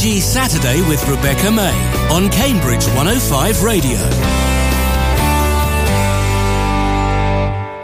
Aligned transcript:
NMG 0.00 0.20
Saturday 0.20 0.80
with 0.88 1.06
Rebecca 1.06 1.50
May 1.50 2.08
on 2.10 2.30
Cambridge 2.30 2.86
105 2.86 3.62
Radio. 3.62 3.98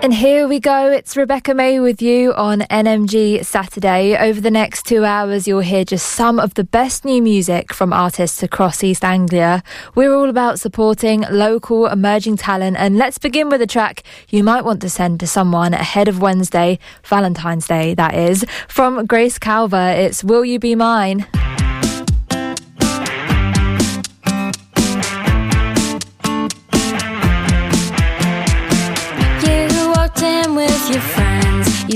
And 0.02 0.14
here 0.14 0.48
we 0.48 0.58
go. 0.58 0.90
It's 0.90 1.14
Rebecca 1.14 1.52
May 1.52 1.78
with 1.78 2.00
you 2.00 2.32
on 2.32 2.60
NMG 2.60 3.44
Saturday. 3.44 4.16
Over 4.16 4.40
the 4.40 4.50
next 4.50 4.86
two 4.86 5.04
hours, 5.04 5.46
you'll 5.46 5.60
hear 5.60 5.84
just 5.84 6.06
some 6.06 6.40
of 6.40 6.54
the 6.54 6.64
best 6.64 7.04
new 7.04 7.20
music 7.20 7.74
from 7.74 7.92
artists 7.92 8.42
across 8.42 8.82
East 8.82 9.04
Anglia. 9.04 9.62
We're 9.94 10.14
all 10.14 10.30
about 10.30 10.58
supporting 10.58 11.26
local 11.30 11.86
emerging 11.86 12.38
talent. 12.38 12.78
And 12.78 12.96
let's 12.96 13.18
begin 13.18 13.50
with 13.50 13.60
a 13.60 13.66
track 13.66 14.04
you 14.30 14.42
might 14.42 14.64
want 14.64 14.80
to 14.80 14.88
send 14.88 15.20
to 15.20 15.26
someone 15.26 15.74
ahead 15.74 16.08
of 16.08 16.22
Wednesday, 16.22 16.78
Valentine's 17.04 17.66
Day, 17.66 17.92
that 17.92 18.14
is. 18.14 18.42
From 18.68 19.04
Grace 19.04 19.38
Calver, 19.38 19.94
it's 19.94 20.24
Will 20.24 20.46
You 20.46 20.58
Be 20.58 20.74
Mine? 20.74 21.26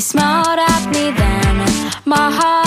Smiled 0.01 0.59
at 0.59 0.87
me 0.87 1.11
then. 1.11 1.57
My 2.07 2.31
heart 2.31 2.60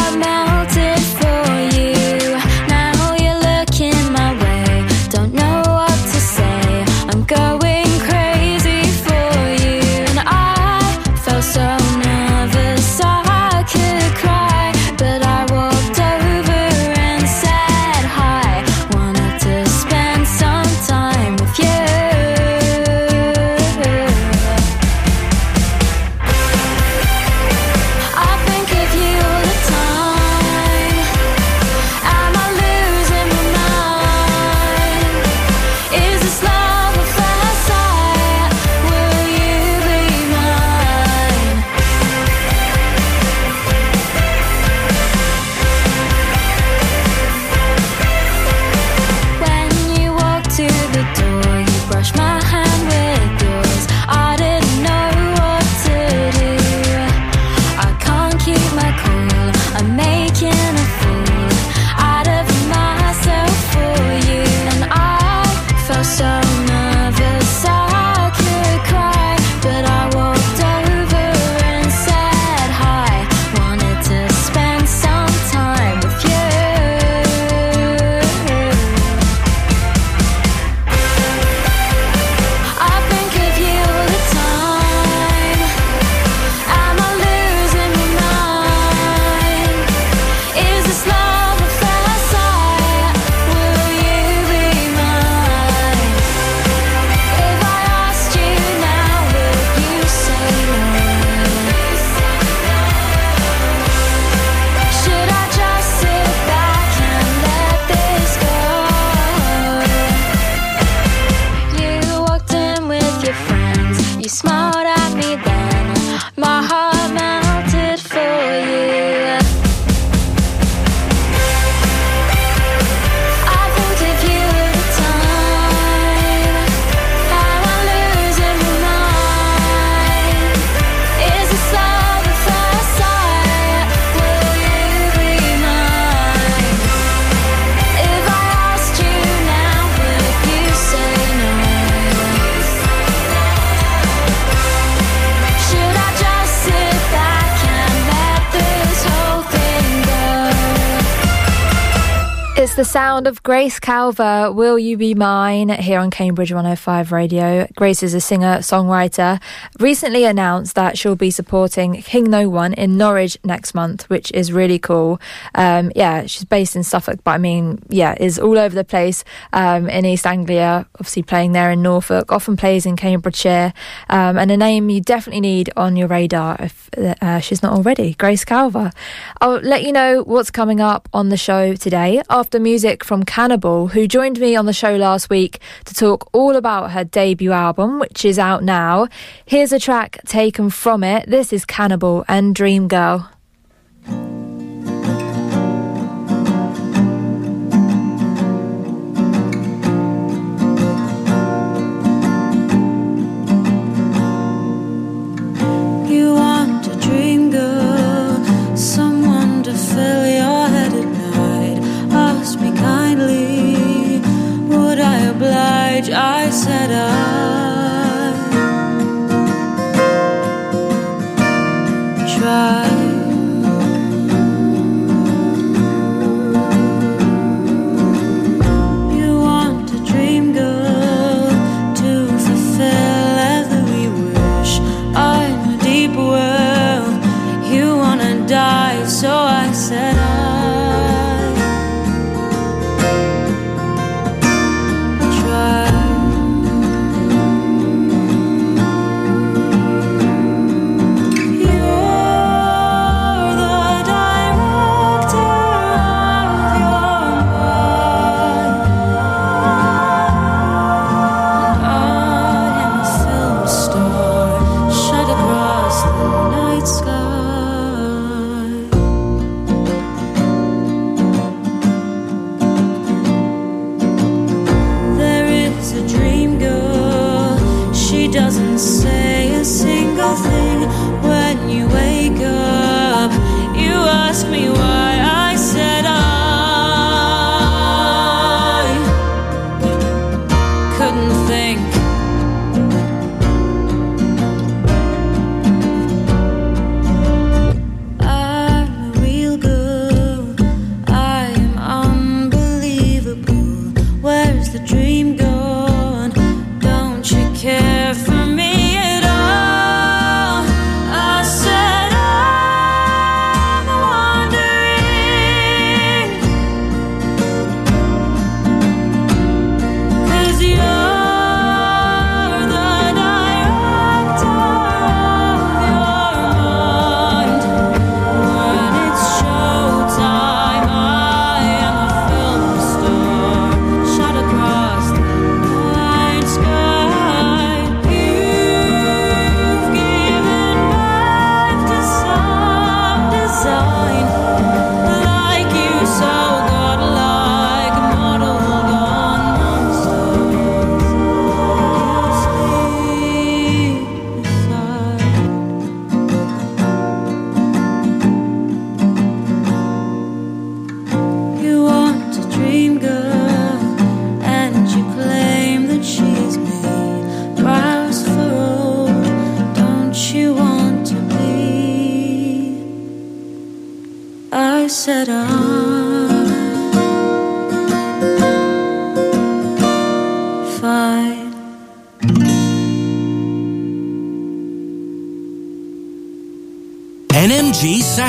sound 153.14 153.28
of 153.28 153.44
Grace 153.44 153.80
Calver, 153.80 154.52
Will 154.56 154.80
You 154.80 154.98
Be 154.98 155.14
Mine, 155.14 155.70
here 155.70 156.00
on 156.00 156.10
Cambridge 156.10 156.52
105 156.52 157.12
Radio. 157.12 157.68
Grace 157.76 158.02
is 158.02 158.16
a 158.16 158.20
singer 158.20 158.58
songwriter. 158.58 159.40
Recently 159.80 160.26
announced 160.26 160.74
that 160.74 160.98
she'll 160.98 161.16
be 161.16 161.30
supporting 161.30 162.02
King 162.02 162.24
No 162.24 162.50
One 162.50 162.74
in 162.74 162.98
Norwich 162.98 163.38
next 163.44 163.76
month, 163.76 164.10
which 164.10 164.32
is 164.32 164.52
really 164.52 164.80
cool. 164.80 165.22
Um, 165.54 165.92
yeah, 165.96 166.26
she's 166.26 166.46
based 166.46 166.76
in 166.76 166.82
Suffolk, 166.82 167.20
but 167.24 167.32
I 167.32 167.38
mean, 167.38 167.84
yeah, 167.88 168.16
is 168.20 168.40
all 168.40 168.58
over 168.58 168.74
the 168.74 168.84
place 168.84 169.24
um, 169.52 169.88
in 169.90 170.06
East 170.06 170.26
Anglia, 170.26 170.88
obviously 170.96 171.22
playing 171.22 171.52
there 171.52 171.70
in 171.70 171.84
Norfolk, 171.84 172.32
often 172.32 172.58
plays 172.58 172.88
in 172.88 172.96
Cambridgeshire, 172.96 173.74
um, 174.10 174.40
and 174.40 174.50
a 174.50 174.58
name 174.58 174.90
you 174.90 175.02
definitely 175.02 175.42
need 175.42 175.70
on 175.78 175.96
your 175.96 176.08
radar 176.08 176.58
if 176.60 176.90
uh, 176.98 177.40
she's 177.40 177.62
not 177.62 177.74
already, 177.74 178.16
Grace 178.16 178.44
Calver. 178.44 178.92
I'll 179.40 179.60
let 179.60 179.84
you 179.84 179.92
know 179.92 180.24
what's 180.24 180.50
coming 180.50 180.82
up 180.82 181.08
on 181.14 181.30
the 181.30 181.38
show 181.38 181.76
today 181.76 182.24
after 182.28 182.60
music 182.60 183.03
from 183.04 183.24
Cannibal, 183.24 183.88
who 183.88 184.08
joined 184.08 184.40
me 184.40 184.56
on 184.56 184.66
the 184.66 184.74
show 184.74 184.96
last 184.96 185.30
week 185.30 185.60
to 185.86 185.94
talk 185.94 186.30
all 186.34 186.56
about 186.56 186.92
her 186.92 187.04
debut 187.04 187.52
album, 187.52 188.00
which 188.00 188.26
is 188.26 188.40
out 188.40 188.64
now. 188.64 189.08
Here's 189.46 189.72
a 189.72 189.80
track 189.80 190.20
taken 190.26 190.70
from 190.70 191.04
it. 191.04 191.30
This 191.30 191.54
is 191.54 191.66
Cannibal 191.66 192.26
and 192.28 192.56
Dream 192.56 192.88
Girl. 192.88 193.30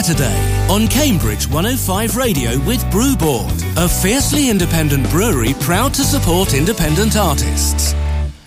Saturday 0.05 0.69
on 0.69 0.87
Cambridge 0.87 1.49
105 1.49 2.15
Radio 2.15 2.59
with 2.67 2.85
Brewboard, 2.91 3.55
a 3.79 3.89
fiercely 3.89 4.51
independent 4.51 5.09
brewery 5.09 5.55
proud 5.61 5.95
to 5.95 6.03
support 6.03 6.53
independent 6.53 7.17
artists. 7.17 7.95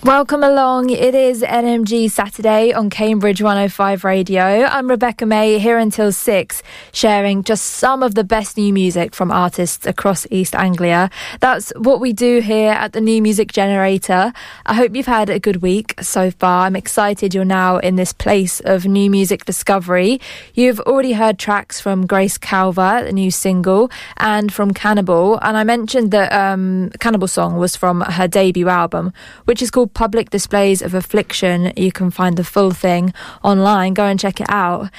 Welcome 0.03 0.43
along. 0.43 0.91
It 0.91 1.15
is 1.15 1.41
NMG 1.41 2.09
Saturday 2.11 2.71
on 2.71 2.91
Cambridge 2.91 3.41
105 3.41 4.03
Radio. 4.03 4.43
I'm 4.43 4.87
Rebecca 4.87 5.25
May 5.25 5.57
here 5.57 5.79
until 5.79 6.11
6, 6.11 6.63
sharing 6.93 7.43
just 7.43 7.65
some 7.65 8.03
of 8.03 8.13
the 8.13 8.23
best 8.23 8.57
new 8.57 8.71
music 8.71 9.15
from 9.15 9.31
artists 9.31 9.87
across 9.87 10.27
East 10.29 10.53
Anglia. 10.53 11.09
That's 11.39 11.73
what 11.75 11.99
we 11.99 12.13
do 12.13 12.41
here 12.41 12.71
at 12.71 12.93
the 12.93 13.01
New 13.01 13.23
Music 13.23 13.51
Generator. 13.51 14.33
I 14.67 14.75
hope 14.75 14.95
you've 14.95 15.07
had 15.07 15.31
a 15.31 15.39
good 15.39 15.63
week 15.63 15.95
so 15.99 16.29
far. 16.29 16.67
I'm 16.67 16.75
excited 16.75 17.33
you're 17.33 17.43
now 17.43 17.79
in 17.79 17.95
this 17.95 18.13
place 18.13 18.59
of 18.61 18.85
new 18.85 19.09
music 19.09 19.45
discovery. 19.45 20.21
You've 20.53 20.79
already 20.81 21.13
heard 21.13 21.39
tracks 21.39 21.81
from 21.81 22.05
Grace 22.05 22.37
Calver, 22.37 23.03
the 23.03 23.11
new 23.11 23.31
single, 23.31 23.89
and 24.17 24.53
from 24.53 24.75
Cannibal. 24.75 25.39
And 25.41 25.57
I 25.57 25.63
mentioned 25.63 26.11
that 26.11 26.31
um, 26.31 26.91
Cannibal 26.99 27.27
song 27.27 27.57
was 27.57 27.75
from 27.75 28.01
her 28.01 28.27
debut 28.27 28.69
album, 28.69 29.11
which 29.45 29.63
is 29.63 29.71
called 29.71 29.86
Public 29.87 30.29
Displays 30.29 30.81
of 30.81 30.93
Affliction. 30.93 31.73
You 31.75 31.91
can 31.91 32.11
find 32.11 32.37
the 32.37 32.43
full 32.43 32.71
thing 32.71 33.13
online. 33.43 33.93
Go 33.93 34.05
and 34.05 34.19
check 34.19 34.41
it 34.41 34.49
out. 34.49 34.89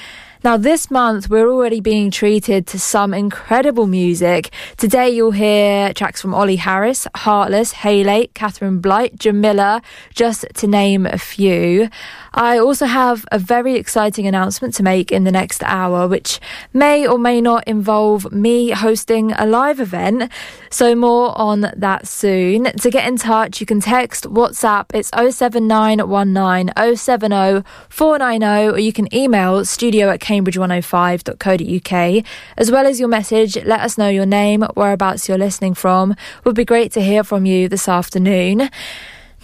Now, 0.41 0.55
this 0.55 0.89
month, 0.89 1.29
we're 1.29 1.49
already 1.49 1.81
being 1.81 2.11
treated 2.11 2.65
to 2.67 2.79
some 2.79 3.13
incredible 3.13 3.87
music. 3.87 4.53
Today, 4.77 5.09
you'll 5.09 5.31
hear 5.31 5.93
tracks 5.93 6.21
from 6.21 6.33
Ollie 6.33 6.55
Harris, 6.55 7.07
Heartless, 7.13 7.73
Haylake, 7.73 8.33
Catherine 8.35 8.79
Blight, 8.79 9.19
Jamila, 9.19 9.81
just 10.15 10.45
to 10.55 10.65
name 10.65 11.05
a 11.05 11.17
few. 11.17 11.89
I 12.33 12.59
also 12.59 12.85
have 12.85 13.25
a 13.31 13.39
very 13.39 13.75
exciting 13.75 14.27
announcement 14.27 14.73
to 14.75 14.83
make 14.83 15.11
in 15.11 15.23
the 15.23 15.31
next 15.31 15.63
hour, 15.63 16.07
which 16.07 16.39
may 16.73 17.07
or 17.07 17.17
may 17.17 17.41
not 17.41 17.67
involve 17.67 18.31
me 18.31 18.71
hosting 18.71 19.31
a 19.33 19.45
live 19.45 19.79
event. 19.79 20.31
So, 20.69 20.95
more 20.95 21.37
on 21.37 21.71
that 21.75 22.07
soon. 22.07 22.65
To 22.65 22.89
get 22.89 23.07
in 23.07 23.17
touch, 23.17 23.59
you 23.59 23.65
can 23.65 23.79
text 23.79 24.25
WhatsApp, 24.25 24.85
it's 24.93 25.09
07919 25.09 26.95
070 26.95 27.63
490, 27.89 28.75
or 28.75 28.79
you 28.79 28.93
can 28.93 29.13
email 29.13 29.65
studio 29.65 30.09
at 30.09 30.19
cambridge105.co.uk. 30.19 32.25
As 32.57 32.71
well 32.71 32.85
as 32.85 32.99
your 32.99 33.09
message, 33.09 33.55
let 33.63 33.81
us 33.81 33.97
know 33.97 34.09
your 34.09 34.25
name, 34.25 34.63
whereabouts 34.75 35.27
you're 35.27 35.37
listening 35.37 35.73
from. 35.73 36.15
Would 36.43 36.55
be 36.55 36.65
great 36.65 36.91
to 36.93 37.01
hear 37.01 37.23
from 37.23 37.45
you 37.45 37.67
this 37.67 37.87
afternoon. 37.87 38.69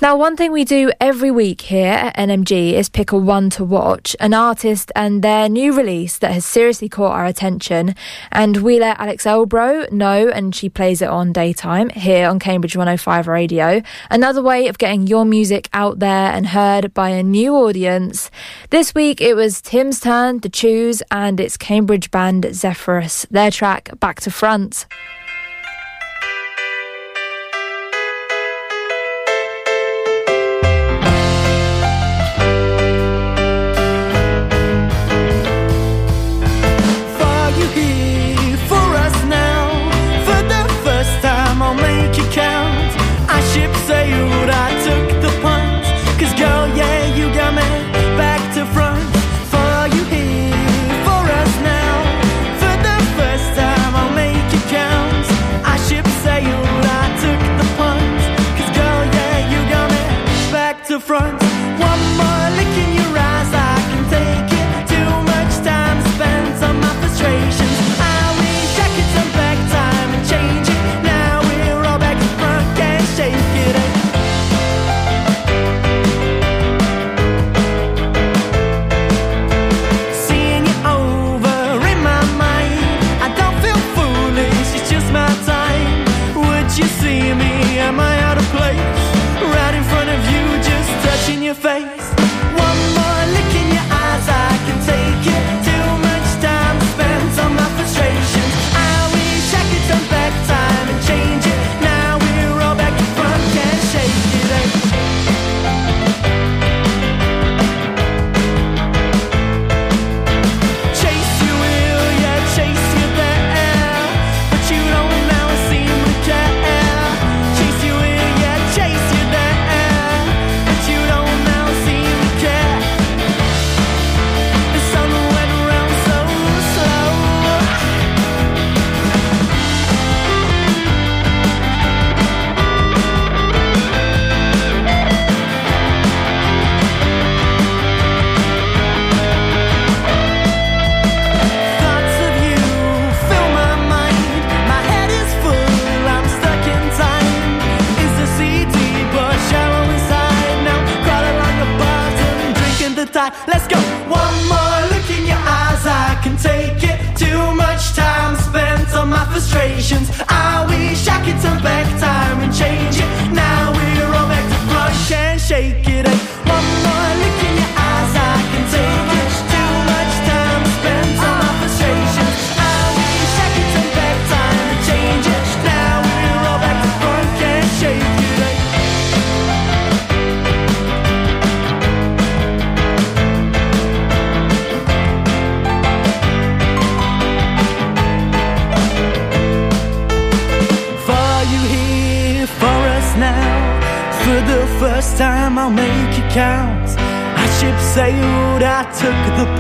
Now, 0.02 0.18
one 0.18 0.36
thing 0.36 0.52
we 0.52 0.66
do 0.66 0.92
every 1.00 1.32
week 1.32 1.62
here 1.62 1.94
at 1.94 2.18
NMG 2.18 2.74
is 2.74 2.90
pick 2.90 3.14
a 3.14 3.18
one 3.18 3.50
to 3.52 3.64
watch, 3.64 4.14
an 4.20 4.34
artist 4.34 4.92
and 4.94 5.22
their 5.22 5.48
new 5.48 5.72
release 5.72 6.18
that 6.18 6.34
has 6.34 6.46
seriously 6.46 6.90
caught 6.90 7.14
our 7.14 7.26
attention. 7.26 7.96
And 8.30 8.58
we 8.58 8.78
let 8.78 9.00
Alex 9.00 9.24
Elbro 9.24 9.90
know, 9.94 10.28
and 10.28 10.54
she 10.54 10.68
plays 10.68 11.02
it 11.02 11.08
on 11.08 11.32
daytime 11.32 11.92
here 11.92 12.28
on 12.28 12.40
Cambridge 12.40 12.76
105 12.76 13.28
Radio. 13.30 13.82
Another 14.12 14.44
way 14.44 14.68
of 14.68 14.78
getting 14.78 15.08
your 15.08 15.24
music 15.24 15.70
out 15.72 16.00
there 16.00 16.30
and 16.34 16.48
heard 16.48 16.94
by 16.94 17.12
a 17.12 17.24
new 17.24 17.56
audience. 17.56 18.30
This 18.72 18.94
week 18.94 19.22
it 19.22 19.36
was 19.36 19.62
Tim's 19.62 20.02
turn 20.02 20.42
to 20.42 20.50
choose, 20.50 21.04
and 21.10 21.40
it's 21.40 21.56
Cambridge 21.56 22.12
band 22.12 22.54
Zephyrus, 22.54 23.28
their 23.32 23.50
track 23.50 23.98
Back 24.02 24.20
to 24.22 24.30
Front. 24.30 24.88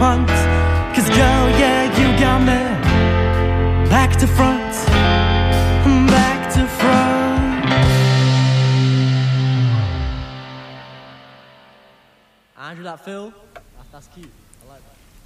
Took 0.05 0.44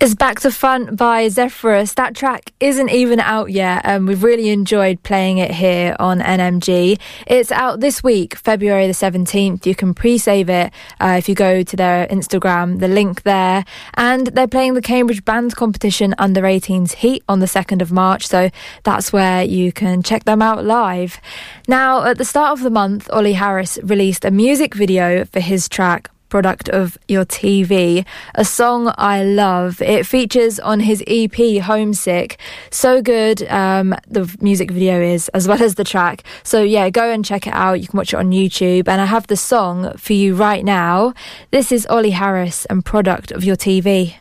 Is 0.01 0.15
Back 0.15 0.39
to 0.41 0.51
Front 0.51 0.95
by 0.95 1.27
Zephyrus. 1.27 1.95
That 1.95 2.15
track 2.15 2.53
isn't 2.61 2.89
even 2.89 3.19
out 3.19 3.51
yet, 3.51 3.81
and 3.83 4.07
we've 4.07 4.23
really 4.23 4.47
enjoyed 4.47 5.03
playing 5.03 5.39
it 5.39 5.51
here 5.51 5.93
on 5.99 6.21
NMG. 6.21 6.97
It's 7.27 7.51
out 7.51 7.81
this 7.81 8.01
week, 8.01 8.35
February 8.35 8.87
the 8.87 8.93
17th. 8.93 9.65
You 9.65 9.75
can 9.75 9.93
pre 9.93 10.17
save 10.17 10.49
it 10.49 10.71
uh, 11.01 11.15
if 11.17 11.27
you 11.27 11.35
go 11.35 11.63
to 11.63 11.75
their 11.75 12.07
Instagram, 12.07 12.79
the 12.79 12.87
link 12.87 13.23
there. 13.23 13.65
And 13.95 14.27
they're 14.27 14.47
playing 14.47 14.75
the 14.75 14.81
Cambridge 14.81 15.25
Band 15.25 15.57
Competition 15.57 16.15
Under 16.17 16.43
18s 16.43 16.93
Heat 16.93 17.21
on 17.27 17.39
the 17.39 17.45
2nd 17.45 17.81
of 17.81 17.91
March, 17.91 18.25
so 18.25 18.49
that's 18.85 19.11
where 19.11 19.43
you 19.43 19.73
can 19.73 20.01
check 20.01 20.23
them 20.23 20.41
out 20.41 20.63
live. 20.63 21.19
Now, 21.67 22.05
at 22.05 22.17
the 22.17 22.23
start 22.23 22.57
of 22.57 22.63
the 22.63 22.69
month, 22.69 23.09
Ollie 23.11 23.33
Harris 23.33 23.77
released 23.83 24.23
a 24.23 24.31
music 24.31 24.75
video 24.75 25.25
for 25.25 25.41
his 25.41 25.67
track 25.67 26.09
product 26.29 26.69
of 26.69 26.97
your 27.07 27.25
TV, 27.25 28.05
a 28.35 28.45
song 28.45 28.93
I 28.97 29.23
love. 29.23 29.81
It 29.81 30.05
features 30.05 30.59
on 30.59 30.79
his 30.79 31.03
EP 31.07 31.61
Homesick. 31.61 32.39
So 32.69 33.01
good, 33.01 33.43
um, 33.49 33.95
the 34.07 34.33
music 34.39 34.71
video 34.71 35.01
is, 35.01 35.29
as 35.29 35.47
well 35.47 35.61
as 35.61 35.75
the 35.75 35.83
track. 35.83 36.23
So 36.43 36.61
yeah, 36.61 36.89
go 36.89 37.11
and 37.11 37.25
check 37.25 37.47
it 37.47 37.53
out. 37.53 37.81
You 37.81 37.87
can 37.87 37.97
watch 37.97 38.13
it 38.13 38.17
on 38.17 38.31
YouTube. 38.31 38.87
And 38.87 39.01
I 39.01 39.05
have 39.05 39.27
the 39.27 39.37
song 39.37 39.93
for 39.97 40.13
you 40.13 40.35
right 40.35 40.63
now. 40.63 41.13
This 41.51 41.71
is 41.71 41.85
Ollie 41.87 42.11
Harris 42.11 42.65
and 42.65 42.85
product 42.85 43.31
of 43.31 43.43
your 43.43 43.55
TV. 43.55 44.15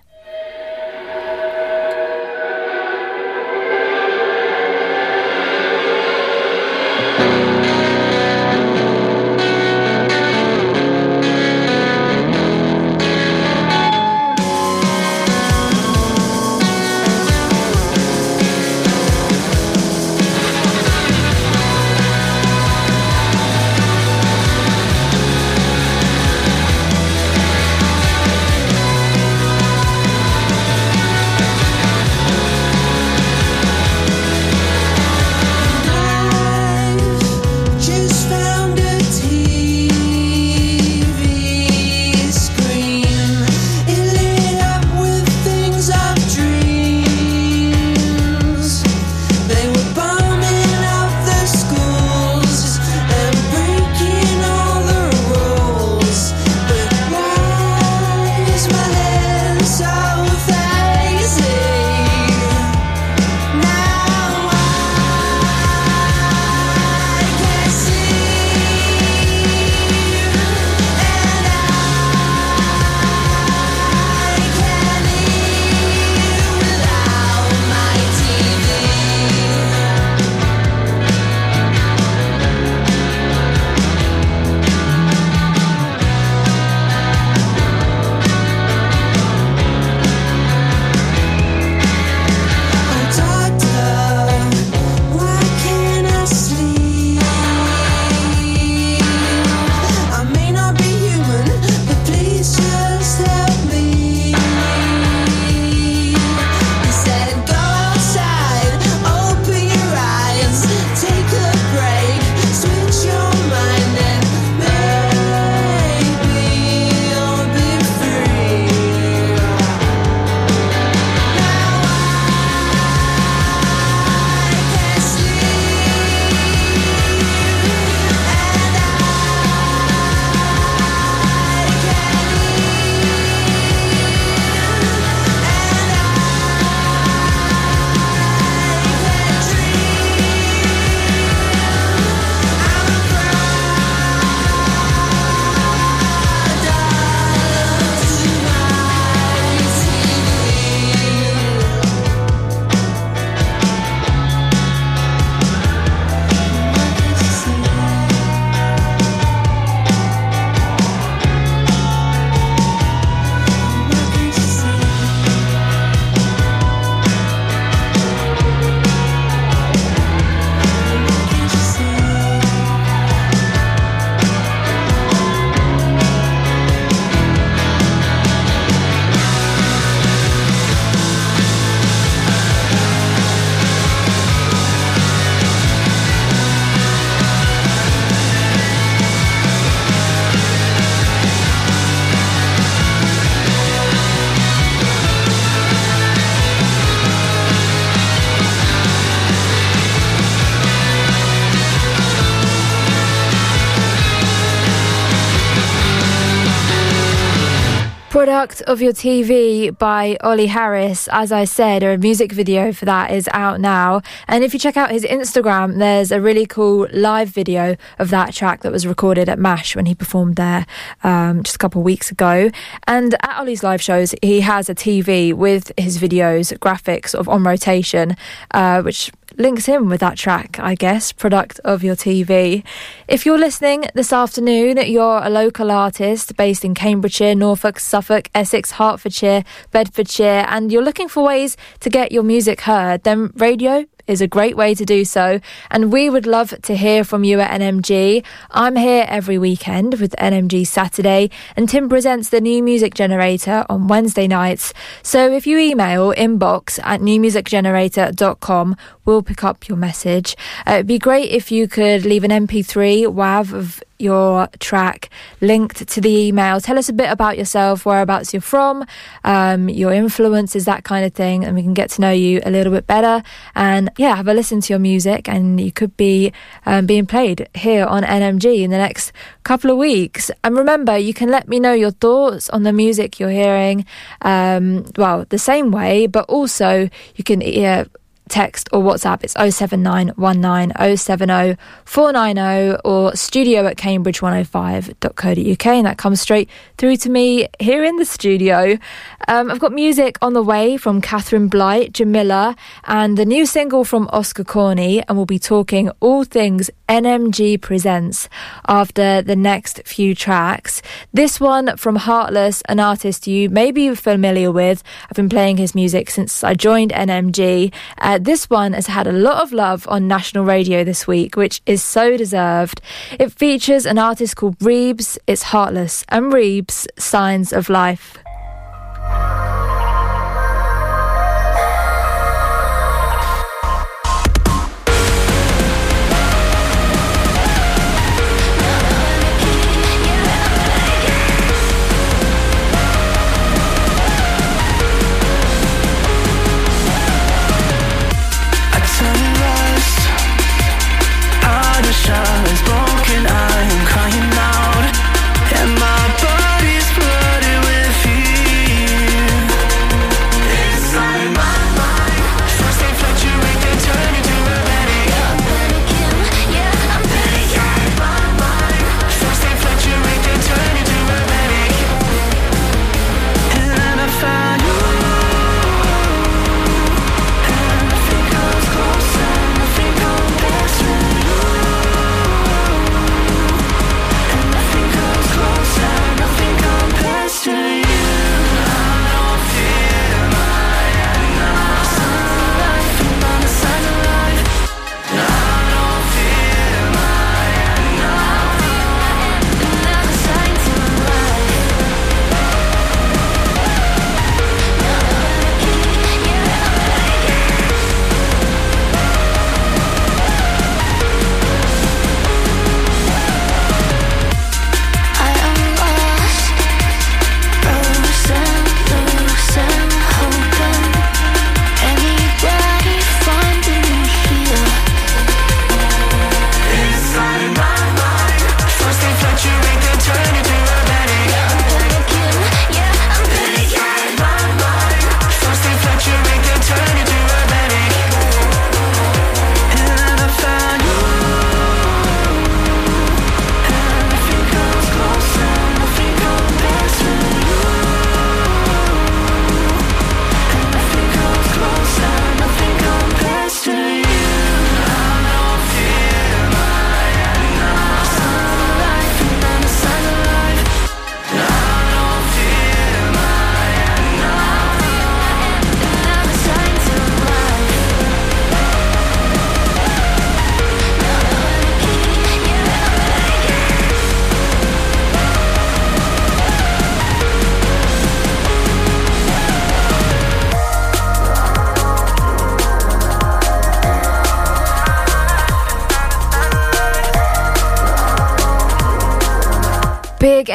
out 208.39 208.48
of 208.63 208.83
Your 208.83 208.93
TV 208.93 209.77
by 209.77 210.17
Ollie 210.23 210.47
Harris. 210.47 211.09
As 211.13 211.33
I 211.33 211.45
said, 211.45 211.83
a 211.83 211.97
music 211.99 212.33
video 212.33 212.73
for 212.73 212.85
that 212.85 213.11
is 213.11 213.29
out 213.33 213.61
now. 213.61 214.03
And 214.27 214.43
if 214.43 214.53
you 214.53 214.59
check 214.59 214.77
out 214.77 214.91
his 214.91 215.05
Instagram, 215.05 215.79
there's 215.79 216.11
a 216.11 216.21
really 216.21 216.47
cool 216.47 216.89
live 216.93 217.29
video 217.29 217.77
of 217.99 218.11
that 218.11 218.35
track 218.35 218.63
that 218.63 218.73
was 218.73 218.87
recorded 218.87 219.29
at 219.29 219.39
MASH 219.39 219.77
when 219.77 219.87
he 219.87 219.95
performed 219.95 220.37
there 220.37 220.67
um, 221.05 221.43
just 221.43 221.57
a 221.57 221.59
couple 221.59 221.81
of 221.81 221.85
weeks 221.85 222.11
ago. 222.11 222.51
And 222.87 223.15
at 223.15 223.39
Ollie's 223.39 223.63
live 223.63 223.83
shows, 223.83 224.15
he 224.23 224.41
has 224.41 224.69
a 224.69 224.75
TV 224.75 225.33
with 225.33 225.73
his 225.77 225.99
videos, 225.99 226.57
graphics 226.59 227.15
of 227.15 227.29
on 227.29 227.45
rotation, 227.45 228.17
uh, 228.53 228.83
which 228.83 229.13
links 229.39 229.69
in 229.69 229.89
with 229.89 230.01
that 230.01 230.17
track, 230.17 230.59
I 230.59 230.75
guess, 230.75 231.13
product 231.13 231.61
of 231.65 231.85
your 231.85 231.95
TV. 231.95 232.65
If 233.07 233.25
you're 233.25 233.39
listening 233.39 233.85
this 233.95 234.13
afternoon, 234.13 234.79
you're 234.79 235.23
a 235.23 235.31
local 235.31 235.71
artist 235.71 236.37
based 236.37 236.65
in 236.65 236.75
Cambridgeshire, 236.75 237.35
Norfolk, 237.35 237.79
Suffolk, 237.79 238.29
Hertfordshire, 238.53 239.45
Bedfordshire, 239.71 240.47
and 240.49 240.73
you're 240.73 240.83
looking 240.83 241.09
for 241.09 241.23
ways 241.23 241.57
to 241.81 241.91
get 241.91 242.13
your 242.13 242.23
music 242.23 242.63
heard, 242.63 243.03
then 243.05 243.33
radio 243.37 243.85
is 244.09 244.21
a 244.21 244.27
great 244.27 244.57
way 244.57 244.75
to 244.75 244.85
do 244.85 245.05
so. 245.05 245.39
And 245.71 245.93
we 245.93 246.11
would 246.11 246.27
love 246.27 246.55
to 246.63 246.75
hear 246.75 247.05
from 247.05 247.23
you 247.23 247.39
at 247.41 247.61
NMG. 247.61 248.25
I'm 248.51 248.75
here 248.75 249.05
every 249.07 249.39
weekend 249.39 250.01
with 250.01 250.17
NMG 250.19 250.67
Saturday, 250.67 251.31
and 251.57 251.69
Tim 251.69 251.89
presents 251.89 252.31
the 252.31 252.41
new 252.41 252.63
music 252.63 252.95
generator 252.95 253.65
on 253.69 253.87
Wednesday 253.87 254.27
nights. 254.27 254.73
So 255.03 255.31
if 255.31 255.47
you 255.47 255.59
email 255.59 256.13
inbox 256.15 256.81
at 256.83 257.01
newmusicgenerator.com, 257.01 258.77
we'll 259.05 259.23
pick 259.23 259.45
up 259.45 259.69
your 259.69 259.77
message. 259.77 260.37
Uh, 260.67 260.75
it'd 260.75 260.87
be 260.87 260.99
great 260.99 261.31
if 261.31 261.53
you 261.53 261.69
could 261.69 262.05
leave 262.05 262.25
an 262.25 262.31
MP3 262.31 263.07
WAV 263.07 263.53
of 263.53 263.83
your 263.99 264.49
track 264.61 265.11
linked 265.41 265.89
to 265.89 266.01
the 266.01 266.29
email. 266.29 266.61
Tell 266.61 266.79
us 266.79 266.89
a 266.89 266.93
bit 266.93 267.11
about 267.11 267.37
yourself, 267.37 267.85
whereabouts 267.85 268.33
you're 268.33 268.41
from, 268.41 268.85
um, 269.25 269.69
your 269.69 269.93
influences, 269.93 270.65
that 270.67 270.85
kind 270.85 271.05
of 271.05 271.13
thing, 271.13 271.45
and 271.45 271.55
we 271.55 271.63
can 271.63 271.75
get 271.75 271.91
to 271.91 272.01
know 272.01 272.11
you 272.11 272.41
a 272.45 272.51
little 272.51 272.73
bit 272.73 272.87
better. 272.87 273.23
And 273.55 273.91
yeah, 273.97 274.17
have 274.17 274.29
a 274.29 274.35
listen 274.35 274.61
to 274.61 274.73
your 274.73 274.79
music, 274.79 275.29
and 275.29 275.61
you 275.61 275.73
could 275.73 275.97
be 275.97 276.33
um, 276.67 276.87
being 276.87 277.07
played 277.07 277.49
here 277.55 277.85
on 277.85 278.03
NMG 278.03 278.63
in 278.63 278.71
the 278.71 278.79
next 278.79 279.13
couple 279.43 279.71
of 279.71 279.79
weeks. 279.79 280.31
And 280.45 280.57
remember, 280.57 280.97
you 280.97 281.15
can 281.15 281.31
let 281.31 281.49
me 281.49 281.59
know 281.59 281.73
your 281.73 281.91
thoughts 281.91 282.49
on 282.51 282.63
the 282.63 282.73
music 282.73 283.19
you're 283.19 283.31
hearing. 283.31 283.85
Um, 284.23 284.85
well, 284.97 285.25
the 285.29 285.39
same 285.39 285.71
way, 285.71 286.07
but 286.07 286.25
also 286.29 286.89
you 287.17 287.25
can 287.25 287.41
yeah, 287.41 287.85
text 288.29 288.69
or 288.73 288.83
WhatsApp. 288.83 289.25
It's 289.25 289.35
07919 289.35 290.97
070 290.97 291.57
490 291.85 292.81
or 292.85 293.15
studio 293.17 293.67
at 293.67 293.77
cambridge105.co.uk. 293.77 295.67
And 295.67 295.87
that 295.87 295.99
comes 295.99 296.21
straight 296.21 296.49
through 296.77 296.97
to 296.99 297.11
me 297.11 297.49
here 297.59 297.85
in 297.85 297.97
the 297.97 298.05
studio. 298.05 298.79
Um, 299.27 299.51
I've 299.51 299.59
got 299.59 299.73
music 299.73 300.17
on 300.23 300.33
the 300.33 300.43
way 300.43 300.77
from 300.77 301.01
Catherine 301.01 301.49
Blight, 301.49 301.93
Jamila, 301.93 302.57
and 302.85 303.17
the 303.17 303.27
new 303.27 303.47
single 303.47 303.85
from 303.85 304.09
Oscar 304.13 304.45
Corney. 304.45 305.03
And 305.09 305.17
we'll 305.17 305.27
be 305.27 305.39
talking 305.39 305.91
all 306.01 306.25
things 306.25 306.71
NMG 306.89 307.61
Presents 307.61 308.29
after 308.67 309.23
the 309.23 309.37
next 309.37 309.83
few 309.85 310.15
tracks. 310.15 310.83
This 311.13 311.39
one 311.41 311.77
from 311.77 311.97
Heartless, 311.97 312.63
an 312.69 312.81
artist 312.81 313.27
you 313.27 313.51
may 313.51 313.71
be 313.71 313.95
familiar 313.95 314.51
with. 314.51 314.83
I've 315.11 315.17
been 315.17 315.29
playing 315.29 315.59
his 315.59 315.75
music 315.75 316.11
since 316.11 316.43
I 316.43 316.55
joined 316.55 316.93
NMG. 316.93 317.73
Uh, 317.99 318.18
this 318.19 318.51
one 318.51 318.73
has 318.73 318.87
had 318.87 319.07
a 319.07 319.13
lot 319.13 319.43
of 319.43 319.53
love 319.53 319.87
on 319.89 320.09
national 320.09 320.45
radio 320.45 320.85
this 320.85 321.07
week, 321.07 321.37
which 321.37 321.61
is 321.67 321.83
so 321.83 322.17
deserved. 322.17 322.81
It 323.19 323.33
features 323.33 323.87
an 323.87 323.99
artist 323.99 324.37
called 324.37 324.59
Reebs, 324.59 325.19
it's 325.27 325.45
Heartless, 325.45 326.05
and 326.09 326.33
Reebs, 326.33 326.87
Signs 326.99 327.53
of 327.53 327.69
Life. 327.69 328.19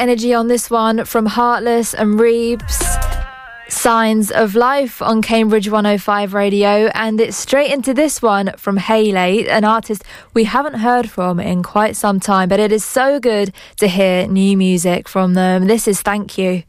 Energy 0.04 0.34
on 0.34 0.48
this 0.48 0.68
one 0.68 1.02
from 1.06 1.24
Heartless 1.24 1.94
and 1.94 2.20
Reebs. 2.20 2.78
Signs 3.70 4.30
of 4.30 4.54
Life 4.54 5.00
on 5.00 5.22
Cambridge 5.22 5.70
105 5.70 6.34
Radio, 6.34 6.90
and 6.92 7.18
it's 7.18 7.38
straight 7.38 7.72
into 7.72 7.94
this 7.94 8.20
one 8.20 8.52
from 8.58 8.76
Hayley, 8.76 9.48
an 9.48 9.64
artist 9.64 10.04
we 10.34 10.44
haven't 10.44 10.74
heard 10.74 11.08
from 11.08 11.40
in 11.40 11.62
quite 11.62 11.96
some 11.96 12.20
time, 12.20 12.50
but 12.50 12.60
it 12.60 12.70
is 12.70 12.84
so 12.84 13.18
good 13.18 13.54
to 13.78 13.88
hear 13.88 14.26
new 14.26 14.58
music 14.58 15.08
from 15.08 15.32
them. 15.32 15.68
This 15.68 15.88
is 15.88 16.02
Thank 16.02 16.36
You. 16.36 16.64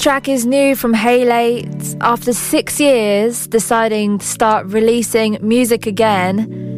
Track 0.00 0.28
is 0.28 0.46
new 0.46 0.74
from 0.74 0.94
Haylate. 0.94 1.98
After 2.00 2.32
six 2.32 2.80
years, 2.80 3.46
deciding 3.46 4.18
to 4.18 4.26
start 4.26 4.64
releasing 4.66 5.36
music 5.46 5.84
again 5.84 6.70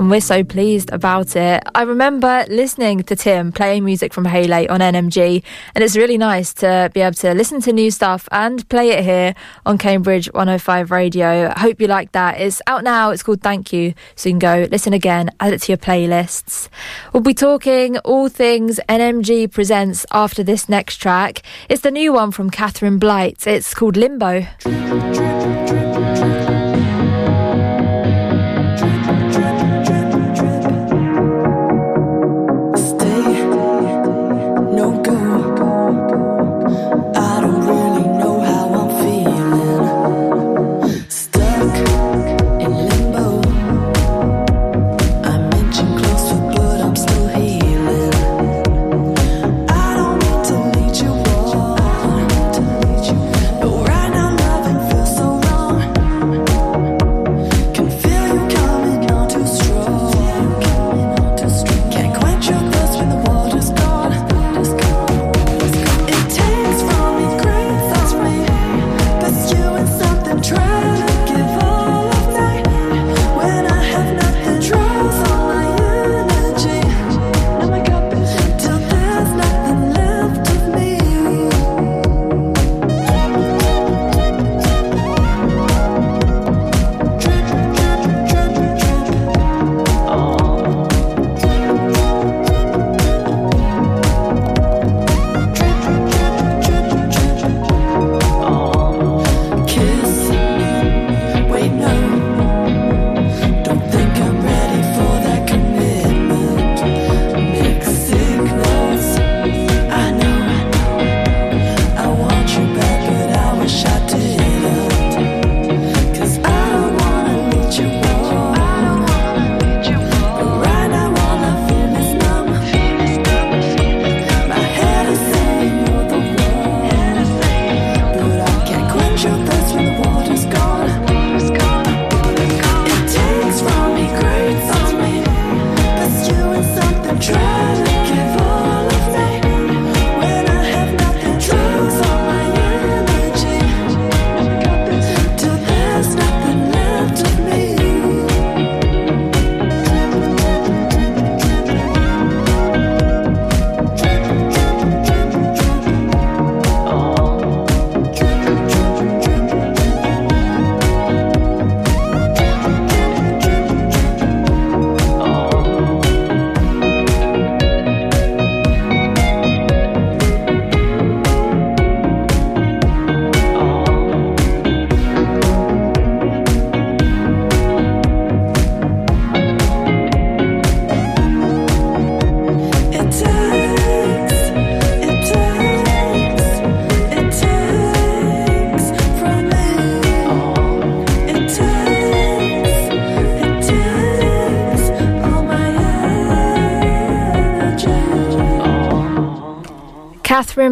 and 0.00 0.10
we're 0.10 0.22
so 0.22 0.42
pleased 0.42 0.90
about 0.92 1.36
it. 1.36 1.62
I 1.74 1.82
remember 1.82 2.46
listening 2.48 3.02
to 3.02 3.14
Tim 3.14 3.52
playing 3.52 3.84
music 3.84 4.14
from 4.14 4.24
Haylate 4.24 4.70
on 4.70 4.80
NMG, 4.80 5.42
and 5.74 5.84
it's 5.84 5.94
really 5.94 6.16
nice 6.16 6.54
to 6.54 6.90
be 6.94 7.02
able 7.02 7.16
to 7.16 7.34
listen 7.34 7.60
to 7.60 7.72
new 7.74 7.90
stuff 7.90 8.26
and 8.32 8.66
play 8.70 8.92
it 8.92 9.04
here 9.04 9.34
on 9.66 9.76
Cambridge 9.76 10.32
105 10.32 10.90
Radio. 10.90 11.52
I 11.54 11.60
hope 11.60 11.82
you 11.82 11.86
like 11.86 12.12
that. 12.12 12.40
It's 12.40 12.62
out 12.66 12.82
now. 12.82 13.10
It's 13.10 13.22
called 13.22 13.42
Thank 13.42 13.74
You, 13.74 13.92
so 14.16 14.30
you 14.30 14.32
can 14.32 14.38
go 14.38 14.66
listen 14.70 14.94
again, 14.94 15.32
add 15.38 15.52
it 15.52 15.60
to 15.62 15.72
your 15.72 15.78
playlists. 15.78 16.69
We'll 17.12 17.22
be 17.22 17.34
talking 17.34 17.98
all 17.98 18.28
things 18.28 18.78
NMG 18.88 19.50
presents 19.50 20.06
after 20.12 20.42
this 20.44 20.68
next 20.68 20.96
track. 20.96 21.42
It's 21.68 21.82
the 21.82 21.90
new 21.90 22.12
one 22.12 22.30
from 22.30 22.50
Catherine 22.50 22.98
Blight. 22.98 23.46
It's 23.46 23.74
called 23.74 23.96
Limbo. 23.96 24.46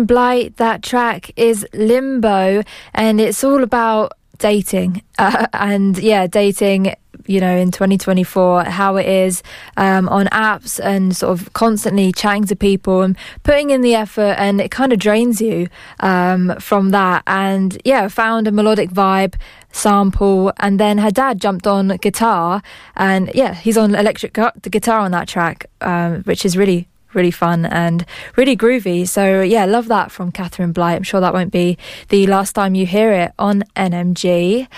Blight, 0.06 0.56
that 0.56 0.82
track 0.82 1.30
is 1.36 1.66
Limbo, 1.72 2.62
and 2.94 3.20
it's 3.20 3.42
all 3.44 3.62
about 3.62 4.12
dating. 4.38 5.02
Uh, 5.20 5.48
and 5.52 5.98
yeah, 5.98 6.28
dating 6.28 6.94
you 7.28 7.40
know, 7.40 7.54
in 7.56 7.70
2024, 7.70 8.64
how 8.64 8.96
it 8.96 9.06
is 9.06 9.42
um, 9.76 10.08
on 10.08 10.26
apps 10.26 10.80
and 10.82 11.14
sort 11.14 11.38
of 11.38 11.52
constantly 11.52 12.10
chatting 12.10 12.44
to 12.46 12.56
people 12.56 13.02
and 13.02 13.16
putting 13.42 13.70
in 13.70 13.82
the 13.82 13.94
effort, 13.94 14.34
and 14.38 14.60
it 14.60 14.70
kind 14.70 14.92
of 14.92 14.98
drains 14.98 15.40
you 15.40 15.68
um, 16.00 16.54
from 16.58 16.90
that. 16.90 17.22
And 17.26 17.80
yeah, 17.84 18.08
found 18.08 18.48
a 18.48 18.52
melodic 18.52 18.90
vibe 18.90 19.34
sample, 19.72 20.52
and 20.58 20.80
then 20.80 20.98
her 20.98 21.10
dad 21.10 21.40
jumped 21.40 21.66
on 21.66 21.88
guitar, 21.98 22.62
and 22.96 23.30
yeah, 23.34 23.54
he's 23.54 23.76
on 23.76 23.94
electric 23.94 24.32
gu- 24.32 24.50
guitar 24.62 25.00
on 25.00 25.10
that 25.10 25.28
track, 25.28 25.66
um, 25.82 26.22
which 26.22 26.46
is 26.46 26.56
really 26.56 26.88
really 27.14 27.30
fun 27.30 27.64
and 27.64 28.04
really 28.36 28.56
groovy. 28.56 29.08
So 29.08 29.42
yeah, 29.42 29.64
love 29.64 29.88
that 29.88 30.10
from 30.10 30.32
Catherine 30.32 30.72
Blight. 30.72 30.96
I'm 30.96 31.02
sure 31.02 31.20
that 31.20 31.34
won't 31.34 31.52
be 31.52 31.78
the 32.08 32.26
last 32.26 32.52
time 32.52 32.74
you 32.74 32.86
hear 32.86 33.12
it 33.12 33.32
on 33.38 33.64
NMG. 33.76 34.68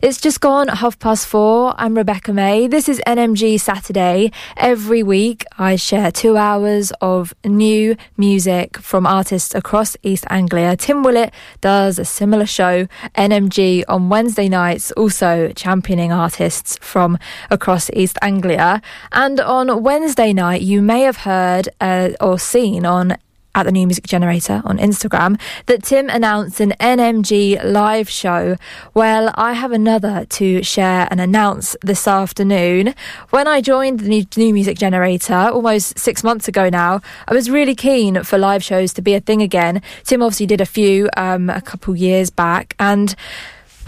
It's 0.00 0.20
just 0.20 0.40
gone 0.40 0.68
half 0.68 0.96
past 1.00 1.26
four. 1.26 1.74
I'm 1.76 1.96
Rebecca 1.96 2.32
May. 2.32 2.68
This 2.68 2.88
is 2.88 3.02
NMG 3.04 3.58
Saturday. 3.58 4.30
Every 4.56 5.02
week 5.02 5.44
I 5.58 5.74
share 5.74 6.12
two 6.12 6.36
hours 6.36 6.92
of 7.00 7.34
new 7.44 7.96
music 8.16 8.78
from 8.78 9.06
artists 9.08 9.56
across 9.56 9.96
East 10.04 10.24
Anglia. 10.30 10.76
Tim 10.76 11.02
Willett 11.02 11.34
does 11.60 11.98
a 11.98 12.04
similar 12.04 12.46
show, 12.46 12.86
NMG, 13.16 13.82
on 13.88 14.08
Wednesday 14.08 14.48
nights, 14.48 14.92
also 14.92 15.50
championing 15.56 16.12
artists 16.12 16.78
from 16.80 17.18
across 17.50 17.90
East 17.90 18.18
Anglia. 18.22 18.80
And 19.10 19.40
on 19.40 19.82
Wednesday 19.82 20.32
night, 20.32 20.62
you 20.62 20.80
may 20.80 21.00
have 21.00 21.18
heard 21.18 21.70
uh, 21.80 22.10
or 22.20 22.38
seen 22.38 22.86
on 22.86 23.16
at 23.58 23.64
the 23.64 23.72
New 23.72 23.86
Music 23.86 24.06
Generator 24.06 24.62
on 24.64 24.78
Instagram 24.78 25.40
that 25.66 25.82
Tim 25.82 26.08
announced 26.08 26.60
an 26.60 26.72
NMG 26.80 27.62
live 27.64 28.08
show. 28.08 28.56
Well, 28.94 29.32
I 29.34 29.54
have 29.54 29.72
another 29.72 30.24
to 30.30 30.62
share 30.62 31.08
and 31.10 31.20
announce 31.20 31.76
this 31.82 32.06
afternoon. 32.06 32.94
When 33.30 33.48
I 33.48 33.60
joined 33.60 34.00
the 34.00 34.26
New 34.36 34.54
Music 34.54 34.78
Generator 34.78 35.34
almost 35.34 35.98
six 35.98 36.22
months 36.22 36.46
ago 36.46 36.68
now, 36.68 37.00
I 37.26 37.34
was 37.34 37.50
really 37.50 37.74
keen 37.74 38.22
for 38.22 38.38
live 38.38 38.62
shows 38.62 38.92
to 38.94 39.02
be 39.02 39.14
a 39.14 39.20
thing 39.20 39.42
again. 39.42 39.82
Tim 40.04 40.22
obviously 40.22 40.46
did 40.46 40.60
a 40.60 40.66
few 40.66 41.08
um, 41.16 41.50
a 41.50 41.60
couple 41.60 41.96
years 41.96 42.30
back 42.30 42.74
and 42.78 43.14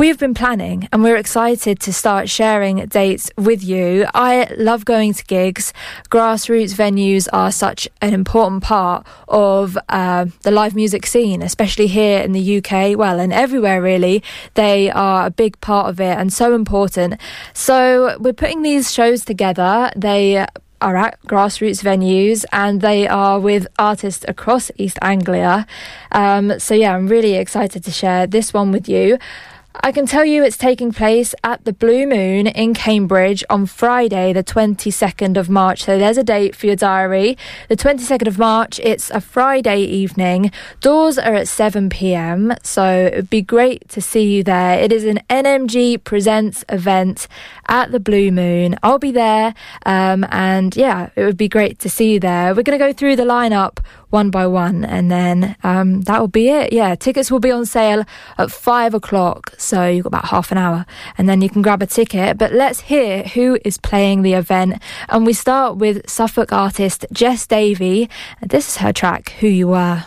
We've 0.01 0.17
been 0.17 0.33
planning 0.33 0.89
and 0.93 1.03
we're 1.03 1.19
excited 1.19 1.79
to 1.81 1.93
start 1.93 2.31
sharing 2.31 2.87
dates 2.87 3.31
with 3.37 3.63
you. 3.63 4.07
I 4.15 4.51
love 4.57 4.87
going 4.87 5.13
to 5.13 5.23
gigs. 5.27 5.75
Grassroots 6.09 6.75
venues 6.75 7.29
are 7.35 7.53
such 7.53 7.87
an 8.01 8.15
important 8.15 8.63
part 8.63 9.07
of 9.29 9.77
uh, 9.91 10.25
the 10.41 10.53
live 10.53 10.75
music 10.75 11.05
scene, 11.05 11.43
especially 11.43 11.87
here 11.87 12.23
in 12.23 12.33
the 12.33 12.57
UK, 12.57 12.97
well, 12.97 13.21
and 13.21 13.31
everywhere 13.31 13.83
really. 13.83 14.23
They 14.55 14.91
are 14.91 15.27
a 15.27 15.31
big 15.31 15.61
part 15.61 15.91
of 15.91 16.01
it 16.01 16.17
and 16.17 16.33
so 16.33 16.55
important. 16.55 17.21
So 17.53 18.17
we're 18.21 18.33
putting 18.33 18.63
these 18.63 18.91
shows 18.91 19.27
together. 19.27 19.91
They 19.95 20.47
are 20.81 20.97
at 20.97 21.23
grassroots 21.25 21.85
venues 21.85 22.47
and 22.53 22.81
they 22.81 23.07
are 23.07 23.39
with 23.39 23.67
artists 23.79 24.25
across 24.27 24.71
East 24.79 24.99
Anglia. 25.03 25.67
Um, 26.11 26.59
so, 26.59 26.73
yeah, 26.73 26.97
I'm 26.97 27.07
really 27.07 27.35
excited 27.35 27.85
to 27.85 27.91
share 27.91 28.27
this 28.27 28.55
one 28.55 28.73
with 28.73 28.89
you. 28.89 29.19
I 29.77 29.93
can 29.93 30.05
tell 30.05 30.25
you 30.25 30.43
it's 30.43 30.57
taking 30.57 30.91
place 30.91 31.33
at 31.45 31.65
the 31.65 31.73
Blue 31.73 32.05
Moon 32.05 32.49
in 32.49 32.75
Cambridge 32.75 33.45
on 33.49 33.67
Friday, 33.67 34.33
the 34.33 34.43
22nd 34.43 35.37
of 35.37 35.49
March. 35.49 35.85
So 35.85 35.97
there's 35.97 36.19
a 36.19 36.25
date 36.25 36.57
for 36.57 36.67
your 36.67 36.75
diary. 36.75 37.39
The 37.69 37.77
22nd 37.77 38.27
of 38.27 38.37
March, 38.37 38.81
it's 38.81 39.11
a 39.11 39.21
Friday 39.21 39.83
evening. 39.83 40.51
Doors 40.81 41.19
are 41.19 41.35
at 41.35 41.47
7 41.47 41.89
pm. 41.89 42.53
So 42.65 43.07
it'd 43.07 43.31
be 43.31 43.43
great 43.43 43.89
to 43.91 44.01
see 44.01 44.35
you 44.35 44.43
there. 44.43 44.77
It 44.77 44.91
is 44.91 45.05
an 45.05 45.21
NMG 45.31 46.03
Presents 46.03 46.65
event 46.69 47.29
at 47.71 47.93
the 47.93 48.01
Blue 48.01 48.31
Moon. 48.31 48.77
I'll 48.83 48.99
be 48.99 49.13
there. 49.13 49.55
Um, 49.87 50.27
and 50.29 50.77
yeah, 50.77 51.09
it 51.17 51.25
would 51.25 51.39
be 51.39 51.49
great 51.49 51.79
to 51.79 51.89
see 51.89 52.13
you 52.15 52.21
there. 52.21 52.55
We're 52.55 52.65
going 52.65 52.79
to 52.79 52.85
go 52.85 52.93
through 52.93 53.17
the 53.17 53.23
lineup 53.23 53.79
one 54.11 54.29
by 54.31 54.45
one, 54.47 54.85
and 54.85 55.11
then 55.11 55.57
um, 55.63 56.03
that 56.03 56.21
will 56.21 56.29
be 56.29 56.49
it. 56.49 56.73
Yeah, 56.73 56.97
tickets 56.97 57.31
will 57.31 57.39
be 57.39 57.53
on 57.53 57.65
sale 57.65 58.05
at 58.39 58.51
five 58.51 58.93
o'clock, 58.93 59.55
so 59.57 59.87
you've 59.87 60.03
got 60.03 60.09
about 60.09 60.25
half 60.27 60.51
an 60.51 60.59
hour, 60.59 60.85
and 61.17 61.29
then 61.29 61.41
you 61.41 61.49
can 61.49 61.63
grab 61.63 61.81
a 61.81 61.87
ticket. 61.87 62.37
But 62.37 62.53
let's 62.53 62.81
hear 62.81 63.23
who 63.23 63.59
is 63.65 63.79
playing 63.79 64.23
the 64.23 64.35
event, 64.35 64.83
and 65.09 65.25
we 65.25 65.33
start 65.33 65.77
with 65.77 66.09
Suffolk 66.11 66.53
artist 66.53 67.07
Jess 67.13 67.47
Davey. 67.47 68.11
This 68.43 68.69
is 68.69 68.77
her 68.79 68.93
track, 68.93 69.31
"Who 69.39 69.47
You 69.47 69.69
Were." 69.69 70.05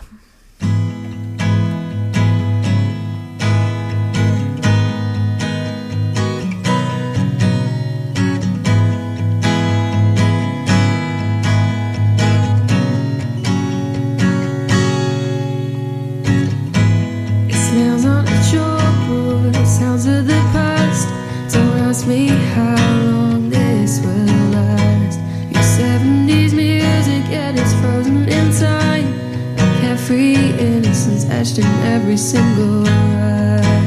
In 31.58 31.64
every 31.84 32.16
single 32.16 32.82
rhyme. 32.82 33.83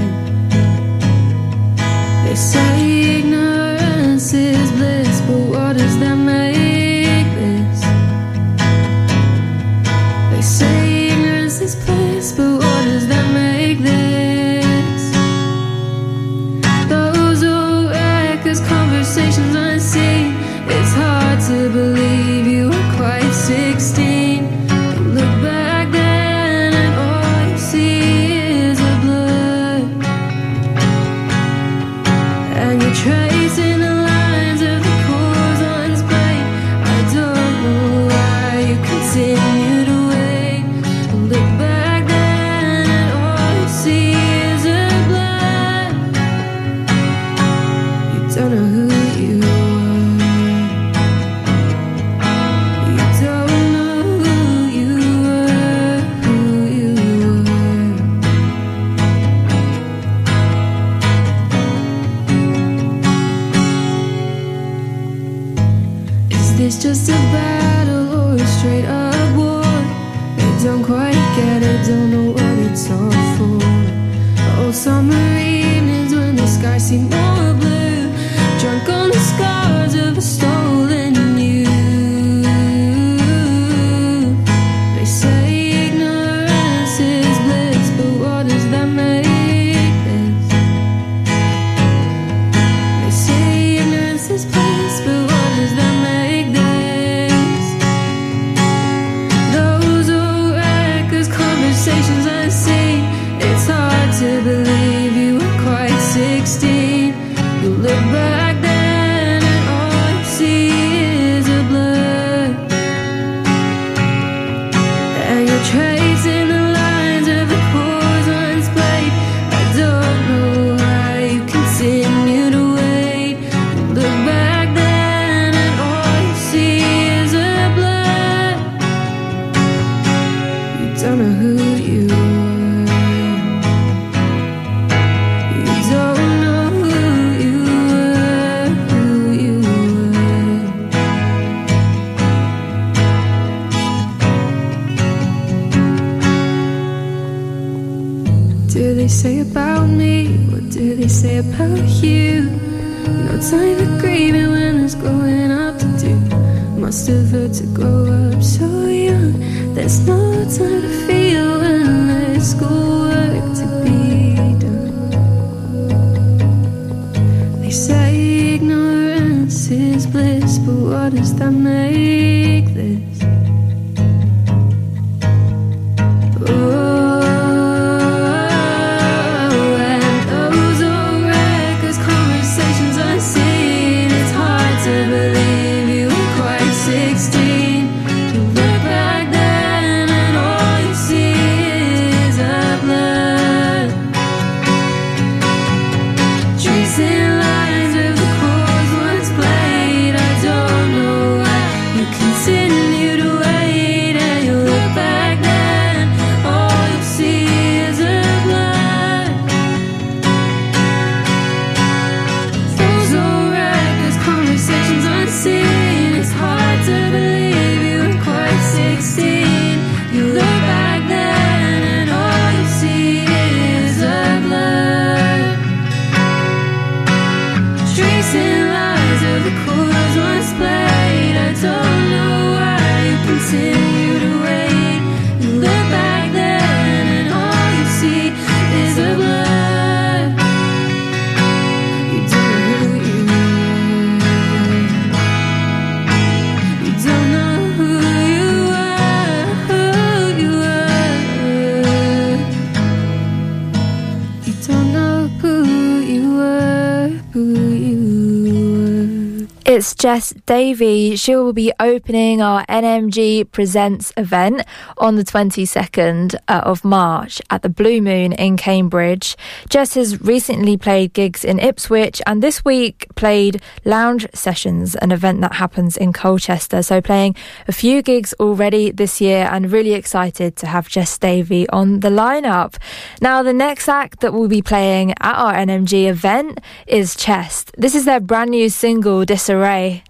It's 259.78 259.94
Jess 259.94 260.34
Davey. 260.48 261.15
She 261.17 261.36
will 261.36 261.54
be 261.54 261.71
opening 261.80 262.42
our 262.42 262.65
NMG 262.65 263.52
Presents 263.52 264.12
event 264.17 264.63
on 264.98 265.17
the 265.17 265.23
22nd 265.23 266.34
uh, 266.48 266.62
of 266.65 266.84
March 266.84 267.44
at 267.52 267.62
the 267.62 267.69
Blue 267.69 268.02
Moon 268.02 268.34
in 268.34 268.58
Cambridge. 268.58 269.37
Jess 269.78 269.94
has 269.94 270.19
recently 270.21 270.75
played 270.75 271.13
gigs 271.13 271.46
in 271.46 271.60
Ipswich 271.60 272.19
and 272.25 272.42
this 272.42 272.65
week 272.65 273.06
played 273.13 273.62
Lounge 273.86 274.25
Sessions, 274.34 274.96
an 274.96 275.12
event 275.12 275.42
that 275.42 275.54
happens 275.54 275.96
in 275.96 276.13
Colchester. 276.13 276.82
So 276.82 277.00
playing 277.00 277.36
a 277.67 277.71
few 277.71 278.02
gigs 278.02 278.34
already 278.40 278.90
this 278.90 279.21
year 279.21 279.48
and 279.52 279.71
really 279.71 279.94
excited 279.94 280.56
to 280.56 280.65
have 280.65 280.90
Jess 280.90 281.15
Davey 281.19 281.69
on 281.69 282.00
the 282.00 282.10
lineup. 282.10 282.78
Now, 283.21 283.44
the 283.44 283.54
next 283.54 283.88
act 283.88 284.21
that 284.21 284.34
we'll 284.34 284.48
be 284.48 284.63
playing 284.63 285.12
at 285.12 285.36
our 285.36 285.54
NMG 285.54 286.10
event 286.10 286.60
is 286.88 287.15
Chest. 287.15 287.71
This 287.78 287.94
is 287.94 288.06
their 288.06 288.19
brand 288.19 288.50
new 288.50 288.69
single, 288.69 289.25
Disarray 289.25 290.02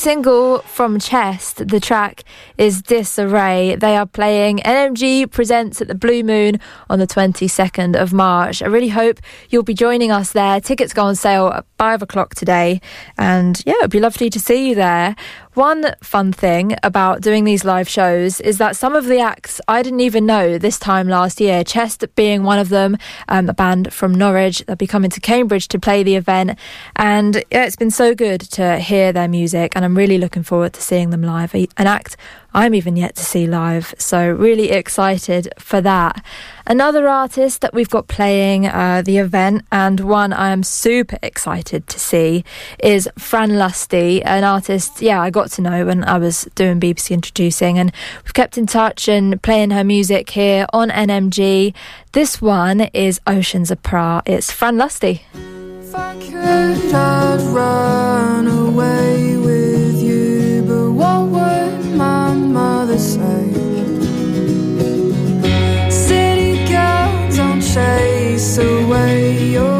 single 0.00 0.60
from 0.60 0.98
Chest, 0.98 1.68
the 1.68 1.78
track 1.78 2.24
is 2.56 2.80
Disarray. 2.80 3.76
They 3.76 3.98
are 3.98 4.06
playing 4.06 4.60
NMG 4.60 5.30
Presents 5.30 5.82
at 5.82 5.88
the 5.88 5.94
Blue 5.94 6.24
Moon 6.24 6.58
on 6.88 6.98
the 6.98 7.06
22nd 7.06 8.00
of 8.00 8.10
March. 8.10 8.62
I 8.62 8.66
really 8.66 8.88
hope 8.88 9.20
you'll 9.50 9.62
be 9.62 9.74
joining 9.74 10.10
us 10.10 10.32
there. 10.32 10.58
Tickets 10.58 10.94
go 10.94 11.04
on 11.04 11.16
sale 11.16 11.64
5 11.80 12.02
o'clock 12.02 12.34
today. 12.34 12.78
And 13.16 13.62
yeah, 13.64 13.72
it'd 13.78 13.90
be 13.90 14.00
lovely 14.00 14.28
to 14.28 14.38
see 14.38 14.68
you 14.68 14.74
there. 14.74 15.16
One 15.54 15.94
fun 16.02 16.30
thing 16.30 16.76
about 16.82 17.22
doing 17.22 17.44
these 17.44 17.64
live 17.64 17.88
shows 17.88 18.38
is 18.42 18.58
that 18.58 18.76
some 18.76 18.94
of 18.94 19.06
the 19.06 19.18
acts 19.18 19.62
I 19.66 19.82
didn't 19.82 20.00
even 20.00 20.26
know 20.26 20.58
this 20.58 20.78
time 20.78 21.08
last 21.08 21.40
year, 21.40 21.64
Chest 21.64 22.04
being 22.16 22.42
one 22.42 22.58
of 22.58 22.68
them, 22.68 22.98
um, 23.28 23.48
a 23.48 23.54
band 23.54 23.94
from 23.94 24.14
Norwich. 24.14 24.62
They'll 24.66 24.76
be 24.76 24.86
coming 24.86 25.08
to 25.10 25.20
Cambridge 25.20 25.68
to 25.68 25.78
play 25.78 26.02
the 26.02 26.16
event. 26.16 26.58
And 26.96 27.42
yeah, 27.50 27.64
it's 27.64 27.76
been 27.76 27.90
so 27.90 28.14
good 28.14 28.42
to 28.52 28.78
hear 28.78 29.10
their 29.12 29.26
music, 29.26 29.72
and 29.74 29.82
I'm 29.82 29.96
really 29.96 30.18
looking 30.18 30.42
forward 30.42 30.74
to 30.74 30.82
seeing 30.82 31.08
them 31.08 31.22
live. 31.22 31.54
An 31.54 31.66
act 31.78 32.16
I'm 32.52 32.74
even 32.74 32.96
yet 32.96 33.14
to 33.16 33.24
see 33.24 33.46
live. 33.46 33.94
So, 33.98 34.30
really 34.30 34.70
excited 34.70 35.52
for 35.58 35.80
that. 35.80 36.24
Another 36.70 37.08
artist 37.08 37.62
that 37.62 37.74
we've 37.74 37.90
got 37.90 38.06
playing 38.06 38.64
uh, 38.64 39.02
the 39.04 39.18
event, 39.18 39.64
and 39.72 39.98
one 39.98 40.32
I 40.32 40.50
am 40.50 40.62
super 40.62 41.18
excited 41.20 41.88
to 41.88 41.98
see, 41.98 42.44
is 42.78 43.08
Fran 43.18 43.58
Lusty, 43.58 44.22
an 44.22 44.44
artist, 44.44 45.02
yeah, 45.02 45.20
I 45.20 45.30
got 45.30 45.50
to 45.50 45.62
know 45.62 45.84
when 45.86 46.04
I 46.04 46.16
was 46.18 46.48
doing 46.54 46.78
BBC 46.78 47.10
Introducing, 47.10 47.76
and 47.76 47.92
we've 48.22 48.34
kept 48.34 48.56
in 48.56 48.66
touch 48.66 49.08
and 49.08 49.42
playing 49.42 49.72
her 49.72 49.82
music 49.82 50.30
here 50.30 50.64
on 50.72 50.90
NMG. 50.90 51.74
This 52.12 52.40
one 52.40 52.82
is 52.94 53.20
Oceans 53.26 53.72
Apart. 53.72 54.28
It's 54.28 54.52
Fran 54.52 54.78
Lusty. 54.78 55.24
If 55.34 55.92
I 55.92 56.14
could, 56.20 56.94
I'd 56.94 57.40
run 57.52 58.46
away 58.46 59.39
chase 68.40 68.56
away 68.56 69.52
your 69.52 69.79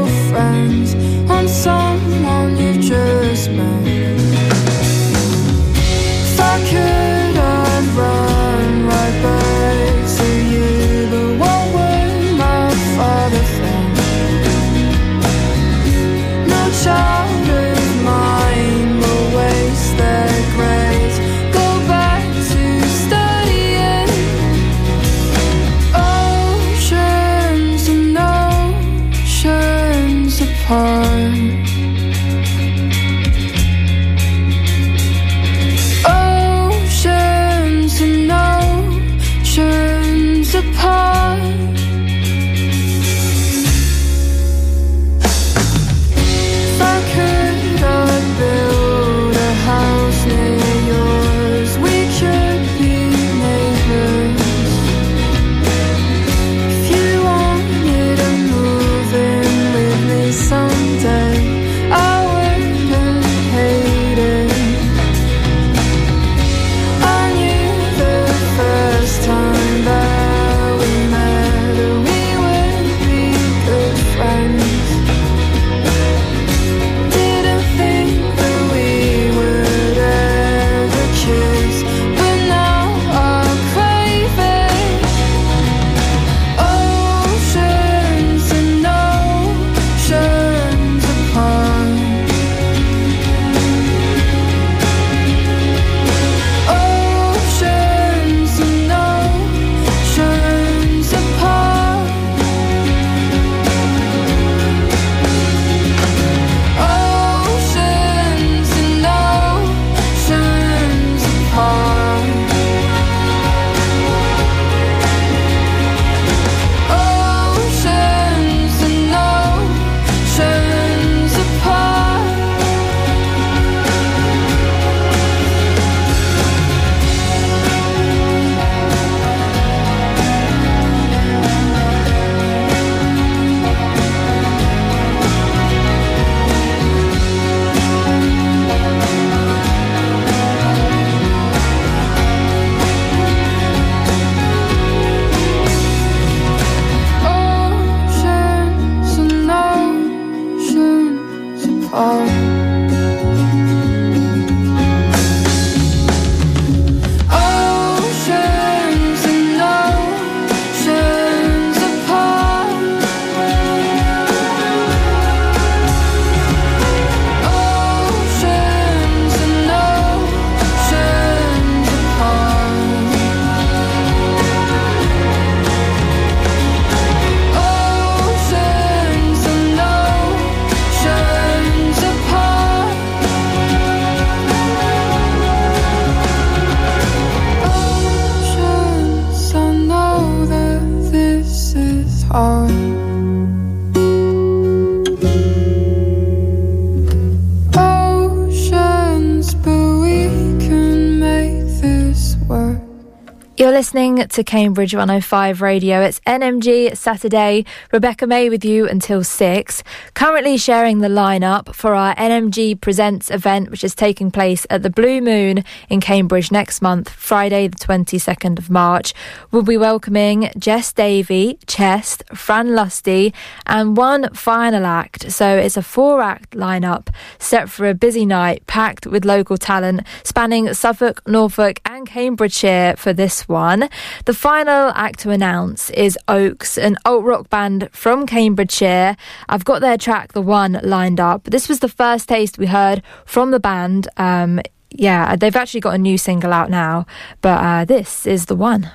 to 204.31 204.45
Cambridge 204.45 204.95
105 204.95 205.61
Radio. 205.61 206.03
It's 206.03 206.21
NMG 206.21 206.97
Saturday. 206.97 207.65
Rebecca 207.93 208.27
May 208.27 208.49
with 208.49 208.65
you 208.65 208.87
until 208.87 209.25
6. 209.25 209.83
Currently 210.15 210.57
sharing 210.57 211.01
the 211.01 211.09
lineup 211.09 211.70
for 211.81 211.95
our 211.95 212.15
NMG 212.17 212.79
Presents 212.79 213.31
event, 213.31 213.71
which 213.71 213.83
is 213.83 213.95
taking 213.95 214.31
place 214.31 214.67
at 214.69 214.83
the 214.83 214.91
Blue 214.91 215.23
Moon 215.23 215.65
in 215.89 215.99
Cambridge 215.99 216.53
next 216.53 216.83
month, 216.83 217.09
Friday, 217.09 217.69
the 217.69 217.77
22nd 217.79 218.59
of 218.59 218.69
March. 218.69 219.15
We'll 219.51 219.63
be 219.63 219.79
welcoming 219.79 220.51
Jess 220.59 220.93
Davey, 220.93 221.59
Chest, 221.67 222.23
Fran 222.35 222.75
Lusty, 222.75 223.33
and 223.65 223.97
one 223.97 224.29
final 224.35 224.85
act. 224.85 225.33
So 225.33 225.57
it's 225.57 225.79
a 225.79 225.83
four 225.83 226.21
act 226.21 226.51
lineup 226.51 227.09
set 227.39 227.71
for 227.71 227.89
a 227.89 227.95
busy 227.95 228.27
night 228.27 228.67
packed 228.67 229.07
with 229.07 229.25
local 229.25 229.57
talent 229.57 230.07
spanning 230.23 230.75
Suffolk, 230.75 231.27
Norfolk, 231.27 231.81
and 231.87 232.07
Cambridgeshire 232.07 232.97
for 232.99 233.15
this 233.15 233.49
one. 233.49 233.89
The 234.27 234.35
final 234.35 234.91
act 234.95 235.21
to 235.21 235.31
announce 235.31 235.89
is 235.89 236.19
Oaks, 236.29 236.77
an 236.77 236.99
alt 237.07 237.25
rock 237.25 237.49
band 237.49 237.89
from 237.91 238.27
Cambridgeshire. 238.27 239.17
I've 239.49 239.65
got 239.65 239.81
their 239.81 239.97
track, 239.97 240.35
The 240.35 240.43
One, 240.43 240.79
lined 240.83 241.21
up. 241.21 241.45
This 241.45 241.70
was 241.71 241.79
the 241.79 241.89
first 241.89 242.29
taste 242.29 242.59
we 242.59 242.67
heard 242.67 243.01
from 243.25 243.53
the 243.53 243.61
band. 243.61 244.09
Um, 244.17 244.61
yeah, 244.91 245.37
they've 245.37 245.55
actually 245.55 245.81
got 245.81 245.95
a 245.95 245.99
new 245.99 246.19
single 246.19 246.53
out 246.53 246.69
now, 246.69 247.07
but 247.41 247.65
uh, 247.65 247.85
this 247.85 248.27
is 248.27 248.47
The 248.47 248.57
One. 248.57 248.91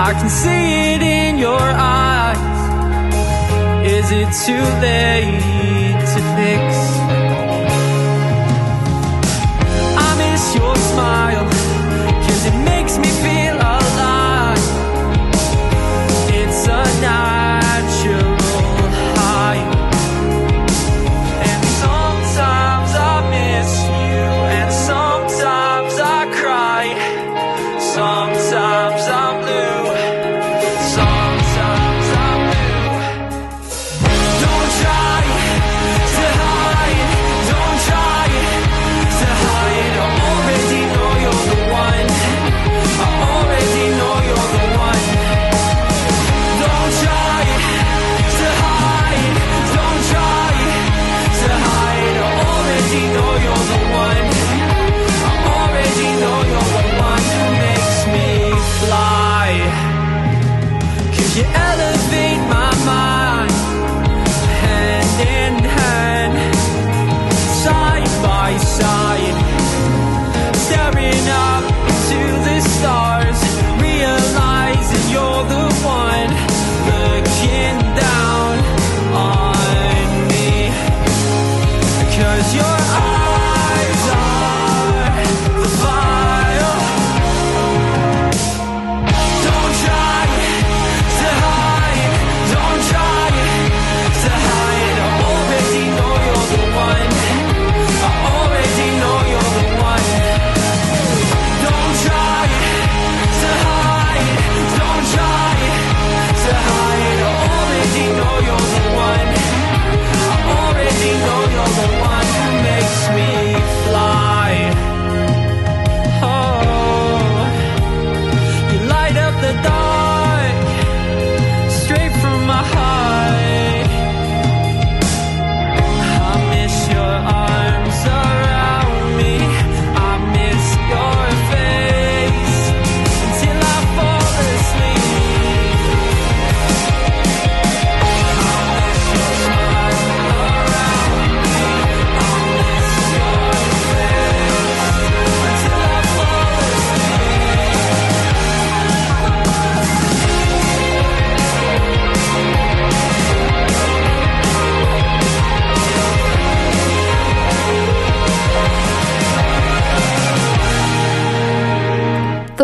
I 0.00 0.12
can 0.12 0.30
see 0.30 0.57
too 4.32 4.62
late 4.80 6.00
to 6.12 6.20
fix? 6.36 6.77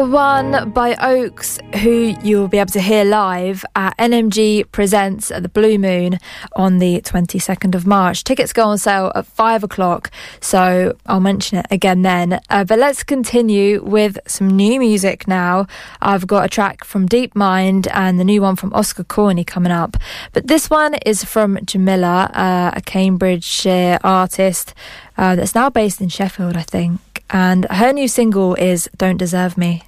One 0.05 0.71
by 0.71 0.97
Oaks, 0.97 1.59
who 1.83 2.15
you'll 2.23 2.49
be 2.49 2.59
able 2.59 2.73
to 2.73 2.81
hear 2.81 3.05
live 3.05 3.65
at 3.75 3.97
NMG 3.97 4.71
Presents 4.71 5.31
at 5.31 5.43
the 5.43 5.49
Blue 5.49 5.79
Moon 5.79 6.19
on 6.57 6.79
the 6.79 7.01
22nd 7.01 7.75
of 7.75 7.87
March. 7.87 8.23
Tickets 8.23 8.53
go 8.53 8.65
on 8.65 8.77
sale 8.77 9.11
at 9.15 9.25
5 9.25 9.65
o'clock, 9.65 10.11
so 10.41 10.95
I'll 11.07 11.21
mention 11.21 11.59
it 11.59 11.67
again 11.71 12.03
then. 12.03 12.41
Uh, 12.51 12.65
but 12.65 12.79
let's 12.79 13.03
continue 13.03 13.83
with 13.83 14.19
some 14.27 14.49
new 14.49 14.79
music 14.79 15.27
now. 15.27 15.67
I've 16.03 16.27
got 16.27 16.45
a 16.45 16.49
track 16.49 16.85
from 16.85 17.07
Deep 17.07 17.35
Mind 17.35 17.89
and 17.89 18.21
the 18.21 18.25
new 18.25 18.43
one 18.43 18.57
from 18.57 18.75
Oscar 18.75 19.05
Corney 19.05 19.43
coming 19.43 19.73
up. 19.73 19.97
But 20.35 20.49
this 20.49 20.69
one 20.69 20.95
is 21.07 21.25
from 21.25 21.59
Jamila, 21.65 22.31
uh, 22.35 22.73
a 22.75 22.83
Cambridgeshire 22.83 23.99
artist 24.05 24.75
uh, 25.17 25.35
that's 25.35 25.55
now 25.55 25.71
based 25.71 26.01
in 26.01 26.11
Sheffield, 26.11 26.57
I 26.57 26.63
think. 26.63 27.14
And 27.31 27.67
her 27.71 27.93
new 27.93 28.09
single 28.09 28.55
is 28.55 28.89
Don't 28.97 29.17
Deserve 29.17 29.57
Me. 29.59 29.83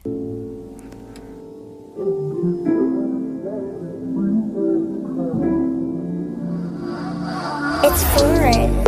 It's 7.85 8.03
foreign. 8.15 8.85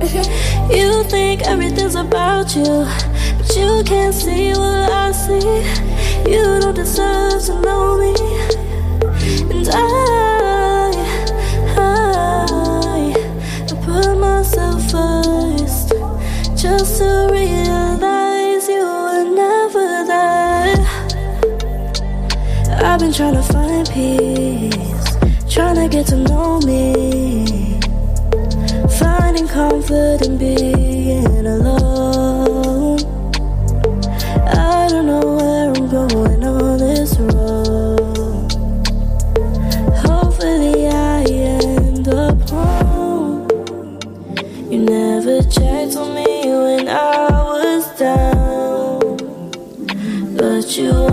You 0.68 1.04
think 1.04 1.42
everything's 1.42 1.94
about 1.94 2.54
you, 2.56 2.64
but 3.38 3.56
you 3.56 3.82
can't 3.84 4.12
see 4.12 4.50
what 4.50 4.90
I 4.90 5.12
see. 5.12 5.62
You 6.30 6.58
don't 6.60 6.74
deserve 6.74 7.40
to 7.46 7.60
know 7.60 7.98
me, 7.98 8.12
and 9.54 9.68
I, 9.68 10.90
I, 11.78 12.44
I 13.68 13.74
put 13.84 14.18
myself 14.18 14.90
first 14.90 15.15
just 16.66 16.98
to 16.98 17.28
realize 17.30 18.68
you 18.68 18.84
were 18.84 19.24
never 19.42 19.88
there. 20.12 20.78
I've 22.88 22.98
been 22.98 23.12
trying 23.12 23.34
to 23.34 23.42
find 23.54 23.88
peace, 23.88 25.54
trying 25.54 25.76
to 25.76 25.88
get 25.88 26.06
to 26.08 26.16
know 26.16 26.58
me. 26.70 27.78
Finding 28.98 29.46
comfort 29.46 30.26
in 30.26 30.38
being 30.38 31.46
alone. 31.46 31.95
you 50.78 51.05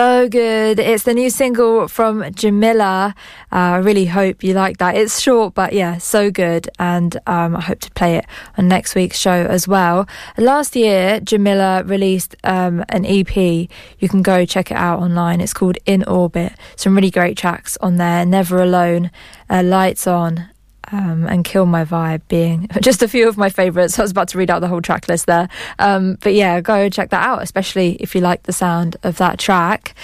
So 0.00 0.30
good. 0.30 0.78
It's 0.78 1.02
the 1.02 1.12
new 1.12 1.28
single 1.28 1.86
from 1.86 2.24
Jamila. 2.32 3.14
Uh, 3.52 3.54
I 3.54 3.76
really 3.76 4.06
hope 4.06 4.42
you 4.42 4.54
like 4.54 4.78
that. 4.78 4.94
It's 4.94 5.20
short, 5.20 5.52
but 5.52 5.74
yeah, 5.74 5.98
so 5.98 6.30
good. 6.30 6.70
And 6.78 7.18
um, 7.26 7.54
I 7.54 7.60
hope 7.60 7.80
to 7.80 7.90
play 7.90 8.16
it 8.16 8.24
on 8.56 8.66
next 8.66 8.94
week's 8.94 9.18
show 9.18 9.30
as 9.30 9.68
well. 9.68 10.08
Last 10.38 10.74
year, 10.74 11.20
Jamila 11.20 11.82
released 11.84 12.34
um, 12.44 12.82
an 12.88 13.04
EP. 13.04 13.36
You 13.36 14.08
can 14.08 14.22
go 14.22 14.46
check 14.46 14.70
it 14.70 14.78
out 14.78 15.00
online. 15.00 15.42
It's 15.42 15.52
called 15.52 15.76
In 15.84 16.02
Orbit. 16.04 16.54
Some 16.76 16.94
really 16.94 17.10
great 17.10 17.36
tracks 17.36 17.76
on 17.82 17.96
there. 17.96 18.24
Never 18.24 18.62
Alone, 18.62 19.10
uh, 19.50 19.62
Lights 19.62 20.06
On, 20.06 20.48
um, 20.92 21.26
and 21.26 21.44
Kill 21.44 21.66
My 21.66 21.84
Vibe 21.84 22.22
being 22.28 22.68
just 22.80 23.02
a 23.02 23.08
few 23.08 23.28
of 23.28 23.36
my 23.36 23.48
favourites. 23.48 23.98
I 23.98 24.02
was 24.02 24.10
about 24.10 24.28
to 24.28 24.38
read 24.38 24.50
out 24.50 24.60
the 24.60 24.68
whole 24.68 24.82
track 24.82 25.08
list 25.08 25.26
there. 25.26 25.48
Um, 25.78 26.18
but 26.22 26.34
yeah, 26.34 26.60
go 26.60 26.88
check 26.88 27.10
that 27.10 27.24
out, 27.24 27.42
especially 27.42 27.92
if 28.00 28.14
you 28.14 28.20
like 28.20 28.44
the 28.44 28.52
sound 28.52 28.96
of 29.02 29.18
that 29.18 29.38
track. 29.38 29.94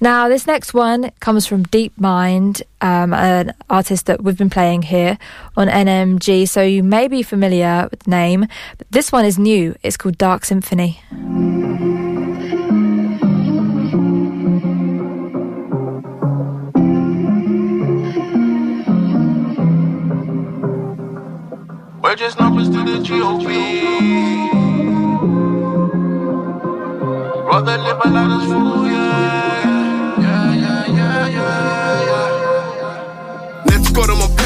Now, 0.00 0.28
this 0.28 0.46
next 0.46 0.74
one 0.74 1.10
comes 1.20 1.46
from 1.46 1.62
Deep 1.64 1.98
Mind, 1.98 2.62
um, 2.80 3.14
an 3.14 3.54
artist 3.70 4.06
that 4.06 4.22
we've 4.22 4.36
been 4.36 4.50
playing 4.50 4.82
here 4.82 5.18
on 5.56 5.68
NMG, 5.68 6.48
so 6.48 6.62
you 6.62 6.82
may 6.82 7.08
be 7.08 7.22
familiar 7.22 7.88
with 7.90 8.00
the 8.00 8.10
name. 8.10 8.46
But 8.76 8.86
this 8.90 9.12
one 9.12 9.24
is 9.24 9.38
new. 9.38 9.74
It's 9.82 9.96
called 9.96 10.18
Dark 10.18 10.44
Symphony. 10.44 11.00
We're 22.04 22.16
just 22.16 22.38
numbers 22.38 22.68
to 22.68 22.84
the 22.84 22.98
GOP. 22.98 23.46
Rather 27.48 27.78
live 27.78 28.00
a 28.04 28.08
life 28.10 28.28
that's 28.28 28.44
full, 28.44 28.86
yeah. 28.86 29.53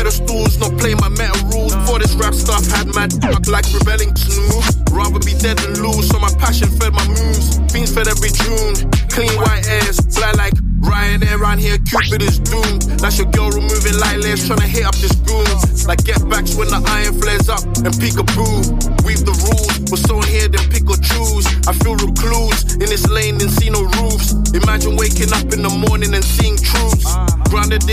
Pedestals, 0.08 0.58
not 0.58 0.76
play 0.78 0.94
my 0.94 1.08
metal 1.08 1.40
rules. 1.48 1.74
For 1.88 1.98
this 1.98 2.14
rap 2.14 2.34
stuff, 2.34 2.64
had 2.66 2.86
mad 2.94 3.12
like 3.48 3.64
rebelling 3.72 4.12
move. 4.48 4.64
Rather 4.90 5.20
be 5.20 5.34
dead 5.34 5.58
than 5.58 5.82
lose, 5.82 6.08
so 6.08 6.18
my 6.18 6.32
passion 6.38 6.68
fed 6.68 6.92
my 6.92 7.06
moves. 7.08 7.58
Fiends 7.72 7.92
fed 7.94 8.08
every 8.08 8.30
tune. 8.30 8.74
Clean 9.10 9.32
white 9.36 9.66
airs, 9.68 10.00
fly 10.14 10.32
like 10.32 10.54
Ryanair 10.80 11.40
around 11.40 11.58
here, 11.58 11.78
Cupid 11.78 12.22
is 12.22 12.38
doomed. 12.38 12.82
That's 13.02 13.18
your 13.18 13.28
girl 13.32 13.50
removing 13.50 13.98
light 13.98 14.18
layers, 14.18 14.46
trying 14.46 14.60
to 14.60 14.66
hit 14.66 14.84
up 14.84 14.94
this 14.96 15.14
goon. 15.26 15.44
Like 15.86 16.04
get 16.04 16.20
backs 16.28 16.54
when 16.54 16.68
the 16.68 16.80
iron 16.84 17.18
flares 17.20 17.48
up 17.48 17.64
and 17.84 17.92
peekaboo. 17.96 19.04
Weave 19.04 19.24
the 19.24 19.34
rules, 19.48 19.74
we're 19.90 20.00
so 20.00 20.20
here, 20.20 20.48
then 20.48 20.64
pick 20.70 20.84
or 20.88 21.00
choose. 21.00 21.46
I 21.66 21.72
feel 21.72 21.96
recluse 21.96 22.74
in 22.76 22.88
this 22.88 23.08
lane 23.08 23.40
and 23.40 23.50
see 23.50 23.70
no 23.70 23.84
roofs. 24.00 24.36
Imagine 24.54 24.96
waking 24.96 25.32
up 25.32 25.48
in 25.52 25.62
the 25.64 25.72
morning 25.72 25.87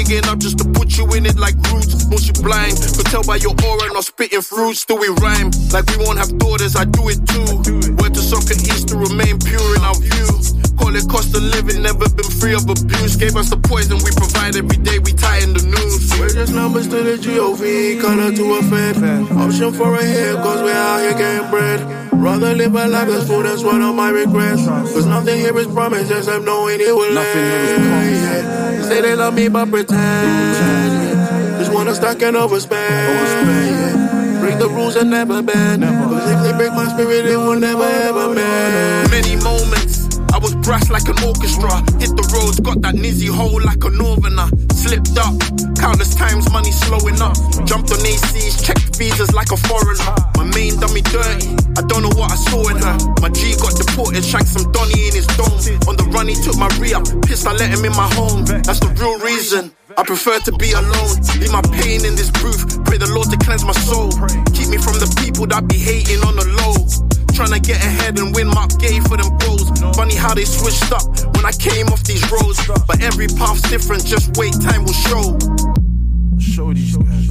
digging 0.05 0.29
up 0.29 0.39
just 0.39 0.57
to 0.59 0.65
put 0.69 0.97
you 0.97 1.05
in 1.13 1.25
it 1.25 1.37
like 1.37 1.55
roots. 1.71 2.05
Once 2.05 2.27
you 2.27 2.33
blind, 2.33 2.77
could 2.95 3.05
tell 3.07 3.23
by 3.23 3.37
your 3.37 3.53
aura, 3.65 3.93
not 3.93 4.05
spitting 4.05 4.41
fruit. 4.41 4.75
Still 4.75 4.99
we 4.99 5.09
rhyme 5.21 5.51
like 5.73 5.85
we 5.89 5.97
won't 5.97 6.17
have 6.17 6.37
daughters. 6.37 6.75
I 6.75 6.85
do 6.85 7.09
it 7.09 7.19
too. 7.25 7.93
Word 7.97 8.13
to 8.13 8.21
soccer 8.21 8.53
east 8.53 8.89
to 8.89 8.97
remain 8.97 9.39
pure 9.39 9.75
in 9.75 9.81
our 9.81 9.95
view. 9.95 10.29
Call 10.77 10.95
it 10.95 11.07
cost 11.09 11.35
of 11.35 11.43
living, 11.43 11.81
never 11.81 12.07
been 12.09 12.29
free 12.29 12.53
of 12.53 12.69
abuse. 12.69 13.15
Gave 13.15 13.35
us 13.35 13.49
the 13.49 13.57
poison 13.57 13.97
we 14.03 14.11
provide 14.11 14.55
every 14.55 14.77
day, 14.77 14.99
we 14.99 15.13
tighten 15.13 15.53
the 15.53 15.63
news. 15.63 15.74
We're 16.35 16.41
just 16.41 16.53
numbers 16.53 16.87
to 16.89 17.01
the 17.01 17.15
GOV, 17.15 18.01
color 18.01 18.29
to 18.29 18.53
a 18.55 18.63
fed. 18.63 18.97
Option 19.31 19.71
for 19.71 19.95
a 19.95 20.03
hit, 20.03 20.35
cause 20.35 20.61
we're 20.61 20.73
out 20.73 20.99
here 20.99 21.13
getting 21.13 21.49
bread. 21.49 21.79
Rather 22.11 22.53
live 22.53 22.75
a 22.75 22.87
life 22.89 23.07
that's 23.07 23.25
full, 23.25 23.41
that's 23.41 23.63
one 23.63 23.81
of 23.81 23.95
my 23.95 24.09
regrets. 24.09 24.65
Cause 24.67 25.05
nothing 25.05 25.37
here 25.39 25.57
is 25.57 25.67
promised, 25.67 26.09
just 26.09 26.27
I'm 26.27 26.43
knowing 26.43 26.81
it 26.81 26.93
will 26.93 27.17
end. 27.17 28.83
Say 28.83 28.99
they 28.99 29.15
love 29.15 29.33
me, 29.33 29.47
but 29.47 29.69
pretend. 29.69 29.97
yeah. 29.97 31.57
Just 31.57 31.71
wanna 31.71 31.95
stack 31.95 32.21
and 32.21 32.35
overspend. 32.35 32.73
yeah. 32.73 34.41
Break 34.41 34.59
the 34.59 34.67
rules 34.67 34.97
and 34.97 35.11
never 35.11 35.41
bend. 35.41 35.83
Cause 35.83 36.31
if 36.31 36.43
they 36.43 36.57
break 36.57 36.73
my 36.73 36.89
spirit, 36.89 37.27
it 37.27 37.37
will 37.37 37.57
never 37.57 37.83
ever 37.83 38.35
mend. 38.35 39.09
Many 39.09 39.37
moments. 39.37 39.64
I 40.35 40.37
was 40.37 40.53
brass 40.67 40.91
like 40.91 41.07
an 41.07 41.15
orchestra. 41.23 41.79
Hit 41.95 42.11
the 42.11 42.27
roads, 42.35 42.59
got 42.59 42.83
that 42.83 42.99
nizzy 42.99 43.31
hole 43.31 43.55
like 43.63 43.79
a 43.87 43.89
northerner. 43.89 44.51
Slipped 44.75 45.15
up, 45.15 45.31
countless 45.79 46.11
times 46.11 46.51
money 46.51 46.75
slowing 46.75 47.23
up. 47.23 47.39
Jumped 47.63 47.95
on 47.95 48.03
ACs, 48.03 48.59
checked 48.59 48.99
visas 48.99 49.31
like 49.31 49.55
a 49.55 49.59
foreigner. 49.63 50.11
My 50.35 50.43
main 50.51 50.75
done 50.75 50.91
me 50.91 50.99
dirty, 51.07 51.55
I 51.79 51.87
don't 51.87 52.03
know 52.03 52.11
what 52.19 52.35
I 52.35 52.37
saw 52.51 52.67
in 52.67 52.83
her. 52.83 52.95
My 53.23 53.31
G 53.31 53.55
got 53.55 53.79
deported, 53.79 54.27
shanked 54.27 54.51
some 54.51 54.67
Donny 54.75 55.07
in 55.07 55.15
his 55.15 55.27
dome. 55.39 55.55
On 55.87 55.95
the 55.95 56.03
run, 56.11 56.27
he 56.27 56.35
took 56.35 56.59
my 56.59 56.67
re 56.83 56.91
up. 56.91 57.07
Pissed, 57.23 57.47
I 57.47 57.55
let 57.55 57.71
him 57.71 57.87
in 57.87 57.95
my 57.95 58.11
home. 58.19 58.43
That's 58.43 58.83
the 58.83 58.91
real 58.99 59.15
reason. 59.23 59.71
I 59.95 60.03
prefer 60.03 60.43
to 60.43 60.51
be 60.59 60.75
alone. 60.75 61.15
Leave 61.39 61.55
my 61.55 61.63
pain 61.79 62.03
in 62.03 62.19
this 62.19 62.27
booth. 62.43 62.83
Pray 62.83 62.99
the 62.99 63.07
Lord 63.07 63.31
to 63.31 63.39
cleanse 63.39 63.63
my 63.63 63.77
soul. 63.87 64.11
Keep 64.51 64.67
me 64.67 64.83
from 64.83 64.99
the 64.99 65.07
people 65.23 65.47
that 65.55 65.63
be 65.71 65.79
hating 65.79 66.19
on 66.27 66.35
the 66.35 66.43
low. 66.59 67.14
Tryna 67.35 67.61
get 67.67 67.83
ahead 67.83 68.17
and 68.17 68.33
win 68.33 68.47
my 68.47 68.65
game 68.79 69.03
for 69.03 69.17
them 69.17 69.37
goals. 69.39 69.67
Funny 69.97 70.15
how 70.15 70.33
they 70.33 70.45
switched 70.45 70.89
up 70.93 71.03
when 71.35 71.45
I 71.45 71.51
came 71.51 71.87
off 71.87 72.01
these 72.03 72.23
roads. 72.31 72.65
But 72.87 73.03
every 73.03 73.27
path's 73.27 73.61
different, 73.63 74.05
just 74.05 74.37
wait, 74.37 74.53
time 74.61 74.85
will 74.85 74.93
show. 74.93 75.37
Show 76.39 76.73
these 76.73 76.95
guys. 76.95 77.29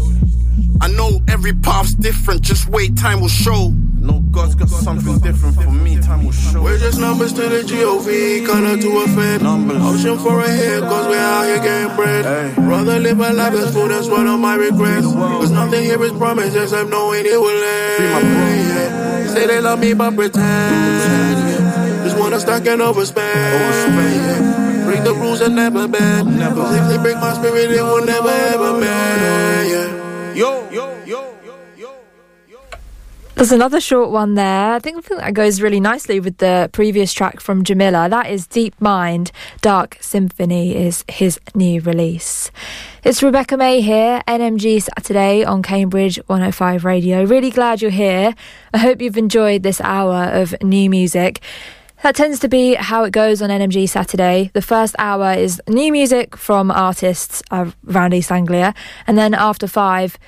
I 0.82 0.88
know 0.88 1.20
every 1.28 1.54
path's 1.54 1.94
different, 1.94 2.42
just 2.42 2.68
wait, 2.68 2.98
time 2.98 3.22
will 3.22 3.28
show. 3.28 3.72
No 3.96 4.20
God's 4.30 4.54
got 4.54 4.68
something 4.68 5.20
different 5.20 5.56
for 5.56 5.70
me, 5.70 5.98
time 5.98 6.26
will 6.26 6.32
show. 6.32 6.62
We're 6.62 6.76
just 6.76 7.00
numbers 7.00 7.32
to 7.32 7.48
the 7.48 7.62
GOV, 7.62 8.44
to 8.44 8.98
a 8.98 9.08
fed. 9.08 9.40
Numbers. 9.40 9.80
Option 9.80 10.18
for 10.18 10.44
a 10.44 10.50
hit, 10.50 10.82
cause 10.82 11.06
we're 11.06 11.18
out 11.18 11.46
here 11.46 11.62
getting 11.62 11.96
bread. 11.96 12.58
Rather 12.58 13.00
live 13.00 13.20
a 13.20 13.32
life 13.32 13.54
that's 13.54 13.72
full, 13.72 13.88
that's 13.88 14.08
one 14.08 14.26
of 14.26 14.38
my 14.38 14.56
regrets. 14.56 15.06
Cause 15.06 15.50
nothing 15.50 15.82
here 15.82 16.02
is 16.04 16.12
promised, 16.12 16.52
just 16.52 16.74
I'm 16.74 16.90
knowing 16.90 17.24
it 17.24 17.40
will 17.40 17.64
end. 17.64 18.04
Yeah. 18.04 19.13
Say 19.34 19.46
they 19.48 19.60
love 19.60 19.80
me, 19.80 19.94
but 19.94 20.14
pretend. 20.14 21.36
Just 22.04 22.16
wanna 22.16 22.38
stack 22.38 22.66
and 22.68 22.80
overspend. 22.80 23.94
Break 24.86 25.02
the 25.02 25.12
rules 25.12 25.40
and 25.40 25.56
never 25.56 25.88
bend. 25.88 26.40
If 26.40 26.88
they 26.88 26.98
break 26.98 27.16
my 27.16 27.34
spirit, 27.34 27.70
it 27.72 27.82
will 27.82 28.04
never 28.06 28.30
ever 28.30 28.78
mend. 28.78 30.36
Yo, 30.36 30.70
yo, 30.70 30.86
yo. 31.04 31.23
There's 33.36 33.50
another 33.50 33.80
short 33.80 34.10
one 34.10 34.34
there. 34.34 34.74
I 34.74 34.78
think, 34.78 34.98
I 34.98 35.00
think 35.00 35.20
that 35.20 35.34
goes 35.34 35.60
really 35.60 35.80
nicely 35.80 36.20
with 36.20 36.38
the 36.38 36.70
previous 36.72 37.12
track 37.12 37.40
from 37.40 37.64
Jamila. 37.64 38.08
That 38.08 38.30
is 38.30 38.46
Deep 38.46 38.80
Mind. 38.80 39.32
Dark 39.60 39.98
Symphony 40.00 40.76
is 40.76 41.04
his 41.08 41.40
new 41.52 41.80
release. 41.80 42.52
It's 43.02 43.24
Rebecca 43.24 43.56
May 43.56 43.80
here, 43.80 44.22
NMG 44.28 44.82
Saturday 44.82 45.44
on 45.44 45.62
Cambridge 45.62 46.20
105 46.28 46.84
Radio. 46.84 47.24
Really 47.24 47.50
glad 47.50 47.82
you're 47.82 47.90
here. 47.90 48.36
I 48.72 48.78
hope 48.78 49.02
you've 49.02 49.18
enjoyed 49.18 49.64
this 49.64 49.80
hour 49.80 50.26
of 50.32 50.54
new 50.62 50.88
music. 50.88 51.40
That 52.04 52.14
tends 52.14 52.38
to 52.38 52.48
be 52.48 52.74
how 52.74 53.02
it 53.02 53.10
goes 53.10 53.42
on 53.42 53.50
NMG 53.50 53.88
Saturday. 53.88 54.52
The 54.52 54.62
first 54.62 54.94
hour 54.96 55.32
is 55.32 55.60
new 55.68 55.90
music 55.90 56.36
from 56.36 56.70
artists 56.70 57.42
around 57.50 58.14
East 58.14 58.30
Anglia, 58.30 58.74
and 59.08 59.18
then 59.18 59.34
after 59.34 59.66
five, 59.66 60.18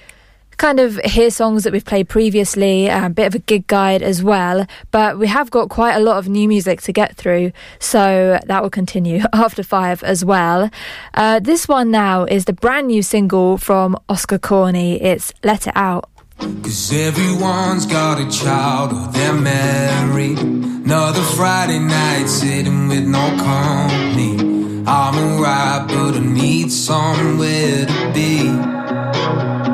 kind 0.56 0.80
of 0.80 0.96
hear 0.98 1.30
songs 1.30 1.64
that 1.64 1.72
we've 1.72 1.84
played 1.84 2.08
previously, 2.08 2.86
a 2.86 3.10
bit 3.10 3.26
of 3.26 3.34
a 3.34 3.38
gig 3.38 3.66
guide 3.66 4.02
as 4.02 4.22
well. 4.22 4.66
But 4.90 5.18
we 5.18 5.26
have 5.26 5.50
got 5.50 5.68
quite 5.68 5.94
a 5.94 6.00
lot 6.00 6.18
of 6.18 6.28
new 6.28 6.48
music 6.48 6.82
to 6.82 6.92
get 6.92 7.16
through, 7.16 7.52
so 7.78 8.38
that 8.46 8.62
will 8.62 8.70
continue 8.70 9.22
after 9.32 9.62
five 9.62 10.02
as 10.02 10.24
well. 10.24 10.70
Uh, 11.14 11.40
this 11.40 11.68
one 11.68 11.90
now 11.90 12.24
is 12.24 12.46
the 12.46 12.52
brand 12.52 12.88
new 12.88 13.02
single 13.02 13.58
from 13.58 13.96
Oscar 14.08 14.38
Corney. 14.38 15.00
It's 15.00 15.32
Let 15.42 15.66
It 15.66 15.76
Out. 15.76 16.08
Cause 16.38 16.92
everyone's 16.92 17.86
got 17.86 18.20
a 18.20 18.30
child 18.30 18.92
or 18.92 19.10
they're 19.10 19.32
married. 19.32 20.38
Another 20.38 21.22
Friday 21.22 21.78
night 21.78 22.26
sitting 22.26 22.88
with 22.88 23.06
no 23.06 23.26
company. 23.38 24.84
I'm 24.86 25.16
alright, 25.16 25.88
but 25.88 26.14
I 26.14 26.20
need 26.20 26.70
somewhere 26.70 27.86
to 27.86 28.12
be. 28.12 29.65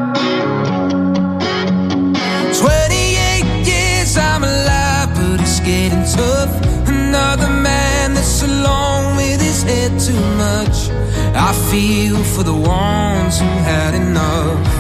I 11.35 11.53
feel 11.71 12.23
for 12.23 12.43
the 12.43 12.55
ones 12.55 13.41
who 13.41 13.47
had 13.47 13.95
enough. 13.95 14.72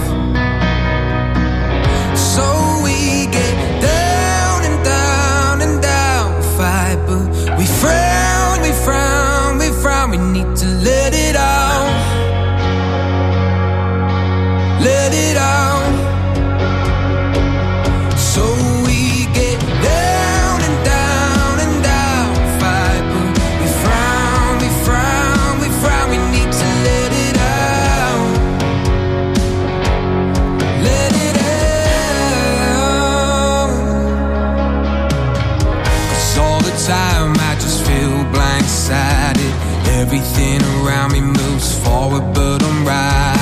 time, 36.86 37.34
I 37.38 37.54
just 37.60 37.86
feel 37.86 38.10
blindsided. 38.32 39.52
Everything 40.00 40.60
around 40.80 41.12
me 41.12 41.20
moves 41.20 41.78
forward, 41.84 42.34
but 42.34 42.62
I'm 42.62 42.84
right. 42.86 43.41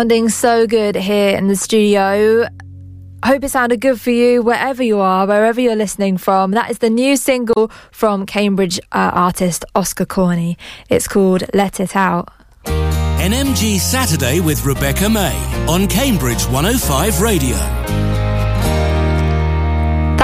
Sounding 0.00 0.30
so 0.30 0.66
good 0.66 0.96
here 0.96 1.36
in 1.36 1.48
the 1.48 1.56
studio. 1.56 2.46
Hope 3.22 3.44
it 3.44 3.50
sounded 3.50 3.82
good 3.82 4.00
for 4.00 4.10
you 4.10 4.40
wherever 4.40 4.82
you 4.82 4.98
are, 4.98 5.26
wherever 5.26 5.60
you're 5.60 5.76
listening 5.76 6.16
from. 6.16 6.52
That 6.52 6.70
is 6.70 6.78
the 6.78 6.88
new 6.88 7.18
single 7.18 7.70
from 7.92 8.24
Cambridge 8.24 8.80
uh, 8.92 9.10
artist 9.12 9.66
Oscar 9.74 10.06
Corney. 10.06 10.56
It's 10.88 11.06
called 11.06 11.44
Let 11.52 11.80
It 11.80 11.94
Out. 11.94 12.30
NMG 12.64 13.78
Saturday 13.78 14.40
with 14.40 14.64
Rebecca 14.64 15.10
May 15.10 15.36
on 15.68 15.86
Cambridge 15.86 16.44
105 16.46 17.20
Radio. 17.20 17.99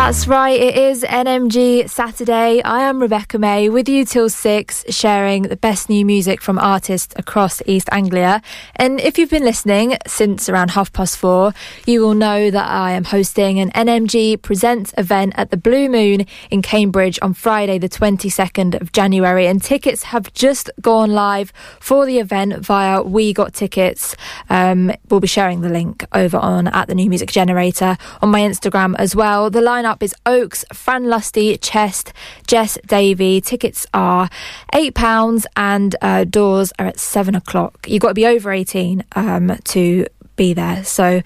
That's 0.07 0.29
right, 0.29 0.61
it 0.61 0.77
is 0.77 1.03
NMG 1.03 1.91
Saturday. 1.91 2.63
I 2.63 2.83
am 2.83 3.03
Rebecca 3.03 3.41
May 3.41 3.69
with 3.69 3.89
you 3.89 4.05
till 4.05 4.31
six, 4.31 4.85
sharing 4.89 5.43
the 5.43 5.57
best 5.57 5.89
new 5.89 6.07
music 6.07 6.41
from 6.41 6.61
artists 6.61 7.13
across 7.19 7.61
East 7.67 7.89
Anglia. 7.91 8.41
And 8.77 9.01
if 9.01 9.19
you've 9.19 9.31
been 9.31 9.43
listening 9.43 9.97
since 10.07 10.49
around 10.49 10.71
half 10.71 10.93
past 10.93 11.19
four, 11.19 11.55
you 11.87 12.03
will 12.03 12.15
know 12.15 12.53
that 12.53 12.71
I 12.71 12.93
am 12.93 13.03
hosting 13.03 13.59
an 13.59 13.73
NMG 13.73 14.41
Presents 14.41 14.95
event 14.97 15.33
at 15.37 15.51
the 15.51 15.57
Blue 15.57 15.89
Moon 15.89 16.25
in 16.53 16.63
Cambridge 16.63 17.19
on 17.21 17.35
Friday, 17.35 17.77
the 17.77 17.89
22nd 17.89 18.81
of 18.81 18.93
January. 18.93 19.49
And 19.49 19.61
tickets 19.61 20.05
have 20.05 20.33
just 20.35 20.71
gone 20.81 21.15
live 21.15 21.53
for 21.81 22.07
the 22.07 22.21
event 22.21 22.65
via 22.65 23.03
We 23.03 23.33
Got 23.33 23.55
Tickets. 23.55 24.15
Um, 24.51 24.93
we'll 25.11 25.19
be 25.19 25.27
sharing 25.27 25.63
the 25.63 25.69
link 25.69 26.07
over 26.13 26.37
on 26.37 26.69
at 26.69 26.87
the 26.87 26.95
New 26.95 27.09
Music 27.09 27.33
Generator 27.33 27.99
on 28.23 28.29
my 28.29 28.43
Instagram 28.43 28.95
as 29.01 29.17
well. 29.17 29.51
The 29.51 29.59
lineup 29.59 29.96
is 30.03 30.15
Oaks, 30.25 30.65
Fran 30.73 31.09
Lusty, 31.09 31.57
Chest, 31.59 32.13
Jess 32.47 32.79
Davey. 32.87 33.41
Tickets 33.41 33.87
are 33.95 34.29
£8 34.73 35.47
and 35.57 35.97
uh, 36.01 36.25
doors 36.25 36.73
are 36.79 36.87
at 36.87 36.99
7 36.99 37.35
o'clock. 37.35 37.87
You've 37.89 38.03
got 38.03 38.09
to 38.09 38.15
be 38.15 38.27
over 38.27 38.53
18 38.53 39.05
um, 39.15 39.59
to 39.65 40.07
be 40.37 40.55
there. 40.55 40.85
So 40.85 41.23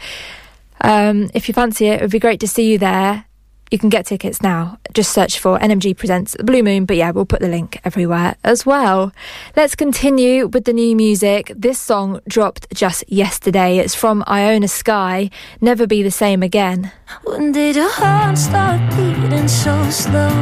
um, 0.81 1.31
if 1.35 1.49
you 1.49 1.55
fancy 1.55 1.87
it, 1.87 2.01
it 2.01 2.03
would 2.03 2.11
be 2.11 2.18
great 2.18 2.41
to 2.41 2.49
see 2.49 2.71
you 2.71 2.79
there. 2.79 3.25
You 3.71 3.79
can 3.79 3.89
get 3.89 4.07
tickets 4.07 4.43
now. 4.43 4.79
Just 4.93 5.12
search 5.12 5.39
for 5.39 5.57
NMG 5.61 5.97
Presents 5.97 6.33
the 6.33 6.43
Blue 6.43 6.64
Moon. 6.64 6.87
But 6.87 6.97
yeah, 6.97 7.12
we'll 7.12 7.25
put 7.25 7.39
the 7.39 7.47
link 7.47 7.81
everywhere 7.85 8.35
as 8.43 8.66
well. 8.66 9.12
Let's 9.55 9.77
continue 9.77 10.49
with 10.49 10.64
the 10.64 10.73
new 10.73 10.97
music. 10.97 11.53
This 11.55 11.79
song 11.79 12.21
dropped 12.29 12.66
just 12.75 13.05
yesterday. 13.07 13.79
It's 13.79 13.95
from 13.95 14.25
Iona 14.27 14.66
Sky, 14.66 15.31
Never 15.61 15.87
Be 15.87 16.03
the 16.03 16.11
Same 16.11 16.43
Again. 16.43 16.91
When 17.23 17.53
did 17.53 17.77
your 17.77 17.93
heart 17.93 18.37
start 18.37 18.81
beating 18.97 19.47
so 19.47 19.89
slow? 19.89 20.35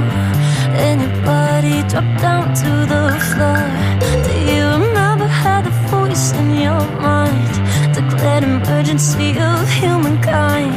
And 0.81 1.03
your 1.03 1.83
dropped 1.89 2.23
down 2.23 2.55
to 2.55 2.71
the 2.89 3.13
floor. 3.29 3.61
Do 4.25 4.41
you 4.41 4.87
remember 4.87 5.27
how 5.27 5.61
the 5.61 5.71
voice 5.91 6.33
in 6.33 6.55
your 6.55 6.81
mind 6.99 7.95
declared 7.95 8.45
emergency 8.45 9.39
of 9.39 9.69
humankind? 9.69 10.73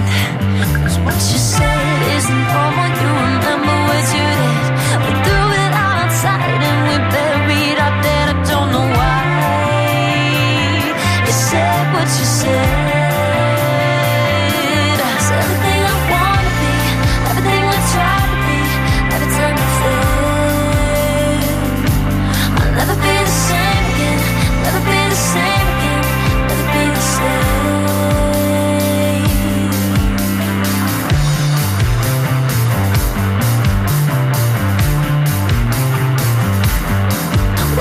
Cause 0.84 1.00
what 1.00 1.16
you 1.16 1.40
said 1.40 1.81
isn't 2.18 2.44
normal. 2.54 2.88
You 2.98 3.01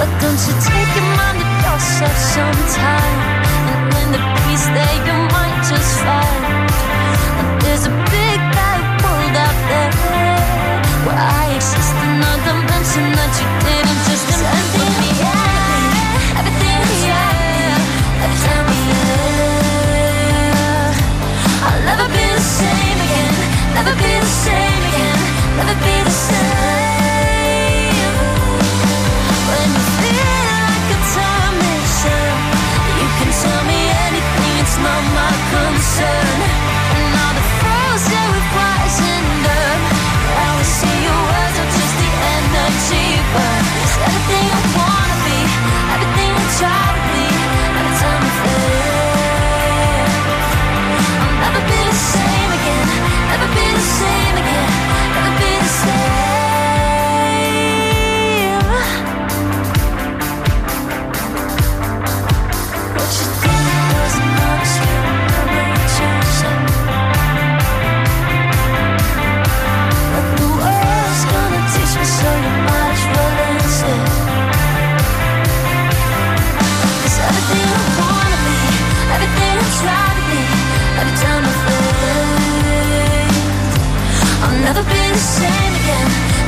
Why 0.00 0.08
don't 0.16 0.40
you 0.48 0.54
take 0.64 0.92
your 0.96 1.08
mind 1.12 1.44
to 1.44 1.48
yourself 1.60 2.16
sometime? 2.32 3.20
And 3.68 3.92
when 3.92 4.08
the 4.16 4.22
peace 4.40 4.64
there, 4.72 4.96
you 5.04 5.16
might 5.28 5.60
just 5.68 5.92
find 6.00 6.72
And 7.36 7.60
there's 7.60 7.84
a 7.84 7.92
big 8.08 8.38
bad 8.56 8.80
world 9.04 9.36
out 9.44 9.58
there 9.68 9.92
where 11.04 11.20
I 11.20 11.52
exist 11.52 11.92
in 12.00 12.16
a 12.16 12.32
dimension 12.48 13.12
that 13.12 13.32
you 13.44 13.48
didn't 13.60 14.00
just 14.08 14.24
invent 14.24 14.72
me. 15.04 15.10
Yeah, 15.20 16.40
everything, 16.40 16.80
yeah, 17.04 18.24
every 18.24 18.40
time 18.40 18.72
I'll 21.60 21.82
never 21.84 22.08
be 22.08 22.24
the 22.24 22.40
same 22.40 22.98
again. 23.04 23.36
Never 23.76 23.92
be 24.00 24.12
the 24.16 24.32
same 24.48 24.80
again. 24.88 25.20
Never 25.60 25.76
be 25.84 26.09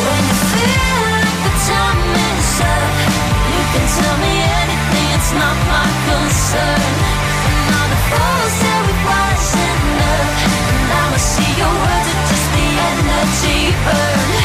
When 0.04 0.22
you 0.30 0.36
feel 0.52 1.00
like 1.16 1.38
the 1.48 1.54
time 1.68 2.00
is 2.28 2.60
up 2.60 2.92
You 3.52 3.62
can 3.72 3.84
tell 3.96 4.16
me 4.24 4.34
anything, 4.62 5.08
it's 5.16 5.32
not 5.32 5.56
my 5.72 5.88
concern. 6.08 6.92
And 7.48 7.72
all 7.76 7.88
the 7.88 8.00
fools 8.08 8.56
we 8.86 8.94
enough 9.64 10.34
And 10.68 10.82
now 10.92 11.16
I 11.16 11.20
see 11.32 11.52
your 11.60 11.74
words 11.82 12.08
are 12.12 12.24
just 12.28 12.48
the 12.52 12.66
energy 12.88 13.60
burn 13.84 14.37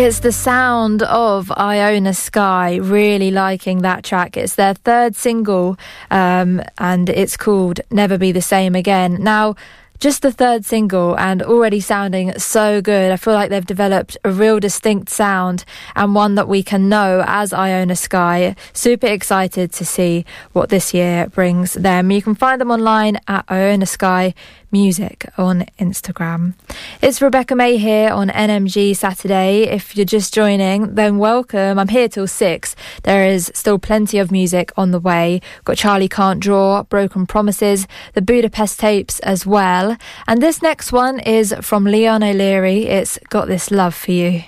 It's 0.00 0.20
the 0.20 0.30
sound 0.30 1.02
of 1.02 1.50
Iona 1.50 2.14
Sky. 2.14 2.76
Really 2.76 3.32
liking 3.32 3.82
that 3.82 4.04
track. 4.04 4.36
It's 4.36 4.54
their 4.54 4.74
third 4.74 5.16
single, 5.16 5.76
um, 6.12 6.62
and 6.78 7.10
it's 7.10 7.36
called 7.36 7.80
Never 7.90 8.16
Be 8.16 8.30
the 8.30 8.40
Same 8.40 8.76
Again. 8.76 9.16
Now, 9.20 9.56
just 9.98 10.22
the 10.22 10.30
third 10.30 10.64
single 10.64 11.18
and 11.18 11.42
already 11.42 11.80
sounding 11.80 12.38
so 12.38 12.80
good. 12.80 13.10
I 13.10 13.16
feel 13.16 13.34
like 13.34 13.50
they've 13.50 13.66
developed 13.66 14.16
a 14.22 14.30
real 14.30 14.60
distinct 14.60 15.10
sound 15.10 15.64
and 15.96 16.14
one 16.14 16.36
that 16.36 16.46
we 16.46 16.62
can 16.62 16.88
know 16.88 17.24
as 17.26 17.52
Iona 17.52 17.96
Sky. 17.96 18.54
Super 18.72 19.08
excited 19.08 19.72
to 19.72 19.84
see 19.84 20.24
what 20.52 20.68
this 20.68 20.94
year 20.94 21.26
brings 21.26 21.72
them. 21.72 22.12
You 22.12 22.22
can 22.22 22.36
find 22.36 22.60
them 22.60 22.70
online 22.70 23.18
at 23.26 23.44
Iona 23.50 23.86
Sky 23.86 24.34
Music 24.70 25.30
on 25.38 25.64
Instagram. 25.78 26.54
It's 27.00 27.22
Rebecca 27.22 27.54
May 27.54 27.78
here 27.78 28.10
on 28.10 28.28
NMG 28.28 28.94
Saturday. 28.94 29.62
If 29.62 29.96
you're 29.96 30.04
just 30.04 30.34
joining, 30.34 30.94
then 30.94 31.18
welcome. 31.18 31.78
I'm 31.78 31.88
here 31.88 32.08
till 32.08 32.26
six. 32.26 32.76
There 33.04 33.26
is 33.26 33.50
still 33.54 33.78
plenty 33.78 34.18
of 34.18 34.30
music 34.30 34.70
on 34.76 34.90
the 34.90 35.00
way. 35.00 35.40
Got 35.64 35.78
Charlie 35.78 36.08
Can't 36.08 36.40
Draw, 36.40 36.82
Broken 36.84 37.26
Promises, 37.26 37.86
the 38.12 38.22
Budapest 38.22 38.78
tapes 38.78 39.20
as 39.20 39.46
well. 39.46 39.96
And 40.26 40.42
this 40.42 40.60
next 40.60 40.92
one 40.92 41.20
is 41.20 41.54
from 41.60 41.84
Leon 41.84 42.22
O'Leary. 42.22 42.86
It's 42.86 43.18
Got 43.30 43.48
This 43.48 43.70
Love 43.70 43.94
for 43.94 44.12
You. 44.12 44.42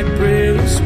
Saturday 0.00 0.80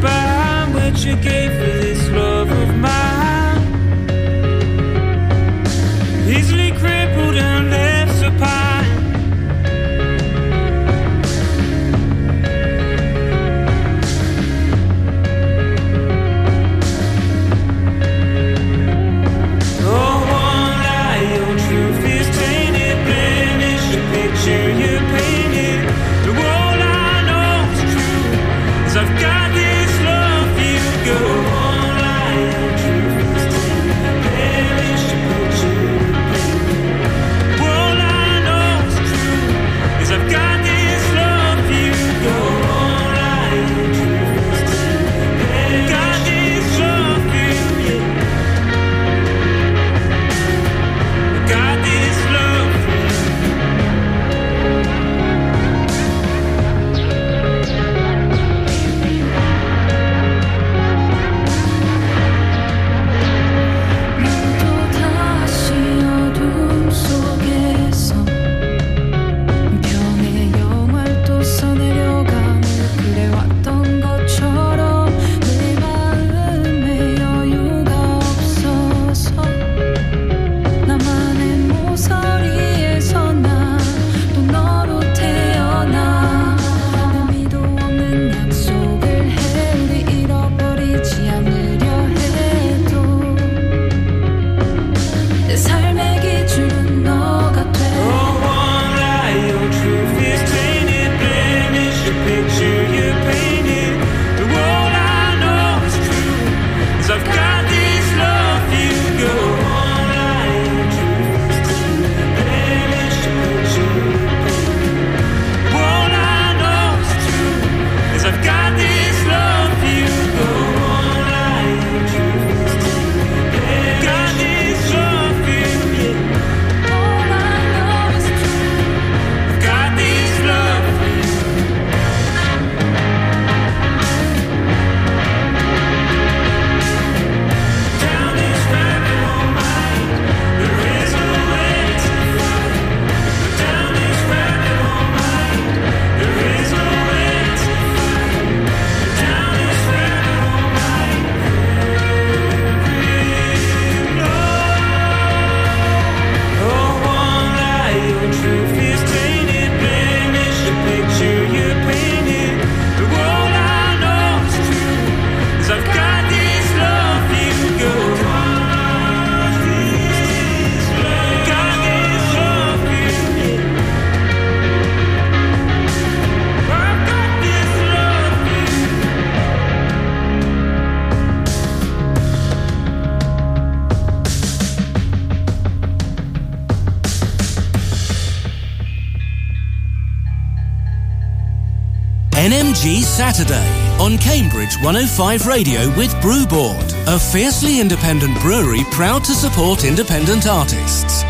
105 194.84 195.46
Radio 195.46 195.88
with 195.96 196.14
Brewboard, 196.20 196.92
a 197.06 197.18
fiercely 197.18 197.80
independent 197.80 198.38
brewery 198.42 198.82
proud 198.90 199.24
to 199.24 199.32
support 199.32 199.82
independent 199.82 200.46
artists. 200.46 201.22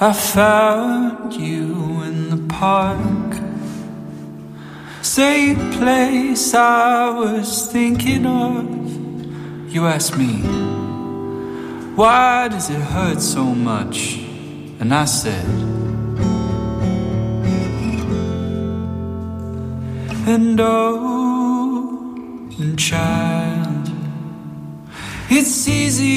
I 0.00 0.12
found 0.12 1.34
you 1.34 2.02
in 2.02 2.30
the 2.30 2.52
park. 2.52 3.36
Same 5.02 5.70
place 5.74 6.52
I 6.52 7.10
was 7.10 7.70
thinking 7.70 8.26
of. 8.26 9.72
You 9.72 9.86
asked 9.86 10.18
me, 10.18 10.42
why 11.94 12.48
does 12.48 12.70
it 12.70 12.80
hurt 12.80 13.20
so 13.20 13.44
much? 13.44 14.16
And 14.80 14.92
I 14.92 15.04
said, 15.04 15.46
and 20.26 20.60
oh, 20.60 21.07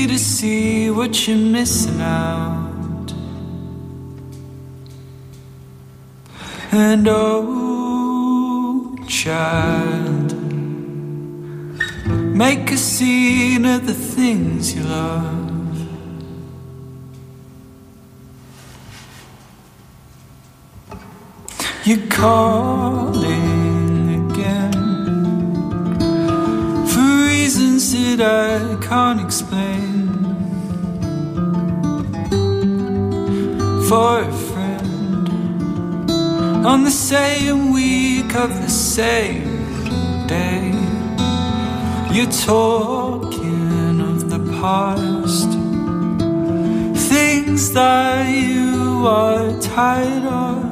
to 0.07 0.17
see 0.17 0.89
what 0.89 1.27
you're 1.27 1.37
missing 1.37 2.01
out. 2.01 3.13
And 6.71 7.07
oh, 7.09 8.95
child, 9.07 10.33
make 12.35 12.71
a 12.71 12.77
scene 12.77 13.65
of 13.65 13.85
the 13.85 13.93
things 13.93 14.73
you 14.73 14.83
love. 14.83 15.41
You're 21.83 22.07
calling 22.07 23.31
again 24.29 24.71
for 26.87 27.01
reasons 27.27 27.91
that 27.91 28.21
I 28.21 28.77
can't 28.85 29.19
on 36.65 36.83
the 36.83 36.91
same 36.91 37.73
week 37.73 38.35
of 38.35 38.49
the 38.61 38.69
same 38.69 40.27
day, 40.27 40.71
you're 42.11 42.31
talking 42.31 43.99
of 44.01 44.29
the 44.29 44.39
past, 44.59 45.49
things 47.09 47.73
that 47.73 48.27
you 48.29 49.07
are 49.07 49.59
tired 49.59 50.25
of. 50.25 50.71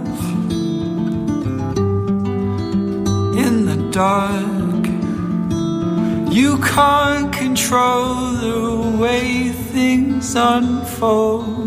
in 3.45 3.65
the 3.65 3.77
dark. 3.91 4.85
You 6.31 6.57
can't 6.59 7.31
control 7.33 8.31
the 8.45 8.97
way 8.97 9.49
things 9.49 10.35
unfold. 10.35 11.58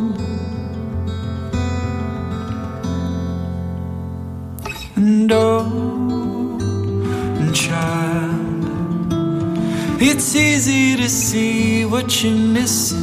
What 12.03 12.25
you're 12.25 12.35
missing 12.35 13.02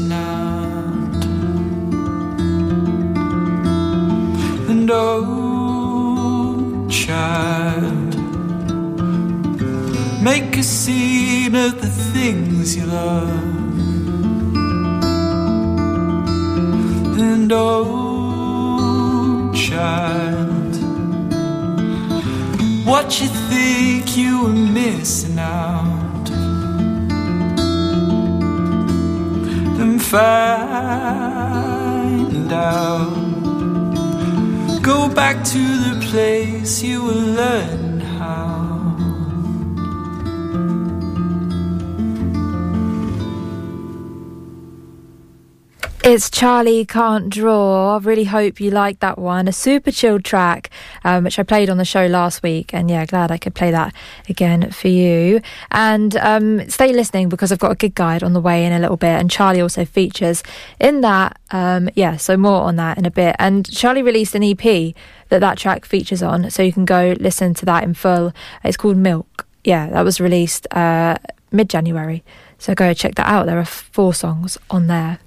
It's 46.20 46.30
Charlie 46.30 46.84
Can't 46.84 47.30
Draw. 47.30 47.96
I 47.96 48.00
really 48.00 48.26
hope 48.26 48.60
you 48.60 48.72
like 48.72 49.00
that 49.00 49.18
one. 49.18 49.48
A 49.48 49.54
super 49.54 49.90
chilled 49.90 50.26
track, 50.26 50.70
um, 51.06 51.24
which 51.24 51.40
I 51.40 51.44
played 51.44 51.70
on 51.70 51.78
the 51.78 51.86
show 51.86 52.08
last 52.08 52.44
week. 52.44 52.74
And 52.74 52.90
yeah, 52.90 53.06
glad 53.06 53.32
I 53.32 53.38
could 53.38 53.56
play 53.56 53.72
that 53.72 53.96
again 54.28 54.70
for 54.72 54.90
you. 54.90 55.40
And 55.72 56.18
um, 56.18 56.70
stay 56.70 56.92
listening 56.92 57.30
because 57.30 57.54
I've 57.54 57.60
got 57.60 57.72
a 57.72 57.76
gig 57.76 57.96
guide 57.96 58.22
on 58.22 58.34
the 58.34 58.42
way 58.42 58.66
in 58.66 58.74
a 58.74 58.80
little 58.80 58.98
bit. 58.98 59.18
And 59.18 59.32
Charlie 59.32 59.62
also 59.62 59.86
features 59.86 60.44
in 60.78 61.00
that. 61.00 61.40
Um, 61.52 61.90
yeah, 61.96 62.18
so 62.18 62.36
more 62.36 62.64
on 62.64 62.76
that 62.76 62.98
in 62.98 63.06
a 63.06 63.12
bit. 63.12 63.38
And 63.40 63.72
Charlie 63.74 64.02
released 64.02 64.36
an 64.36 64.44
EP 64.44 64.94
that 65.30 65.40
that 65.40 65.58
track 65.58 65.86
features 65.86 66.22
on. 66.22 66.50
So 66.50 66.62
you 66.62 66.74
can 66.74 66.84
go 66.84 67.16
listen 67.18 67.54
to 67.54 67.66
that 67.66 67.86
in 67.86 67.94
full. 67.94 68.34
It's 68.66 68.76
called 68.76 68.98
Milk. 68.98 69.48
Yeah, 69.64 69.88
that 69.92 70.02
was 70.02 70.20
released 70.20 70.68
uh, 70.72 71.18
mid 71.54 71.70
January. 71.70 72.26
So 72.58 72.76
go 72.76 72.94
check 72.94 73.16
that 73.16 73.30
out. 73.30 73.46
There 73.46 73.58
are 73.58 73.64
four 73.64 74.14
songs 74.14 74.58
on 74.70 74.88
there. 74.88 75.20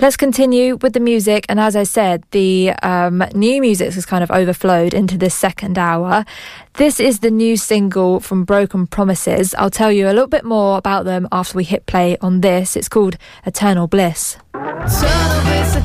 Let's 0.00 0.16
continue 0.16 0.76
with 0.76 0.92
the 0.92 1.00
music. 1.00 1.46
And 1.48 1.60
as 1.60 1.76
I 1.76 1.84
said, 1.84 2.24
the 2.30 2.72
um, 2.82 3.24
new 3.34 3.60
music 3.60 3.92
has 3.94 4.06
kind 4.06 4.22
of 4.22 4.30
overflowed 4.30 4.94
into 4.94 5.16
this 5.16 5.34
second 5.34 5.78
hour. 5.78 6.24
This 6.74 7.00
is 7.00 7.20
the 7.20 7.30
new 7.30 7.56
single 7.56 8.20
from 8.20 8.44
Broken 8.44 8.86
Promises. 8.86 9.54
I'll 9.56 9.70
tell 9.70 9.92
you 9.92 10.06
a 10.06 10.14
little 10.14 10.26
bit 10.26 10.44
more 10.44 10.78
about 10.78 11.04
them 11.04 11.28
after 11.30 11.56
we 11.56 11.64
hit 11.64 11.86
play 11.86 12.16
on 12.20 12.40
this. 12.40 12.76
It's 12.76 12.88
called 12.88 13.16
Eternal 13.44 13.86
Bliss. 13.88 14.36
Eternal 14.54 15.42
bliss 15.44 15.76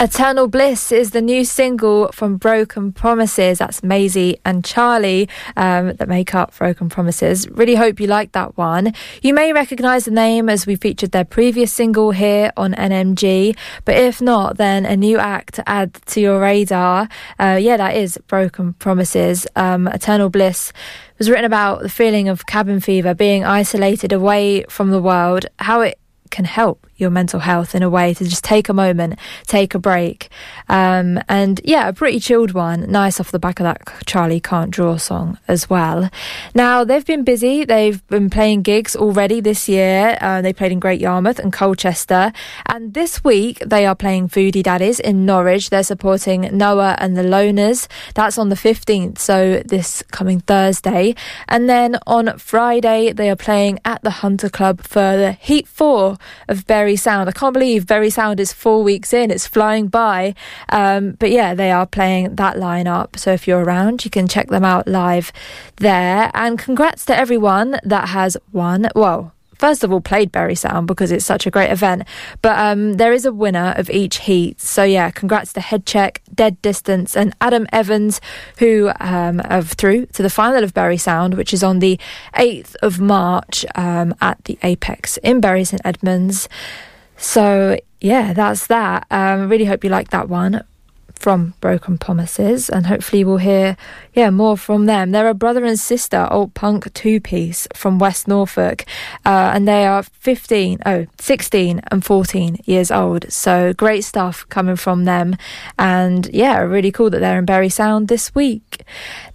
Eternal 0.00 0.46
Bliss 0.46 0.92
is 0.92 1.10
the 1.10 1.20
new 1.20 1.44
single 1.44 2.12
from 2.12 2.36
Broken 2.36 2.92
Promises. 2.92 3.58
That's 3.58 3.82
Maisie 3.82 4.38
and 4.44 4.64
Charlie 4.64 5.28
um, 5.56 5.92
that 5.94 6.08
make 6.08 6.36
up 6.36 6.56
Broken 6.56 6.88
Promises. 6.88 7.48
Really 7.50 7.74
hope 7.74 7.98
you 7.98 8.06
like 8.06 8.30
that 8.30 8.56
one. 8.56 8.94
You 9.22 9.34
may 9.34 9.52
recognise 9.52 10.04
the 10.04 10.12
name 10.12 10.48
as 10.48 10.68
we 10.68 10.76
featured 10.76 11.10
their 11.10 11.24
previous 11.24 11.72
single 11.72 12.12
here 12.12 12.52
on 12.56 12.74
NMG, 12.74 13.56
but 13.84 13.96
if 13.96 14.22
not, 14.22 14.56
then 14.56 14.86
a 14.86 14.96
new 14.96 15.18
act 15.18 15.54
to 15.54 15.68
add 15.68 15.94
to 16.06 16.20
your 16.20 16.40
radar. 16.40 17.08
Uh, 17.40 17.58
yeah, 17.60 17.76
that 17.76 17.96
is 17.96 18.16
Broken 18.28 18.74
Promises. 18.74 19.48
Um, 19.56 19.88
Eternal 19.88 20.30
Bliss 20.30 20.72
was 21.18 21.28
written 21.28 21.44
about 21.44 21.82
the 21.82 21.88
feeling 21.88 22.28
of 22.28 22.46
cabin 22.46 22.78
fever, 22.78 23.14
being 23.14 23.44
isolated 23.44 24.12
away 24.12 24.62
from 24.68 24.90
the 24.92 25.02
world, 25.02 25.46
how 25.58 25.80
it 25.80 25.98
can 26.30 26.44
help 26.44 26.87
your 26.98 27.10
mental 27.10 27.40
health 27.40 27.74
in 27.74 27.82
a 27.82 27.88
way 27.88 28.12
to 28.12 28.24
just 28.24 28.44
take 28.44 28.68
a 28.68 28.74
moment, 28.74 29.18
take 29.46 29.74
a 29.74 29.78
break. 29.78 30.28
Um, 30.68 31.20
and 31.28 31.60
yeah, 31.64 31.88
a 31.88 31.92
pretty 31.92 32.20
chilled 32.20 32.52
one. 32.52 32.90
Nice 32.90 33.20
off 33.20 33.30
the 33.30 33.38
back 33.38 33.60
of 33.60 33.64
that 33.64 33.80
Charlie 34.04 34.40
Can't 34.40 34.70
Draw 34.70 34.96
song 34.96 35.38
as 35.48 35.70
well. 35.70 36.10
Now, 36.54 36.84
they've 36.84 37.04
been 37.06 37.24
busy. 37.24 37.64
They've 37.64 38.04
been 38.08 38.28
playing 38.28 38.62
gigs 38.62 38.96
already 38.96 39.40
this 39.40 39.68
year. 39.68 40.18
Uh, 40.20 40.42
they 40.42 40.52
played 40.52 40.72
in 40.72 40.80
Great 40.80 41.00
Yarmouth 41.00 41.38
and 41.38 41.52
Colchester. 41.52 42.32
And 42.66 42.94
this 42.94 43.24
week, 43.24 43.60
they 43.64 43.86
are 43.86 43.94
playing 43.94 44.28
Voodoo 44.28 44.62
Daddies 44.62 45.00
in 45.00 45.24
Norwich. 45.24 45.70
They're 45.70 45.82
supporting 45.82 46.42
Noah 46.56 46.96
and 46.98 47.16
the 47.16 47.22
Loners. 47.22 47.86
That's 48.14 48.38
on 48.38 48.48
the 48.48 48.56
15th, 48.56 49.18
so 49.18 49.62
this 49.64 50.02
coming 50.10 50.40
Thursday. 50.40 51.14
And 51.46 51.68
then 51.68 51.98
on 52.06 52.36
Friday, 52.38 53.12
they 53.12 53.30
are 53.30 53.36
playing 53.36 53.78
at 53.84 54.02
the 54.02 54.10
Hunter 54.10 54.48
Club 54.48 54.82
for 54.82 55.16
the 55.16 55.32
Heat 55.32 55.68
4 55.68 56.16
of 56.48 56.66
Bury 56.66 56.87
Bury 56.88 56.96
Sound. 56.96 57.28
I 57.28 57.32
can't 57.32 57.52
believe 57.52 57.86
Bury 57.86 58.08
Sound 58.08 58.40
is 58.40 58.50
four 58.50 58.82
weeks 58.82 59.12
in. 59.12 59.30
It's 59.30 59.46
flying 59.46 59.88
by. 59.88 60.34
Um, 60.70 61.10
but 61.18 61.30
yeah, 61.30 61.52
they 61.52 61.70
are 61.70 61.84
playing 61.84 62.36
that 62.36 62.56
lineup. 62.56 63.18
So 63.18 63.30
if 63.30 63.46
you're 63.46 63.62
around, 63.62 64.06
you 64.06 64.10
can 64.10 64.26
check 64.26 64.48
them 64.48 64.64
out 64.64 64.88
live 64.88 65.30
there. 65.76 66.30
And 66.32 66.58
congrats 66.58 67.04
to 67.04 67.14
everyone 67.14 67.78
that 67.84 68.08
has 68.08 68.38
won. 68.52 68.88
Well, 68.94 69.34
first 69.58 69.84
of 69.84 69.92
all 69.92 70.00
played 70.00 70.32
Bury 70.32 70.54
Sound 70.54 70.86
because 70.86 71.12
it's 71.12 71.24
such 71.24 71.46
a 71.46 71.50
great 71.50 71.70
event. 71.70 72.04
But 72.42 72.58
um, 72.58 72.94
there 72.94 73.12
is 73.12 73.24
a 73.24 73.32
winner 73.32 73.74
of 73.76 73.90
each 73.90 74.20
heat. 74.20 74.60
So 74.60 74.84
yeah, 74.84 75.10
congrats 75.10 75.52
to 75.54 75.60
Headcheck, 75.60 76.18
Dead 76.34 76.60
Distance, 76.62 77.16
and 77.16 77.34
Adam 77.40 77.66
Evans, 77.72 78.20
who 78.58 78.90
um, 79.00 79.38
have 79.40 79.70
through 79.70 80.06
to 80.06 80.22
the 80.22 80.30
final 80.30 80.64
of 80.64 80.74
Bury 80.74 80.96
Sound, 80.96 81.34
which 81.34 81.52
is 81.52 81.62
on 81.62 81.80
the 81.80 81.98
8th 82.34 82.74
of 82.82 83.00
March 83.00 83.64
um, 83.74 84.14
at 84.20 84.42
the 84.44 84.58
Apex 84.62 85.16
in 85.18 85.40
Bury 85.40 85.64
St 85.64 85.82
Edmunds. 85.84 86.48
So 87.16 87.78
yeah, 88.00 88.32
that's 88.32 88.68
that. 88.68 89.06
Um, 89.10 89.48
really 89.48 89.64
hope 89.64 89.82
you 89.84 89.90
like 89.90 90.10
that 90.10 90.28
one 90.28 90.64
from 91.18 91.54
Broken 91.60 91.98
Promises, 91.98 92.70
and 92.70 92.86
hopefully 92.86 93.24
we'll 93.24 93.38
hear 93.38 93.76
yeah 94.14 94.30
more 94.30 94.56
from 94.56 94.86
them. 94.86 95.10
They're 95.10 95.28
a 95.28 95.34
brother 95.34 95.64
and 95.64 95.78
sister 95.78 96.28
alt 96.30 96.54
punk 96.54 96.92
two 96.94 97.20
piece 97.20 97.66
from 97.74 97.98
West 97.98 98.28
Norfolk, 98.28 98.84
uh, 99.26 99.52
and 99.54 99.66
they 99.66 99.86
are 99.86 100.02
15, 100.02 100.78
oh, 100.86 101.06
16 101.18 101.80
and 101.90 102.04
14 102.04 102.60
years 102.64 102.90
old. 102.90 103.30
So 103.32 103.72
great 103.72 104.04
stuff 104.04 104.48
coming 104.48 104.76
from 104.76 105.04
them, 105.04 105.36
and 105.78 106.28
yeah, 106.32 106.58
really 106.58 106.92
cool 106.92 107.10
that 107.10 107.20
they're 107.20 107.38
in 107.38 107.44
Bury 107.44 107.68
Sound 107.68 108.08
this 108.08 108.34
week. 108.34 108.84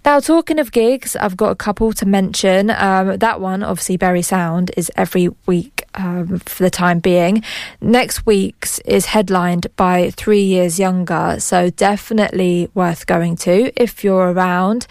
Now, 0.04 0.20
talking 0.20 0.58
of 0.58 0.70
gigs, 0.70 1.16
I've 1.16 1.34
got 1.34 1.48
a 1.48 1.54
couple 1.54 1.94
to 1.94 2.04
mention. 2.04 2.68
Um, 2.68 3.16
that 3.16 3.40
one, 3.40 3.62
obviously, 3.62 3.96
Bury 3.96 4.20
Sound, 4.20 4.70
is 4.76 4.92
every 4.96 5.30
week 5.46 5.82
um, 5.94 6.40
for 6.40 6.62
the 6.62 6.68
time 6.68 6.98
being. 6.98 7.42
Next 7.80 8.26
week's 8.26 8.80
is 8.80 9.06
headlined 9.06 9.68
by 9.76 10.10
Three 10.10 10.42
Years 10.42 10.78
Younger, 10.78 11.36
so 11.38 11.70
definitely 11.70 12.68
worth 12.74 13.06
going 13.06 13.36
to 13.36 13.72
if 13.82 14.04
you're 14.04 14.30
around. 14.30 14.86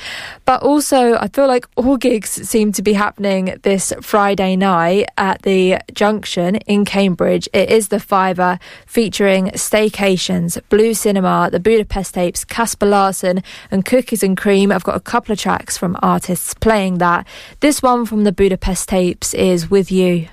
But 0.45 0.64
also, 0.64 1.15
I 1.15 1.27
feel 1.27 1.48
like 1.48 1.68
all 1.76 1.98
gigs 1.98 2.31
seem 2.31 2.72
to 2.72 2.81
be 2.81 2.94
happening 2.94 3.60
this 3.61 3.94
Friday 4.02 4.56
night 4.56 5.10
at 5.15 5.44
the 5.44 5.77
Junction 5.94 6.56
in 6.56 6.85
Cambridge. 6.85 7.48
It 7.53 7.69
is 7.69 7.90
the 7.90 7.99
Fiver 7.99 8.57
featuring 8.88 9.52
Staycations, 9.52 10.60
Blue 10.69 10.95
Cinema, 10.95 11.49
the 11.52 11.60
Budapest 11.60 12.15
Tapes, 12.15 12.44
Casper 12.44 12.88
Larson, 12.88 13.44
and 13.69 13.85
Cookies 13.85 14.23
and 14.23 14.35
Cream. 14.35 14.72
I've 14.72 14.84
got 14.84 14.95
a 14.95 15.03
couple 15.04 15.34
of 15.34 15.40
tracks 15.40 15.78
from 15.78 15.98
artists 16.02 16.54
playing 16.54 16.98
that. 16.98 17.28
This 17.60 17.82
one 17.82 18.06
from 18.06 18.24
the 18.24 18.32
Budapest 18.32 18.90
Tapes 18.90 19.34
is 19.34 19.70
With 19.70 19.92
You. 19.92 20.28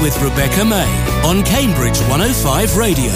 With 0.00 0.20
Rebecca 0.22 0.64
May 0.64 0.88
on 1.24 1.42
Cambridge 1.44 1.98
105 2.08 2.76
Radio. 2.76 3.09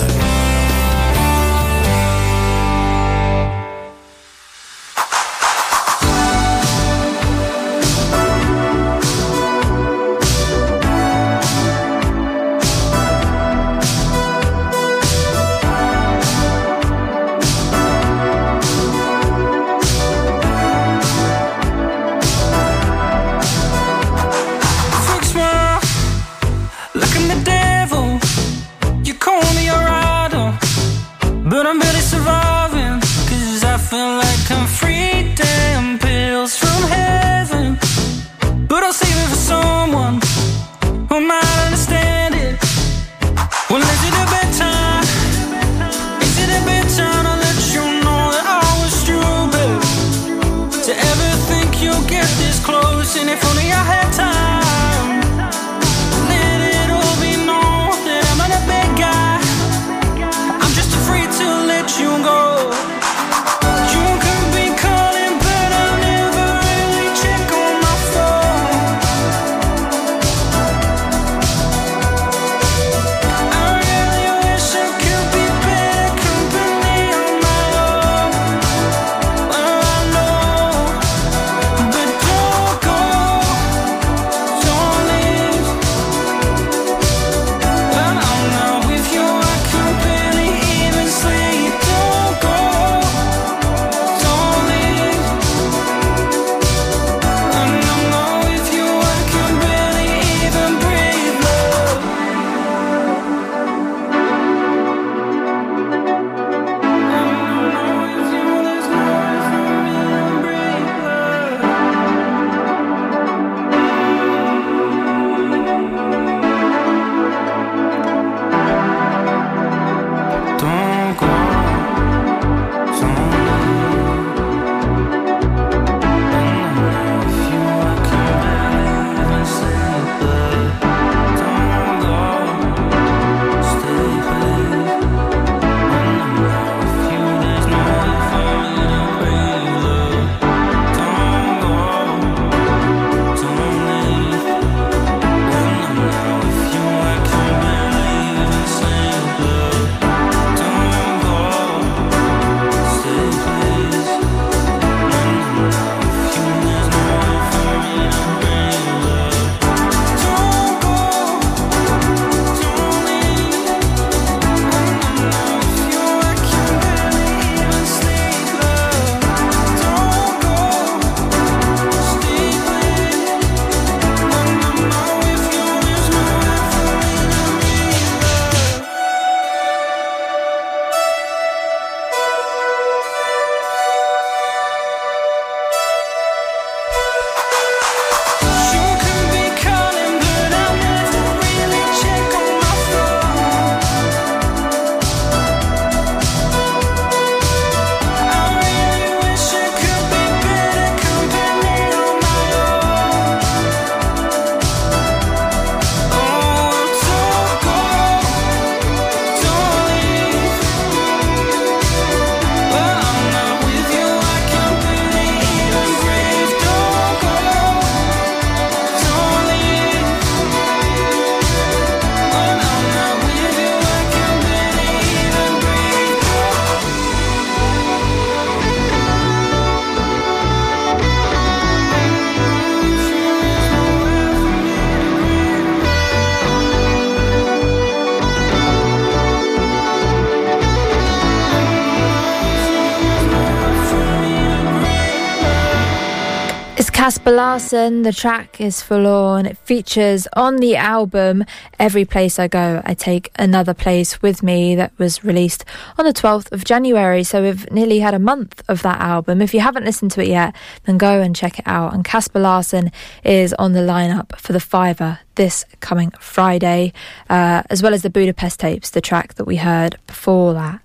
Casper 247.05 247.33
Larson, 247.33 248.01
the 248.01 248.15
track 248.15 248.63
is 248.63 248.81
Forlorn. 248.81 249.45
It 249.45 249.59
features 249.59 250.27
on 250.33 250.57
the 250.57 250.75
album 250.77 251.45
Every 251.79 252.07
Place 252.07 252.39
I 252.39 252.49
Go, 252.49 252.81
I 252.83 252.95
Take 252.95 253.31
Another 253.39 253.75
Place 253.75 254.23
With 254.23 254.43
Me, 254.43 254.75
that 254.77 254.99
was 254.99 255.23
released 255.23 255.67
on 255.99 256.07
the 256.07 256.15
12th 256.15 256.51
of 256.51 256.65
January. 256.65 257.23
So 257.23 257.43
we've 257.43 257.71
nearly 257.71 257.99
had 257.99 258.15
a 258.15 258.19
month 258.19 258.63
of 258.69 258.81
that 258.85 259.03
album. 259.03 259.43
If 259.43 259.53
you 259.53 259.61
haven't 259.61 259.85
listened 259.85 260.13
to 260.13 260.23
it 260.23 260.29
yet, 260.29 260.57
then 260.85 260.97
go 260.97 261.21
and 261.21 261.37
check 261.37 261.59
it 261.59 261.67
out. 261.67 261.93
And 261.93 262.07
Casper 262.07 262.41
Larson 262.41 262.91
is 263.23 263.53
on 263.59 263.75
the 263.75 263.81
lineup 263.81 264.35
for 264.39 264.55
the 264.55 264.59
Fiver 264.59 265.19
this 265.35 265.67
coming 265.81 266.11
Friday, 266.19 266.95
uh, 267.29 267.65
as 267.69 267.83
well 267.83 267.93
as 267.93 268.01
the 268.01 268.09
Budapest 268.09 268.61
tapes, 268.61 268.89
the 268.89 269.03
track 269.03 269.35
that 269.35 269.45
we 269.45 269.57
heard 269.57 269.99
before 270.07 270.55
that. 270.55 270.81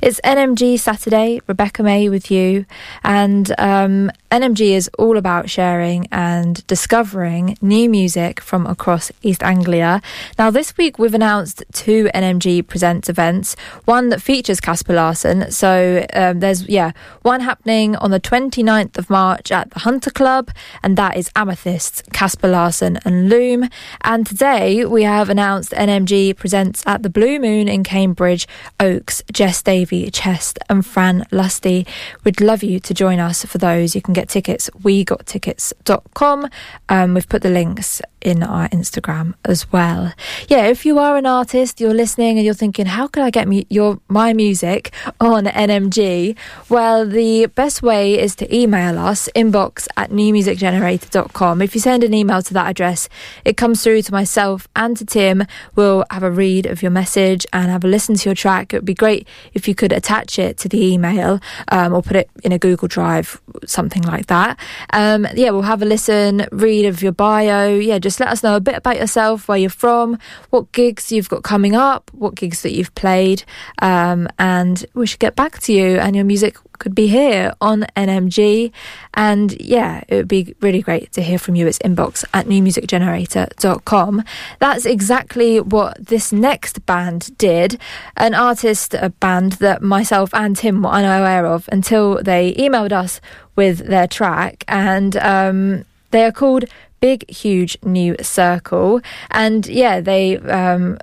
It's 0.00 0.20
NMG 0.20 0.78
Saturday, 0.78 1.40
Rebecca 1.46 1.82
May 1.82 2.08
with 2.08 2.30
you, 2.30 2.64
and 3.04 3.52
um, 3.58 4.10
NMG 4.30 4.70
is 4.70 4.90
all 4.98 5.16
about 5.16 5.50
sharing 5.50 6.06
and 6.10 6.66
discovering 6.66 7.56
new 7.60 7.88
music 7.88 8.40
from 8.40 8.66
across 8.66 9.12
East 9.22 9.42
Anglia. 9.42 10.00
Now, 10.38 10.50
this 10.50 10.76
week 10.76 10.98
we've 10.98 11.14
announced 11.14 11.62
two 11.72 12.08
NMG 12.14 12.66
Presents 12.66 13.08
events, 13.08 13.56
one 13.84 14.08
that 14.08 14.22
features 14.22 14.60
Casper 14.60 14.94
Larson. 14.94 15.50
So 15.50 16.06
um, 16.14 16.40
there's, 16.40 16.68
yeah, 16.68 16.92
one 17.22 17.40
happening 17.40 17.96
on 17.96 18.10
the 18.10 18.20
29th 18.20 18.96
of 18.96 19.10
March 19.10 19.52
at 19.52 19.70
the 19.70 19.80
Hunter 19.80 20.10
Club, 20.10 20.50
and 20.82 20.96
that 20.96 21.16
is 21.16 21.30
Amethyst, 21.36 22.10
Casper 22.12 22.48
Larson, 22.48 22.98
and 23.04 23.28
Loom. 23.28 23.68
And 24.02 24.26
today 24.26 24.84
we 24.84 25.02
have 25.02 25.28
announced 25.28 25.72
NMG 25.72 26.36
Presents 26.36 26.82
at 26.86 27.02
the 27.02 27.10
Blue 27.10 27.38
Moon 27.38 27.68
in 27.68 27.84
Cambridge, 27.84 28.46
Oaks, 28.80 29.22
Jess 29.32 29.62
Davey, 29.62 30.10
Chest, 30.10 30.58
and 30.68 30.84
Fran 30.84 31.24
Lusty. 31.30 31.86
We'd 32.24 32.40
love 32.40 32.62
you 32.62 32.78
to 32.80 32.94
join 32.94 33.18
us 33.18 33.44
for 33.44 33.58
those. 33.58 33.94
You 33.94 34.02
can 34.02 34.12
get 34.12 34.28
tickets, 34.28 34.70
wegottickets.com. 34.80 36.48
Um, 36.88 37.14
we've 37.14 37.28
put 37.28 37.42
the 37.42 37.50
links 37.50 38.02
in 38.22 38.42
our 38.42 38.68
Instagram 38.68 39.34
as 39.44 39.70
well. 39.72 40.12
Yeah, 40.48 40.66
if 40.66 40.86
you 40.86 40.98
are 40.98 41.16
an 41.16 41.26
artist, 41.26 41.80
you're 41.80 41.94
listening 41.94 42.38
and 42.38 42.44
you're 42.44 42.54
thinking, 42.54 42.86
how 42.86 43.06
can 43.06 43.22
I 43.22 43.30
get 43.30 43.48
me 43.48 43.66
your 43.68 44.00
my 44.08 44.32
music 44.32 44.92
on 45.20 45.44
NMG? 45.44 46.36
Well, 46.68 47.06
the 47.06 47.46
best 47.46 47.82
way 47.82 48.18
is 48.18 48.34
to 48.36 48.54
email 48.54 48.98
us 48.98 49.28
inbox 49.34 49.88
at 49.96 50.10
newmusicgenerator.com. 50.10 51.62
If 51.62 51.74
you 51.74 51.80
send 51.80 52.04
an 52.04 52.14
email 52.14 52.42
to 52.42 52.54
that 52.54 52.68
address, 52.70 53.08
it 53.44 53.56
comes 53.56 53.82
through 53.82 54.02
to 54.02 54.12
myself 54.12 54.68
and 54.76 54.96
to 54.96 55.04
Tim. 55.04 55.44
We'll 55.74 56.04
have 56.10 56.22
a 56.22 56.30
read 56.30 56.66
of 56.66 56.82
your 56.82 56.90
message 56.90 57.46
and 57.52 57.70
have 57.70 57.84
a 57.84 57.88
listen 57.88 58.14
to 58.16 58.28
your 58.28 58.34
track. 58.34 58.72
It 58.72 58.78
would 58.78 58.84
be 58.84 58.94
great 58.94 59.21
if 59.54 59.68
you 59.68 59.74
could 59.74 59.92
attach 59.92 60.38
it 60.38 60.58
to 60.58 60.68
the 60.68 60.82
email 60.84 61.40
um, 61.68 61.92
or 61.92 62.02
put 62.02 62.16
it 62.16 62.30
in 62.42 62.52
a 62.52 62.58
Google 62.58 62.88
Drive, 62.88 63.40
something 63.66 64.02
like 64.02 64.26
that. 64.26 64.58
Um, 64.92 65.26
yeah, 65.34 65.50
we'll 65.50 65.62
have 65.62 65.82
a 65.82 65.86
listen, 65.86 66.46
read 66.52 66.86
of 66.86 67.02
your 67.02 67.12
bio. 67.12 67.74
Yeah, 67.74 67.98
just 67.98 68.20
let 68.20 68.28
us 68.28 68.42
know 68.42 68.56
a 68.56 68.60
bit 68.60 68.76
about 68.76 68.96
yourself, 68.96 69.48
where 69.48 69.58
you're 69.58 69.70
from, 69.70 70.18
what 70.50 70.70
gigs 70.72 71.12
you've 71.12 71.28
got 71.28 71.42
coming 71.42 71.74
up, 71.74 72.10
what 72.12 72.34
gigs 72.34 72.62
that 72.62 72.72
you've 72.72 72.94
played, 72.94 73.44
um, 73.80 74.28
and 74.38 74.86
we 74.94 75.06
should 75.06 75.20
get 75.20 75.36
back 75.36 75.58
to 75.60 75.72
you. 75.72 75.98
And 75.98 76.16
your 76.16 76.24
music 76.24 76.56
could 76.82 76.94
be 76.96 77.06
here 77.06 77.54
on 77.60 77.86
NMG. 77.96 78.72
And 79.14 79.58
yeah, 79.60 80.02
it 80.08 80.16
would 80.16 80.28
be 80.28 80.56
really 80.60 80.82
great 80.82 81.12
to 81.12 81.22
hear 81.22 81.38
from 81.38 81.54
you. 81.54 81.68
It's 81.68 81.78
inbox 81.78 82.24
at 82.34 82.46
newmusicgenerator.com. 82.46 84.24
That's 84.58 84.84
exactly 84.84 85.60
what 85.60 86.04
this 86.04 86.32
next 86.32 86.84
band 86.84 87.38
did. 87.38 87.78
An 88.16 88.34
artist, 88.34 88.94
a 88.94 89.10
band 89.10 89.52
that 89.52 89.80
myself 89.80 90.34
and 90.34 90.56
Tim 90.56 90.82
were 90.82 90.90
unaware 90.90 91.46
of 91.46 91.68
until 91.70 92.20
they 92.20 92.52
emailed 92.54 92.92
us 92.92 93.20
with 93.54 93.86
their 93.86 94.08
track. 94.08 94.64
And 94.66 95.16
um, 95.18 95.84
they 96.10 96.24
are 96.24 96.32
called 96.32 96.64
Big 96.98 97.30
Huge 97.30 97.78
New 97.84 98.16
Circle. 98.20 99.00
And 99.30 99.66
yeah, 99.68 100.00
they. 100.00 100.36
Um, 100.38 100.98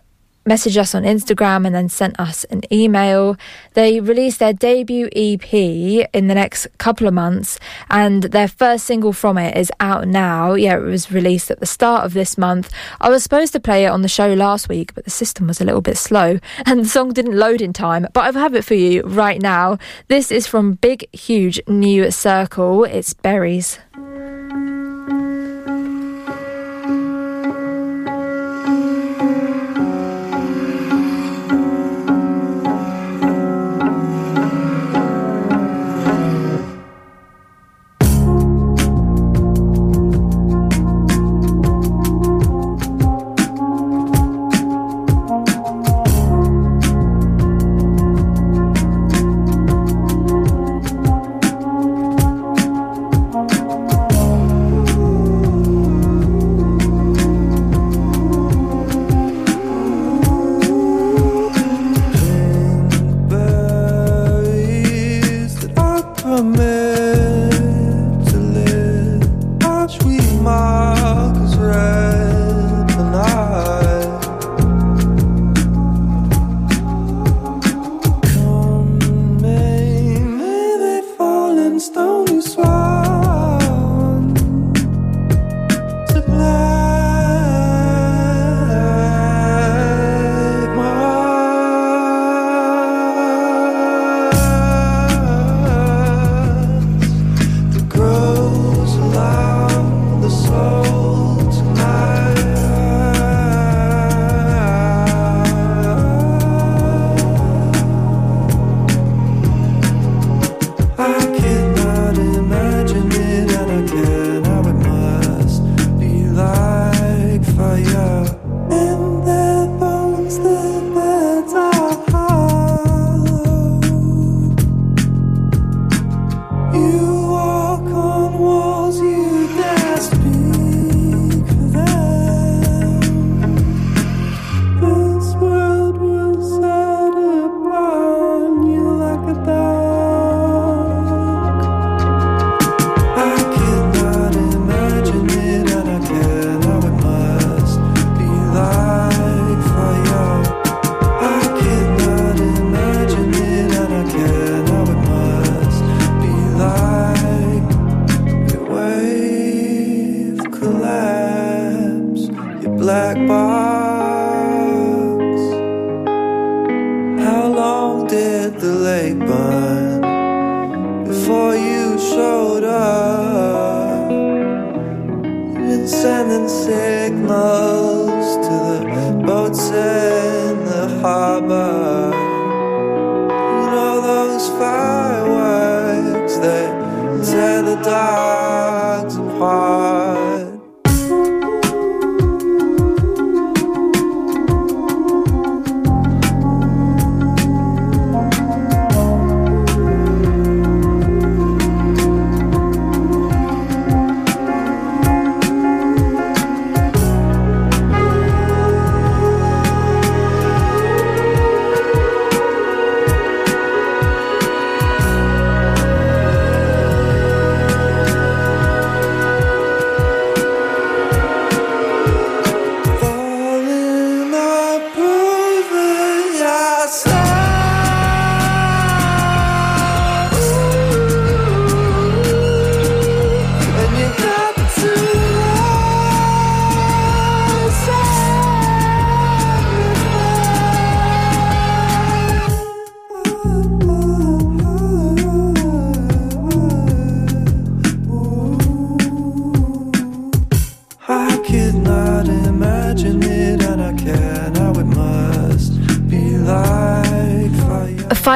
messaged 0.45 0.77
us 0.77 0.95
on 0.95 1.03
Instagram 1.03 1.65
and 1.65 1.75
then 1.75 1.89
sent 1.89 2.19
us 2.19 2.43
an 2.45 2.61
email. 2.73 3.37
They 3.73 3.99
released 3.99 4.39
their 4.39 4.53
debut 4.53 5.09
EP 5.15 5.53
in 5.53 6.27
the 6.27 6.35
next 6.35 6.67
couple 6.77 7.07
of 7.07 7.13
months, 7.13 7.59
and 7.89 8.23
their 8.23 8.47
first 8.47 8.85
single 8.85 9.13
from 9.13 9.37
it 9.37 9.55
is 9.55 9.71
out 9.79 10.07
now. 10.07 10.53
Yeah, 10.53 10.77
it 10.77 10.81
was 10.81 11.11
released 11.11 11.51
at 11.51 11.59
the 11.59 11.65
start 11.65 12.05
of 12.05 12.13
this 12.13 12.37
month. 12.37 12.71
I 12.99 13.09
was 13.09 13.23
supposed 13.23 13.53
to 13.53 13.59
play 13.59 13.85
it 13.85 13.89
on 13.89 14.01
the 14.01 14.07
show 14.07 14.33
last 14.33 14.69
week, 14.69 14.93
but 14.93 15.05
the 15.05 15.11
system 15.11 15.47
was 15.47 15.61
a 15.61 15.65
little 15.65 15.81
bit 15.81 15.97
slow 15.97 16.39
and 16.65 16.81
the 16.81 16.89
song 16.89 17.13
didn't 17.13 17.37
load 17.37 17.61
in 17.61 17.73
time. 17.73 18.07
But 18.13 18.35
I 18.35 18.39
have 18.39 18.55
it 18.55 18.65
for 18.65 18.75
you 18.75 19.03
right 19.03 19.41
now. 19.41 19.77
This 20.07 20.31
is 20.31 20.47
from 20.47 20.73
Big 20.73 21.13
Huge 21.13 21.59
New 21.67 22.09
Circle. 22.11 22.85
It's 22.85 23.13
Berries. 23.13 23.79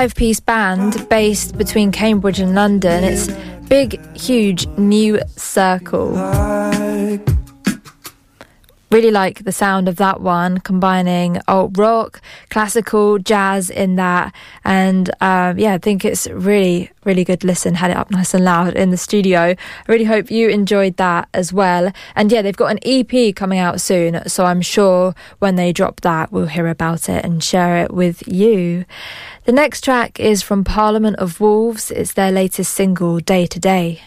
Five 0.04 0.16
piece 0.16 0.42
band 0.42 1.08
based 1.08 1.58
between 1.58 1.90
Cambridge 1.90 2.42
and 2.42 2.54
London. 2.54 3.06
It's 3.06 3.30
Big, 3.70 3.98
Huge 4.18 4.68
New 4.78 5.22
Circle. 5.38 6.12
Really 8.92 9.12
like 9.12 9.46
the 9.46 9.54
sound 9.54 9.88
of 9.88 9.96
that 9.96 10.20
one, 10.20 10.58
combining 10.58 11.40
alt 11.48 11.78
rock, 11.78 12.22
classical, 12.50 13.18
jazz 13.18 13.70
in 13.70 13.96
that. 13.96 14.36
And 14.66 15.10
uh, 15.22 15.54
yeah, 15.56 15.76
I 15.76 15.78
think 15.78 16.04
it's 16.04 16.28
really, 16.28 16.92
really 17.06 17.24
good 17.24 17.44
listen. 17.44 17.76
Had 17.76 17.92
it 17.92 17.98
up 17.98 18.12
nice 18.12 18.34
and 18.34 18.44
loud 18.44 18.76
in 18.76 18.90
the 18.90 18.98
studio. 18.98 19.40
I 19.40 19.58
really 19.88 20.06
hope 20.06 20.32
you 20.32 20.50
enjoyed 20.50 20.98
that 20.98 21.30
as 21.34 21.54
well. 21.54 21.92
And 22.16 22.32
yeah, 22.32 22.42
they've 22.42 22.56
got 22.56 22.72
an 22.72 22.80
EP 22.84 23.36
coming 23.36 23.60
out 23.60 23.82
soon. 23.82 24.28
So 24.28 24.46
I'm 24.46 24.62
sure 24.62 25.14
when 25.40 25.56
they 25.56 25.72
drop 25.74 26.02
that, 26.02 26.32
we'll 26.32 26.48
hear 26.48 26.68
about 26.68 27.10
it 27.10 27.24
and 27.24 27.44
share 27.44 27.78
it 27.84 27.94
with 27.94 28.28
you. 28.28 28.86
The 29.46 29.52
next 29.52 29.82
track 29.82 30.20
is 30.20 30.42
from 30.42 30.64
Parliament 30.64 31.18
of 31.18 31.40
Wolves. 31.40 31.92
It's 31.92 32.14
their 32.14 32.32
latest 32.32 32.74
single, 32.74 33.20
Day 33.20 33.46
to 33.48 33.60
Day. 33.60 34.02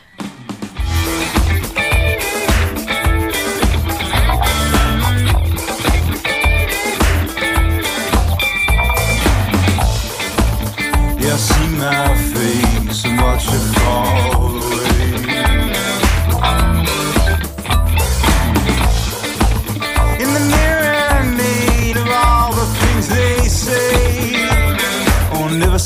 See 11.37 11.69
my 11.77 12.15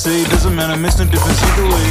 say. 0.01 0.25
Doesn't 0.31 0.55
matter, 0.55 0.77
makes 0.81 0.99
no 0.99 1.05
difference 1.05 1.43
either 1.49 1.67
way. 1.75 1.89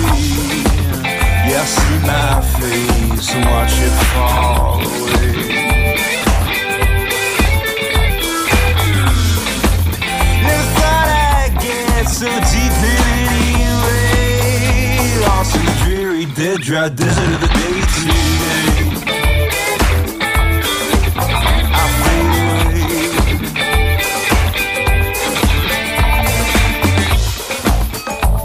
Yeah, 1.49 1.65
see 1.75 1.97
my 2.11 2.41
face 2.57 3.27
and 3.35 3.45
watch 3.53 3.75
it 3.85 3.95
fall 4.11 4.79
away. 4.79 5.31
Never 10.45 10.67
thought 10.79 11.09
I'd 11.37 11.53
get 11.61 12.03
so 12.19 12.29
deep 12.51 12.58
dry 16.61 16.89
desert 16.89 17.33
of 17.35 17.41
the 17.41 17.47
day 17.47 17.81
today. 17.95 18.19
I 21.71 21.83
fade 22.03 22.33
away. 22.39 22.79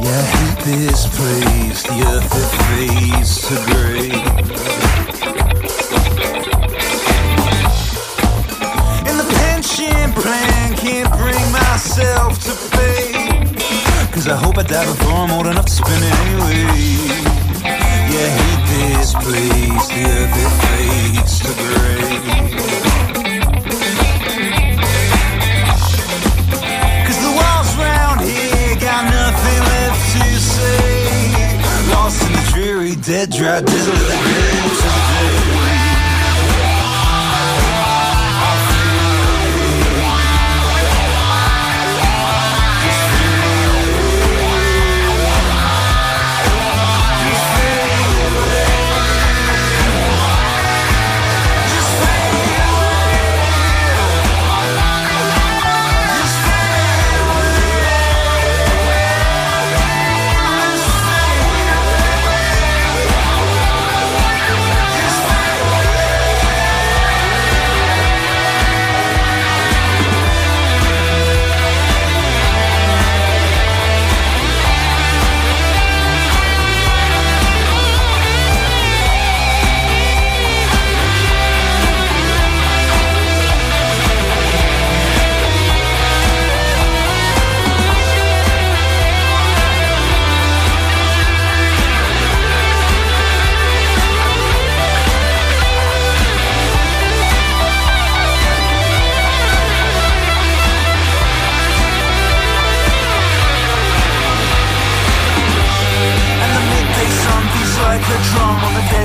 Yeah, 0.00 0.20
I 0.20 0.26
hate 0.36 0.60
this 0.64 1.00
place. 1.16 1.80
The 1.82 1.96
earth 2.12 2.34
it 2.42 2.50
fades 2.62 3.32
to 3.48 3.54
gray. 3.66 4.12
And 9.08 9.16
the 9.18 9.26
pension 9.38 10.12
plan 10.12 10.68
can't 10.76 11.10
bring 11.18 11.44
myself 11.52 12.38
to 12.44 12.52
pay. 12.76 13.02
Cause 14.12 14.26
I 14.28 14.36
hope 14.36 14.58
I 14.58 14.62
die 14.62 14.86
before 14.86 15.12
I'm 15.12 15.30
old 15.32 15.46
enough 15.46 15.66
to 15.66 15.72
spend 15.72 16.04
it 16.04 16.12
anyway. 16.20 17.33
I 18.16 18.28
hate 18.38 18.64
this 18.74 19.12
place. 19.12 19.86
The 19.88 20.02
earth 20.14 20.36
it 20.44 20.52
fades 20.62 21.34
to 21.40 21.50
gray. 21.62 22.14
Cause 27.06 27.20
the 27.26 27.32
walls 27.38 27.70
round 27.76 28.20
here 28.20 28.76
got 28.76 29.02
nothing 29.10 29.60
left 29.72 30.02
to 30.14 30.24
say. 30.38 31.58
Lost 31.90 32.22
in 32.22 32.32
the 32.32 32.44
dreary, 32.52 32.94
dead, 32.96 33.30
dry 33.30 33.60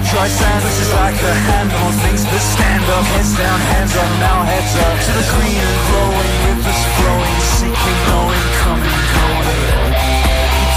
sand. 0.10 0.62
This 0.66 0.82
is 0.82 0.92
like 0.98 1.14
a 1.22 1.34
hand 1.54 1.70
on 1.70 1.94
things 2.02 2.26
that 2.26 2.42
stand 2.42 2.82
up, 2.90 3.06
heads 3.14 3.30
down, 3.38 3.60
hands 3.78 3.94
up, 3.94 4.12
now 4.18 4.42
heads 4.42 4.74
up 4.82 4.96
to 5.06 5.12
the 5.14 5.26
green 5.38 5.62
and 5.62 5.80
glowing 5.86 6.34
rivers 6.50 6.82
flowing, 6.98 7.38
seeking, 7.62 8.00
knowing, 8.10 8.46
coming, 8.66 9.02
going. 9.14 9.94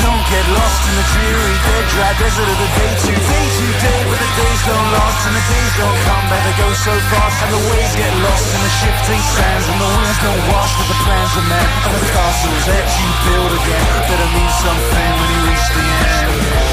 Don't 0.05 0.25
get 0.29 0.45
lost 0.53 0.81
in 0.85 0.95
the 1.01 1.07
dreary, 1.17 1.57
dead 1.65 1.85
dry 1.97 2.13
desert 2.21 2.45
of 2.45 2.59
the 2.61 2.71
day 2.77 2.93
to 2.93 3.13
day 3.17 3.47
to 3.57 3.67
day, 3.81 4.01
but 4.05 4.21
the 4.21 4.31
days 4.37 4.61
don't 4.69 4.89
last 5.01 5.21
and 5.25 5.35
the 5.41 5.45
days 5.49 5.73
don't 5.81 5.99
come 6.05 6.25
back. 6.29 6.43
They 6.45 6.57
go 6.61 6.69
so 6.77 6.93
fast 6.93 7.37
and 7.41 7.53
the 7.57 7.63
waves 7.73 7.95
get 7.97 8.13
lost 8.21 8.47
in 8.53 8.61
the 8.61 8.73
shifting 8.85 9.23
sands 9.33 9.65
and 9.65 9.79
the 9.81 9.91
winds 9.97 10.19
don't 10.21 10.43
wash 10.53 10.73
with 10.77 10.89
the 10.93 10.99
plans 11.09 11.33
of 11.41 11.45
men 11.49 11.69
and 11.89 11.93
the 11.97 12.05
castles 12.05 12.65
that 12.69 12.85
you 12.85 13.09
build 13.33 13.53
again 13.65 13.85
better 14.13 14.29
mean 14.37 14.53
something 14.61 15.09
when 15.17 15.29
you 15.33 15.41
reach 15.49 15.67
the 15.73 15.85
end. 15.89 16.72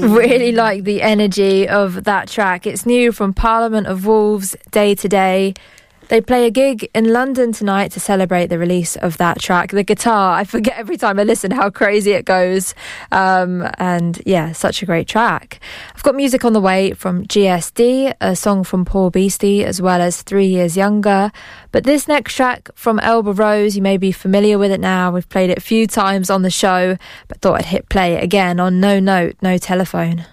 Really 0.00 0.52
like 0.52 0.84
the 0.84 1.02
energy 1.02 1.68
of 1.68 2.04
that 2.04 2.28
track. 2.28 2.66
It's 2.66 2.86
new 2.86 3.12
from 3.12 3.32
Parliament 3.32 3.86
of 3.86 4.06
Wolves 4.06 4.56
Day 4.70 4.94
to 4.94 5.08
Day. 5.08 5.54
They 6.10 6.20
play 6.20 6.44
a 6.44 6.50
gig 6.50 6.90
in 6.92 7.12
London 7.12 7.52
tonight 7.52 7.92
to 7.92 8.00
celebrate 8.00 8.48
the 8.48 8.58
release 8.58 8.96
of 8.96 9.16
that 9.18 9.38
track. 9.38 9.70
The 9.70 9.84
guitar, 9.84 10.36
I 10.36 10.42
forget 10.42 10.76
every 10.76 10.96
time 10.96 11.20
I 11.20 11.22
listen 11.22 11.52
how 11.52 11.70
crazy 11.70 12.10
it 12.10 12.24
goes. 12.24 12.74
Um, 13.12 13.70
and 13.78 14.20
yeah, 14.26 14.50
such 14.50 14.82
a 14.82 14.86
great 14.86 15.06
track. 15.06 15.60
I've 15.94 16.02
got 16.02 16.16
music 16.16 16.44
on 16.44 16.52
the 16.52 16.60
way 16.60 16.94
from 16.94 17.26
GSD, 17.26 18.14
a 18.20 18.34
song 18.34 18.64
from 18.64 18.84
Paul 18.84 19.10
Beastie, 19.10 19.64
as 19.64 19.80
well 19.80 20.00
as 20.00 20.22
Three 20.22 20.46
Years 20.46 20.76
Younger. 20.76 21.30
But 21.70 21.84
this 21.84 22.08
next 22.08 22.34
track 22.34 22.70
from 22.74 22.98
Elba 22.98 23.32
Rose, 23.32 23.76
you 23.76 23.82
may 23.82 23.96
be 23.96 24.10
familiar 24.10 24.58
with 24.58 24.72
it 24.72 24.80
now. 24.80 25.12
We've 25.12 25.28
played 25.28 25.50
it 25.50 25.58
a 25.58 25.62
few 25.62 25.86
times 25.86 26.28
on 26.28 26.42
the 26.42 26.50
show, 26.50 26.96
but 27.28 27.40
thought 27.40 27.60
I'd 27.60 27.66
hit 27.66 27.88
play 27.88 28.16
again 28.16 28.58
on 28.58 28.80
No 28.80 28.98
Note, 28.98 29.36
No 29.42 29.58
Telephone. 29.58 30.26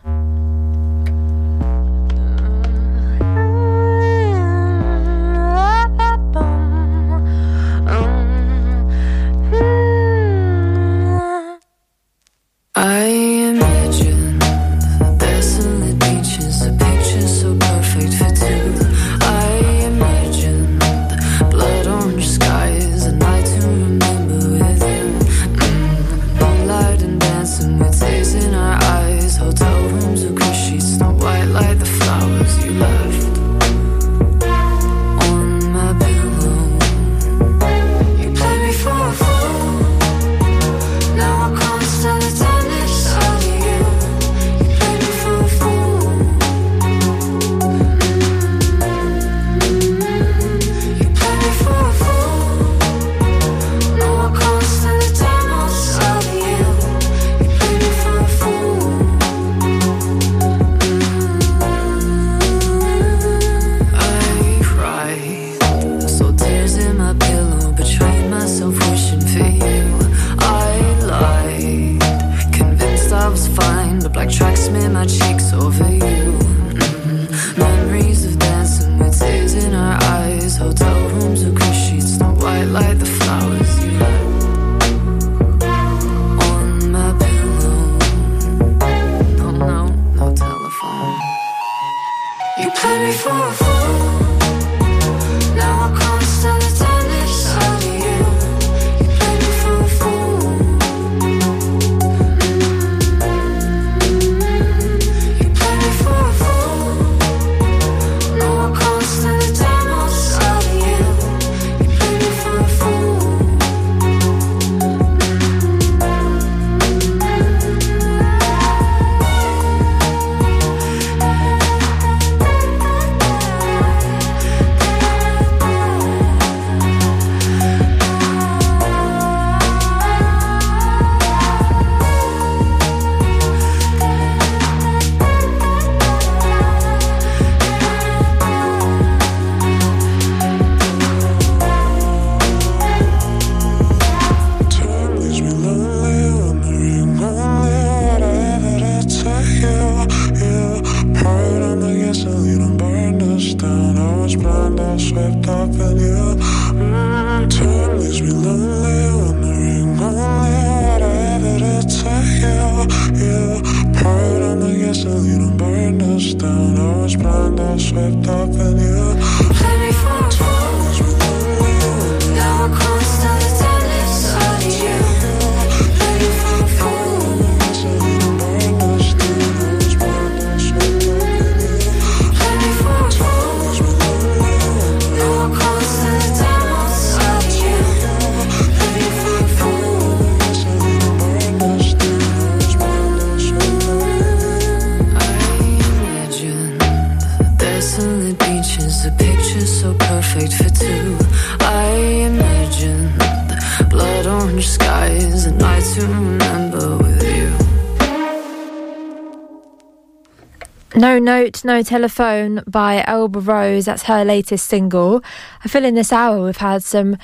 No 210.98 211.20
Note, 211.20 211.64
No 211.64 211.84
Telephone 211.84 212.64
by 212.66 213.04
Elba 213.06 213.40
Rose. 213.40 213.86
That's 213.86 214.04
her 214.04 214.26
latest 214.26 214.66
single. 214.66 215.24
I 215.64 215.68
feel 215.68 215.86
in 215.86 215.94
this 215.94 216.12
hour 216.12 216.44
we've 216.44 216.58
had 216.58 216.82
some 216.82 217.18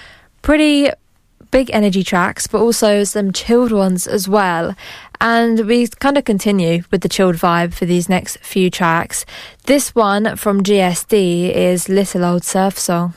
pretty 0.43 0.91
big 1.49 1.71
energy 1.73 2.03
tracks, 2.03 2.45
but 2.45 2.61
also 2.61 3.03
some 3.03 3.33
chilled 3.33 3.71
ones 3.71 4.05
as 4.05 4.29
well. 4.29 4.75
And 5.19 5.65
we 5.65 5.87
kind 5.87 6.19
of 6.19 6.23
continue 6.23 6.83
with 6.91 7.01
the 7.01 7.09
chilled 7.09 7.37
vibe 7.37 7.73
for 7.73 7.85
these 7.85 8.07
next 8.07 8.37
few 8.37 8.69
tracks. 8.69 9.25
This 9.65 9.95
one 9.95 10.35
from 10.35 10.61
GSD 10.61 11.51
is 11.55 11.89
Little 11.89 12.25
Old 12.25 12.43
Surf 12.43 12.77
Song. 12.77 13.15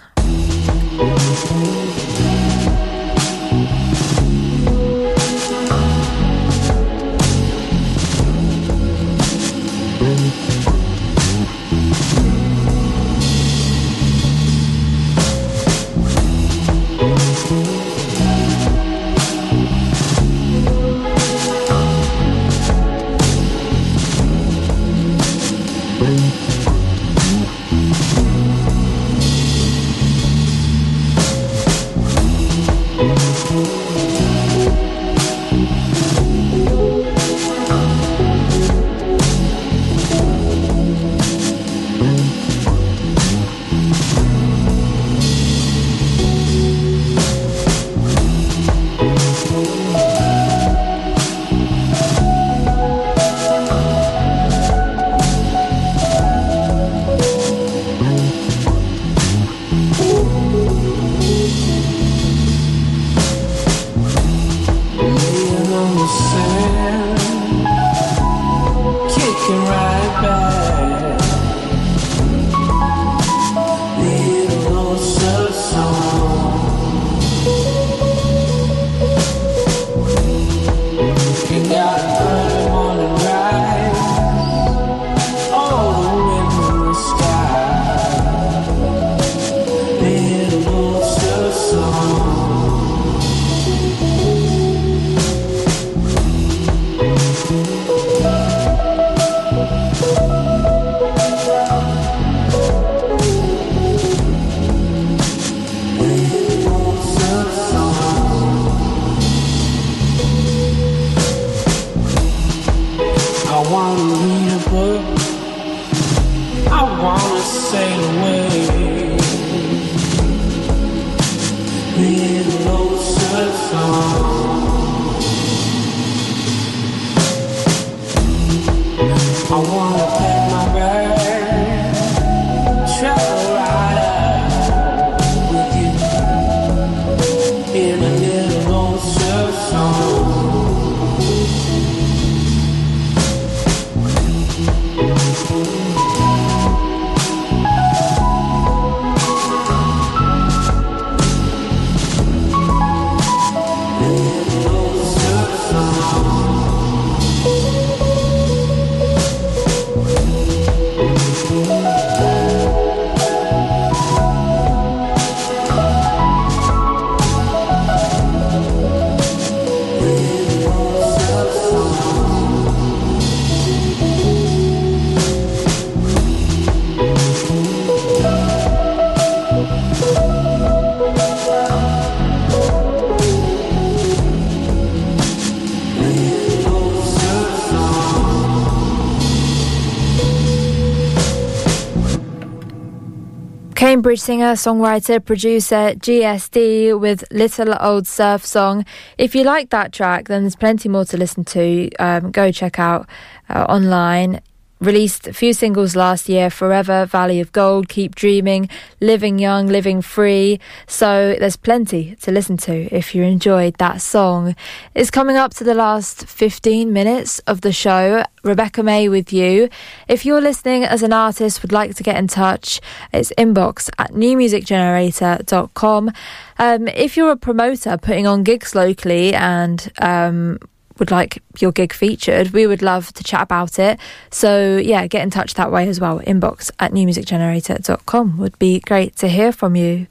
Cambridge 194.17 194.25
singer, 194.25 194.53
songwriter, 194.53 195.23
producer 195.23 195.93
GSD 195.95 196.99
with 196.99 197.23
Little 197.31 197.75
Old 197.79 198.07
Surf 198.07 198.47
Song. 198.47 198.87
If 199.19 199.35
you 199.35 199.45
like 199.45 199.69
that 199.71 199.93
track, 199.93 200.29
then 200.29 200.45
there's 200.45 200.57
plenty 200.57 200.89
more 200.89 201.05
to 201.05 201.19
listen 201.19 201.45
to. 201.45 201.91
Um, 201.99 202.31
go 202.31 202.51
check 202.51 202.79
out 202.79 203.07
uh, 203.51 203.65
online 203.69 204.41
released 204.81 205.27
a 205.27 205.33
few 205.33 205.53
singles 205.53 205.97
last 205.97 206.29
year 206.29 206.51
Forever, 206.51 207.07
Valley 207.07 207.41
of 207.41 207.53
Gold, 207.53 207.89
Keep 207.89 208.15
Dreaming, 208.15 208.69
Living 209.01 209.39
Young, 209.39 209.67
Living 209.67 210.03
Free. 210.03 210.61
So 210.87 211.35
there's 211.39 211.57
plenty 211.57 212.17
to 212.17 212.31
listen 212.31 212.57
to 212.59 212.95
if 212.95 213.15
you 213.15 213.23
enjoyed 213.23 213.77
that 213.79 214.03
song. 214.03 214.55
It's 214.95 215.11
coming 215.11 215.37
up 215.37 215.55
to 215.55 215.65
the 215.65 215.75
last 215.75 216.27
15 216.27 216.93
minutes 216.93 217.39
of 217.41 217.63
the 217.63 217.73
show. 217.73 218.25
Rebecca 218.43 218.83
May 218.83 219.09
with 219.09 219.33
you. 219.33 219.69
If 220.09 220.25
you're 220.25 220.41
listening 220.41 220.85
as 220.85 221.03
an 221.03 221.13
artist, 221.13 221.63
would 221.63 221.73
like 221.73 221.97
to 221.97 222.03
get 222.03 222.17
in 222.17 222.29
touch, 222.29 222.81
it's 223.13 223.33
inbox 223.37 223.91
at 223.99 224.13
newmusicgenerator.com. 224.13 226.13
Um, 226.59 226.89
if 226.89 227.17
you're 227.17 227.33
a 227.33 227.37
promoter 227.37 227.99
putting 227.99 228.27
on 228.27 228.45
gigs 228.45 228.75
locally 228.75 229.35
and 229.35 229.93
um, 230.01 230.59
would 230.99 231.11
like 231.11 231.43
your 231.59 231.73
gig 231.73 231.93
featured, 231.93 232.51
we 232.51 232.67
would 232.67 232.83
love 232.83 233.13
to 233.15 233.25
chat 233.25 233.43
about 233.43 233.79
it. 233.79 233.99
So, 234.31 234.77
yeah, 234.77 235.07
get 235.07 235.23
in 235.23 235.31
touch 235.31 235.55
that 235.55 235.73
way 235.73 235.89
as 235.89 236.01
well. 236.01 236.21
Inbox 236.21 236.71
at 236.79 236.93
newmusicgenerator.com 236.93 238.39
would 238.39 238.59
be 238.59 238.81
great 238.81 239.17
to 239.17 239.29
hear 239.29 239.53
from 239.53 239.77
you. 239.77 240.07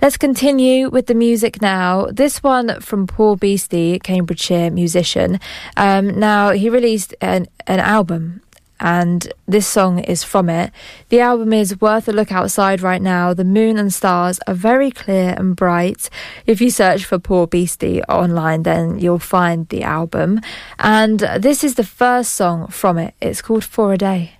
Let's 0.00 0.16
continue 0.16 0.90
with 0.90 1.06
the 1.06 1.14
music 1.14 1.62
now. 1.62 2.06
This 2.06 2.42
one 2.42 2.80
from 2.80 3.06
Paul 3.06 3.36
Beastie, 3.36 3.98
Cambridgeshire 4.00 4.70
musician. 4.70 5.38
Um, 5.76 6.18
now, 6.18 6.50
he 6.50 6.68
released 6.68 7.14
an, 7.20 7.46
an 7.66 7.78
album 7.80 8.42
and 8.80 9.32
this 9.46 9.66
song 9.66 10.00
is 10.00 10.24
from 10.24 10.48
it. 10.48 10.72
The 11.08 11.20
album 11.20 11.52
is 11.52 11.80
worth 11.80 12.08
a 12.08 12.12
look 12.12 12.32
outside 12.32 12.80
right 12.80 13.00
now. 13.02 13.32
The 13.32 13.44
moon 13.44 13.78
and 13.78 13.92
stars 13.92 14.40
are 14.46 14.54
very 14.54 14.90
clear 14.90 15.34
and 15.38 15.54
bright. 15.54 16.10
If 16.46 16.60
you 16.60 16.70
search 16.70 17.04
for 17.04 17.18
Poor 17.18 17.46
Beastie 17.46 18.02
online, 18.04 18.64
then 18.64 18.98
you'll 18.98 19.18
find 19.18 19.68
the 19.68 19.82
album. 19.82 20.40
And 20.78 21.20
this 21.38 21.62
is 21.62 21.76
the 21.76 21.84
first 21.84 22.34
song 22.34 22.68
from 22.68 22.98
it. 22.98 23.14
It's 23.20 23.42
called 23.42 23.64
For 23.64 23.92
a 23.92 23.98
Day. 23.98 24.32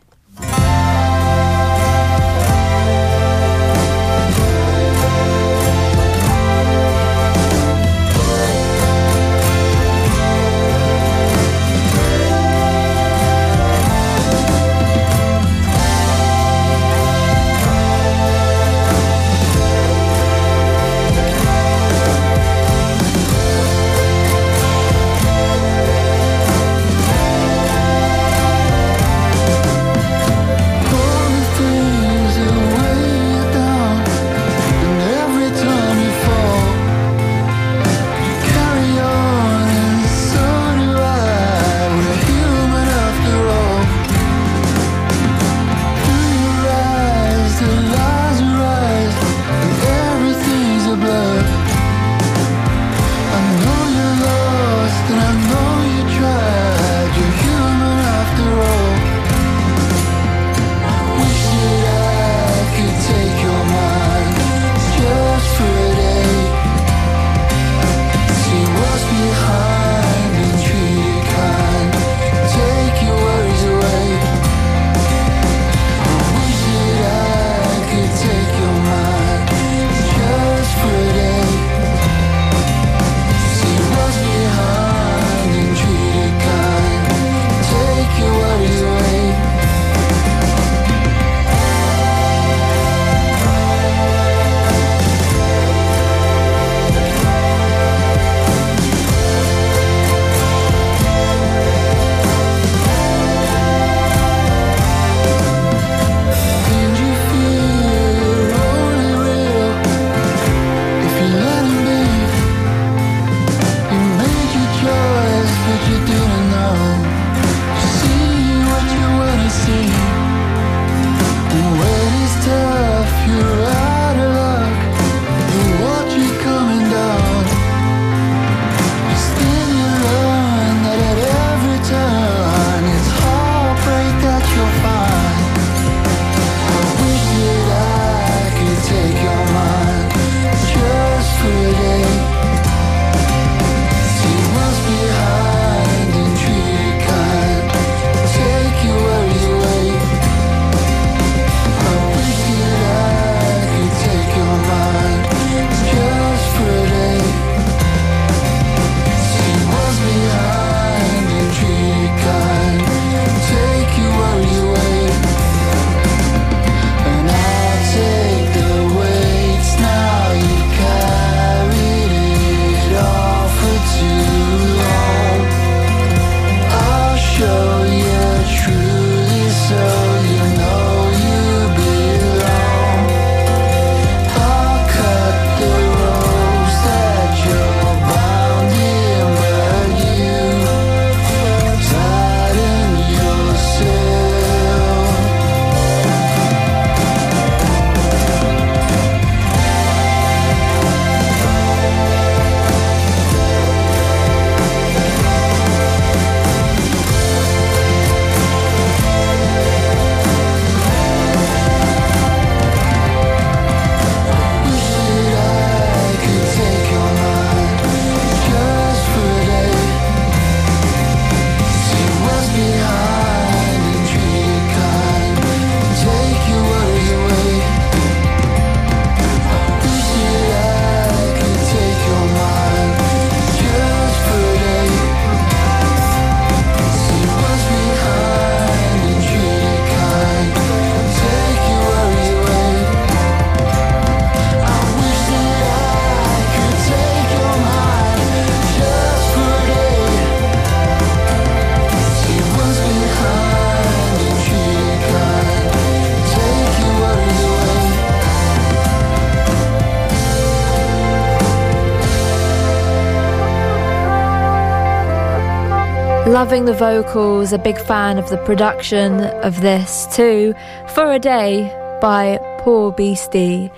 Loving 266.43 266.65
the 266.65 266.75
vocals, 266.75 267.53
a 267.53 267.59
big 267.59 267.79
fan 267.79 268.19
of 268.19 268.29
the 268.29 268.37
production 268.39 269.21
of 269.45 269.61
this 269.61 270.09
too. 270.13 270.53
For 270.89 271.13
a 271.13 271.21
Day 271.21 271.71
by 272.01 272.37
Poor 272.59 272.91
Beastie. 272.91 273.71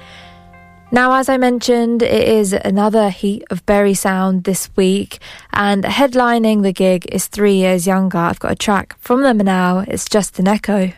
Now, 0.90 1.12
as 1.12 1.28
I 1.28 1.36
mentioned, 1.36 2.02
it 2.02 2.26
is 2.26 2.54
another 2.54 3.10
heat 3.10 3.44
of 3.50 3.66
Bury 3.66 3.92
Sound 3.92 4.44
this 4.44 4.70
week, 4.76 5.18
and 5.52 5.84
headlining 5.84 6.62
the 6.62 6.72
gig 6.72 7.04
is 7.12 7.26
three 7.26 7.56
years 7.56 7.86
younger. 7.86 8.16
I've 8.16 8.40
got 8.40 8.52
a 8.52 8.56
track 8.56 8.96
from 8.98 9.20
them 9.20 9.36
now. 9.36 9.84
It's 9.86 10.08
just 10.08 10.38
an 10.38 10.48
echo. 10.48 10.90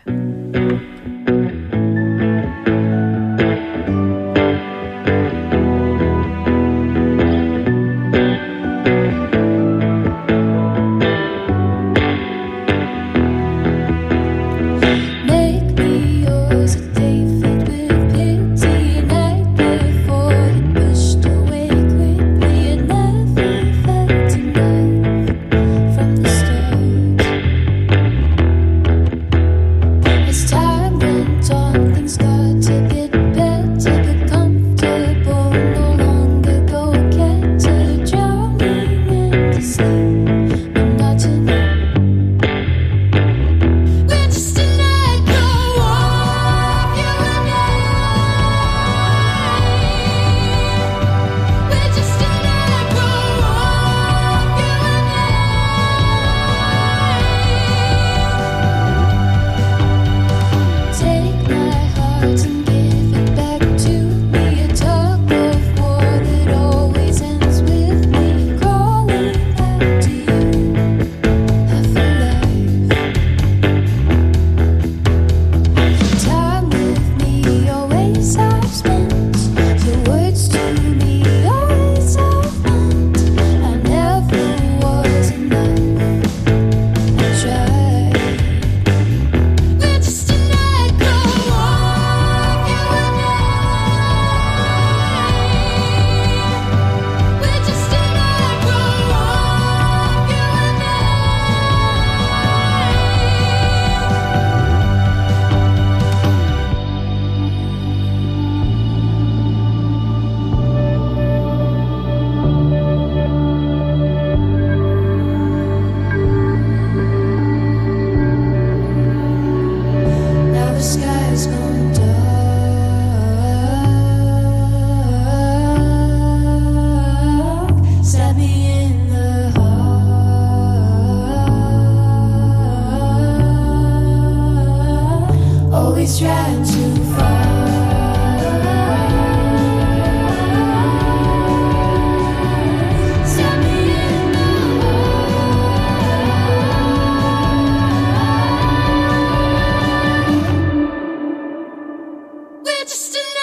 Just 152.87 153.36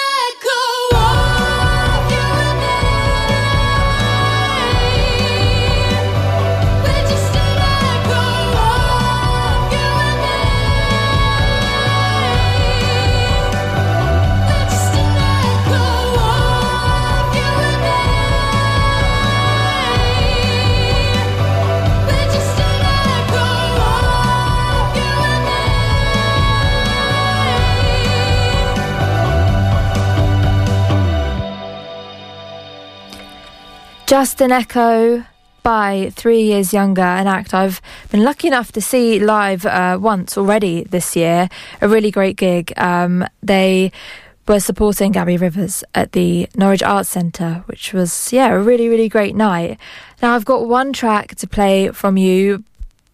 an 34.15 34.53
Echo 34.53 35.25
by 35.65 36.13
Three 36.15 36.43
Years 36.43 36.73
Younger, 36.73 37.03
an 37.03 37.27
act 37.27 37.53
I've 37.53 37.83
been 38.13 38.23
lucky 38.23 38.47
enough 38.47 38.71
to 38.71 38.81
see 38.81 39.19
live 39.19 39.67
uh, 39.67 39.99
once 40.01 40.39
already 40.39 40.85
this 40.85 41.17
year. 41.17 41.49
A 41.81 41.89
really 41.89 42.13
great 42.13 42.37
gig. 42.37 42.73
Um, 42.77 43.27
they 43.43 43.91
were 44.47 44.61
supporting 44.61 45.11
Gabby 45.11 45.37
Rivers 45.37 45.83
at 45.97 46.13
the 46.13 46.49
Norwich 46.55 46.85
Arts 46.85 47.09
Centre, 47.09 47.65
which 47.67 47.93
was, 47.93 48.33
yeah, 48.33 48.53
a 48.53 48.61
really, 48.61 48.89
really 48.89 49.09
great 49.09 49.35
night. 49.35 49.81
Now, 50.23 50.37
I've 50.37 50.45
got 50.45 50.69
one 50.69 50.93
track 50.93 51.35
to 51.35 51.49
play 51.49 51.89
from 51.89 52.17
you 52.17 52.63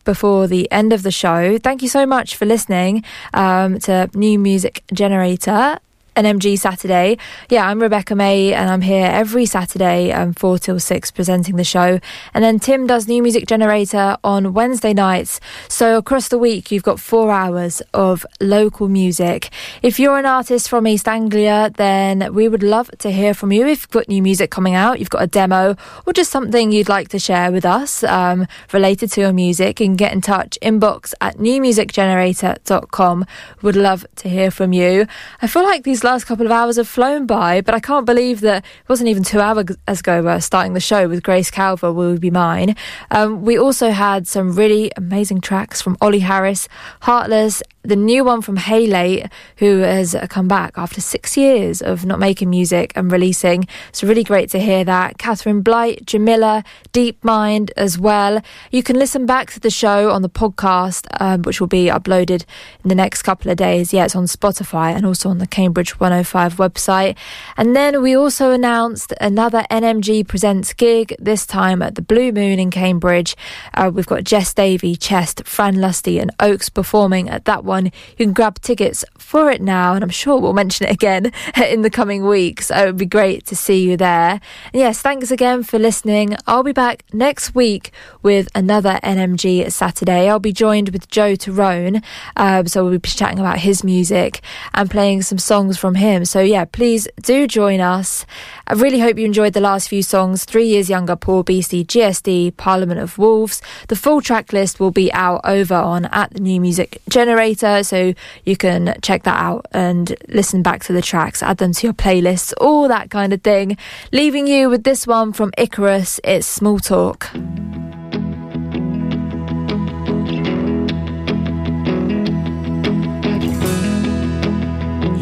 before 0.04 0.48
the 0.48 0.70
end 0.70 0.92
of 0.92 1.02
the 1.02 1.10
show. 1.10 1.56
Thank 1.56 1.80
you 1.80 1.88
so 1.88 2.04
much 2.04 2.36
for 2.36 2.44
listening 2.44 3.04
um, 3.32 3.78
to 3.80 4.10
New 4.12 4.38
Music 4.38 4.84
Generator. 4.92 5.78
NMG 6.16 6.58
Saturday. 6.58 7.18
Yeah, 7.48 7.66
I'm 7.66 7.80
Rebecca 7.80 8.14
May 8.14 8.52
and 8.52 8.70
I'm 8.70 8.80
here 8.80 9.06
every 9.06 9.46
Saturday 9.46 10.12
um, 10.12 10.34
4 10.34 10.58
till 10.58 10.80
6 10.80 11.10
presenting 11.10 11.56
the 11.56 11.64
show. 11.64 12.00
And 12.34 12.44
then 12.44 12.58
Tim 12.58 12.86
does 12.86 13.08
New 13.08 13.22
Music 13.22 13.46
Generator 13.46 14.16
on 14.22 14.52
Wednesday 14.52 14.92
nights. 14.92 15.40
So 15.68 15.96
across 15.96 16.28
the 16.28 16.38
week, 16.38 16.70
you've 16.70 16.82
got 16.82 17.00
four 17.00 17.30
hours 17.30 17.82
of 17.94 18.26
local 18.40 18.88
music. 18.88 19.50
If 19.82 19.98
you're 20.00 20.18
an 20.18 20.26
artist 20.26 20.68
from 20.68 20.86
East 20.86 21.08
Anglia, 21.08 21.70
then 21.76 22.34
we 22.34 22.48
would 22.48 22.62
love 22.62 22.90
to 22.98 23.10
hear 23.10 23.34
from 23.34 23.52
you. 23.52 23.66
If 23.66 23.82
you've 23.82 23.90
got 23.90 24.08
new 24.08 24.22
music 24.22 24.50
coming 24.50 24.74
out, 24.74 24.98
you've 24.98 25.10
got 25.10 25.22
a 25.22 25.26
demo 25.26 25.76
or 26.06 26.12
just 26.12 26.30
something 26.30 26.72
you'd 26.72 26.88
like 26.88 27.08
to 27.08 27.18
share 27.18 27.52
with 27.52 27.64
us 27.64 28.02
um, 28.04 28.46
related 28.72 29.10
to 29.12 29.20
your 29.20 29.32
music, 29.32 29.80
you 29.80 29.86
can 29.86 29.96
get 29.96 30.12
in 30.12 30.20
touch. 30.20 30.58
Inbox 30.62 31.14
at 31.20 31.36
newmusicgenerator.com. 31.36 33.26
Would 33.62 33.76
love 33.76 34.06
to 34.16 34.28
hear 34.28 34.50
from 34.50 34.72
you. 34.72 35.06
I 35.42 35.46
feel 35.46 35.62
like 35.62 35.84
these 35.84 35.99
last 36.04 36.24
couple 36.24 36.46
of 36.46 36.52
hours 36.52 36.76
have 36.76 36.88
flown 36.88 37.26
by, 37.26 37.60
but 37.60 37.74
I 37.74 37.80
can't 37.80 38.06
believe 38.06 38.40
that 38.40 38.64
it 38.64 38.88
wasn't 38.88 39.08
even 39.08 39.22
two 39.22 39.40
hours 39.40 39.66
ago 39.86 40.22
we're 40.22 40.40
starting 40.40 40.74
the 40.74 40.80
show 40.80 41.08
with 41.08 41.22
Grace 41.22 41.50
Calver, 41.50 41.94
Will 41.94 42.18
Be 42.18 42.30
Mine. 42.30 42.76
Um, 43.10 43.42
we 43.42 43.58
also 43.58 43.90
had 43.90 44.26
some 44.26 44.52
really 44.52 44.90
amazing 44.96 45.40
tracks 45.40 45.80
from 45.80 45.96
Ollie 46.00 46.20
Harris, 46.20 46.68
Heartless, 47.02 47.62
the 47.82 47.96
new 47.96 48.24
one 48.24 48.42
from 48.42 48.56
Late, 48.56 49.26
who 49.56 49.78
has 49.78 50.14
come 50.28 50.46
back 50.46 50.76
after 50.76 51.00
six 51.00 51.36
years 51.36 51.80
of 51.80 52.04
not 52.04 52.18
making 52.18 52.50
music 52.50 52.92
and 52.94 53.10
releasing. 53.10 53.66
So 53.92 54.06
really 54.06 54.24
great 54.24 54.50
to 54.50 54.58
hear 54.58 54.84
that. 54.84 55.16
Catherine 55.16 55.62
Blight, 55.62 56.04
Jamila, 56.04 56.62
Deep 56.92 57.22
Mind 57.24 57.72
as 57.76 57.98
well. 57.98 58.42
You 58.70 58.82
can 58.82 58.98
listen 58.98 59.24
back 59.24 59.50
to 59.52 59.60
the 59.60 59.70
show 59.70 60.10
on 60.10 60.20
the 60.20 60.28
podcast, 60.28 61.06
um, 61.20 61.42
which 61.42 61.58
will 61.58 61.68
be 61.68 61.86
uploaded 61.86 62.44
in 62.84 62.88
the 62.88 62.94
next 62.94 63.22
couple 63.22 63.50
of 63.50 63.56
days. 63.56 63.94
Yeah, 63.94 64.04
it's 64.04 64.16
on 64.16 64.24
Spotify 64.24 64.94
and 64.94 65.06
also 65.06 65.30
on 65.30 65.38
the 65.38 65.46
Cambridge 65.46 65.98
105 65.98 66.56
website. 66.56 67.16
And 67.56 67.74
then 67.74 68.02
we 68.02 68.14
also 68.14 68.50
announced 68.50 69.14
another 69.20 69.64
NMG 69.70 70.28
Presents 70.28 70.74
gig, 70.74 71.14
this 71.18 71.46
time 71.46 71.80
at 71.80 71.94
the 71.94 72.02
Blue 72.02 72.30
Moon 72.30 72.58
in 72.58 72.70
Cambridge. 72.70 73.36
Uh, 73.72 73.90
we've 73.92 74.06
got 74.06 74.24
Jess 74.24 74.52
Davey, 74.52 74.96
Chest, 74.96 75.46
Fran 75.46 75.80
Lusty, 75.80 76.18
and 76.18 76.30
Oaks 76.40 76.68
performing 76.68 77.30
at 77.30 77.46
that. 77.46 77.64
You 77.78 77.90
can 78.16 78.32
grab 78.32 78.60
tickets 78.60 79.04
for 79.18 79.50
it 79.50 79.60
now, 79.60 79.94
and 79.94 80.02
I'm 80.02 80.10
sure 80.10 80.40
we'll 80.40 80.52
mention 80.52 80.86
it 80.86 80.92
again 80.92 81.32
in 81.56 81.82
the 81.82 81.90
coming 81.90 82.26
weeks. 82.26 82.66
So 82.68 82.76
it 82.76 82.86
would 82.86 82.96
be 82.96 83.06
great 83.06 83.46
to 83.46 83.56
see 83.56 83.88
you 83.88 83.96
there. 83.96 84.40
And 84.72 84.80
yes, 84.80 85.00
thanks 85.00 85.30
again 85.30 85.62
for 85.62 85.78
listening. 85.78 86.36
I'll 86.46 86.62
be 86.62 86.72
back 86.72 87.04
next 87.12 87.54
week 87.54 87.92
with 88.22 88.48
another 88.54 88.98
NMG 89.02 89.70
Saturday. 89.70 90.28
I'll 90.28 90.38
be 90.38 90.52
joined 90.52 90.90
with 90.90 91.08
Joe 91.08 91.34
Tyrone, 91.36 92.02
um, 92.36 92.66
so 92.66 92.84
we'll 92.84 92.98
be 92.98 93.08
chatting 93.08 93.38
about 93.38 93.58
his 93.58 93.84
music 93.84 94.40
and 94.74 94.90
playing 94.90 95.22
some 95.22 95.38
songs 95.38 95.78
from 95.78 95.94
him. 95.94 96.24
So 96.24 96.40
yeah, 96.40 96.64
please 96.64 97.08
do 97.22 97.46
join 97.46 97.80
us. 97.80 98.26
I 98.66 98.74
really 98.74 99.00
hope 99.00 99.18
you 99.18 99.24
enjoyed 99.24 99.52
the 99.52 99.60
last 99.60 99.88
few 99.88 100.02
songs. 100.02 100.44
Three 100.44 100.66
Years 100.66 100.88
Younger, 100.88 101.16
Poor 101.16 101.44
Beastie, 101.44 101.84
GSD, 101.84 102.56
Parliament 102.56 103.00
of 103.00 103.18
Wolves. 103.18 103.62
The 103.88 103.96
full 103.96 104.20
track 104.20 104.52
list 104.52 104.80
will 104.80 104.90
be 104.90 105.12
out 105.12 105.40
over 105.44 105.74
on 105.74 106.06
at 106.06 106.32
the 106.32 106.40
New 106.40 106.60
Music 106.60 107.00
Generator, 107.08 107.59
so 107.60 108.14
you 108.44 108.56
can 108.56 108.96
check 109.02 109.22
that 109.24 109.38
out 109.38 109.66
and 109.72 110.14
listen 110.28 110.62
back 110.62 110.82
to 110.84 110.92
the 110.92 111.02
tracks, 111.02 111.42
add 111.42 111.58
them 111.58 111.72
to 111.72 111.86
your 111.86 111.94
playlists, 111.94 112.52
all 112.60 112.88
that 112.88 113.10
kind 113.10 113.32
of 113.32 113.42
thing. 113.42 113.76
Leaving 114.12 114.46
you 114.46 114.68
with 114.70 114.84
this 114.84 115.06
one 115.06 115.32
from 115.32 115.52
Icarus, 115.58 116.20
it's 116.24 116.46
Small 116.46 116.78
Talk. 116.78 117.30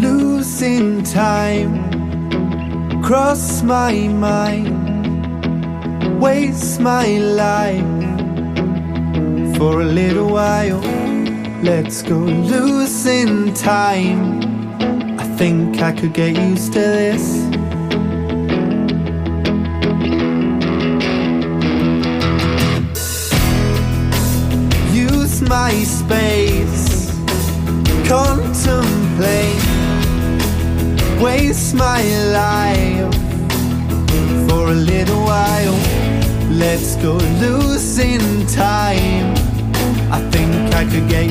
Losing 0.00 1.02
time 1.02 1.88
cross 3.08 3.62
my 3.62 4.06
mind, 4.08 4.68
waste 6.20 6.78
my 6.78 7.06
life 7.16 7.82
for 9.56 9.80
a 9.80 9.84
little 9.84 10.28
while. 10.28 11.17
Let's 11.62 12.02
go 12.02 12.18
losing 12.18 13.52
time. 13.54 14.40
I 15.18 15.24
think 15.36 15.82
I 15.82 15.92
could 15.92 16.14
get 16.14 16.36
used 16.36 16.72
to 16.74 16.80
this. 16.80 17.38
Use 24.94 25.42
my 25.42 25.72
space, 25.84 27.10
contemplate 28.08 29.68
waste 31.20 31.74
my 31.74 32.02
life 32.30 33.12
for 34.48 34.70
a 34.70 34.74
little 34.74 35.22
while. 35.24 35.78
Let's 36.50 36.96
go 36.96 37.14
losing 37.40 38.46
time. 38.46 39.34
I 40.10 40.20
think 40.30 40.74
I 40.74 40.84
could 40.84 41.08
get 41.08 41.26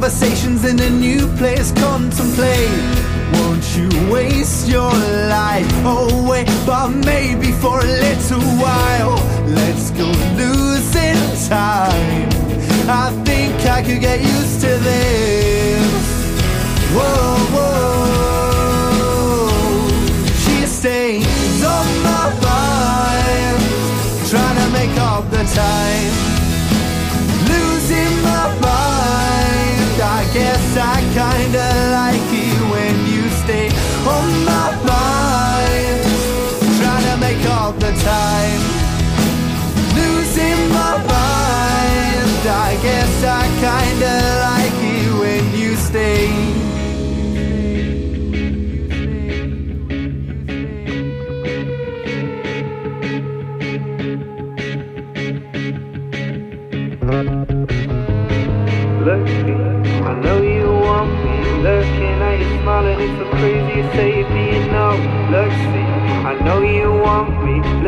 conversations 0.00 0.64
in 0.64 0.80
a 0.80 0.88
new 0.88 1.26
place, 1.36 1.72
contemplate. 1.72 2.70
Won't 3.34 3.76
you 3.76 3.86
waste 4.10 4.66
your 4.66 4.90
life 5.28 5.70
away? 5.84 6.46
But 6.64 6.88
maybe 6.88 7.52
for 7.52 7.80
a 7.80 7.84
little 7.84 8.40
while, 8.56 9.16
let's 9.44 9.90
go 9.90 10.06
losing 10.40 11.20
time. 11.50 12.30
I 12.88 13.12
think 13.26 13.54
I 13.66 13.82
could 13.82 14.00
get 14.00 14.22
used 14.22 14.62
to 14.62 14.68
this. 14.88 15.92
Whoa, 16.94 17.36
whoa. 17.54 17.90
Stays 20.64 21.62
on 21.62 21.86
my 22.02 22.26
mind, 22.40 23.60
trying 24.30 24.56
to 24.56 24.70
make 24.72 24.96
up 24.98 25.30
the 25.30 25.44
time. 25.54 26.29
Guess 30.32 30.76
I 30.76 31.00
kinda 31.12 31.66
like 31.90 32.30
it 32.32 32.60
when 32.70 32.94
you 33.06 33.28
stay 33.42 33.68
on 34.06 34.44
my 34.44 34.70
mind, 34.86 36.04
trying 36.78 37.04
to 37.04 37.16
make 37.16 37.44
up 37.46 37.78
the 37.80 37.92
time. 38.04 38.79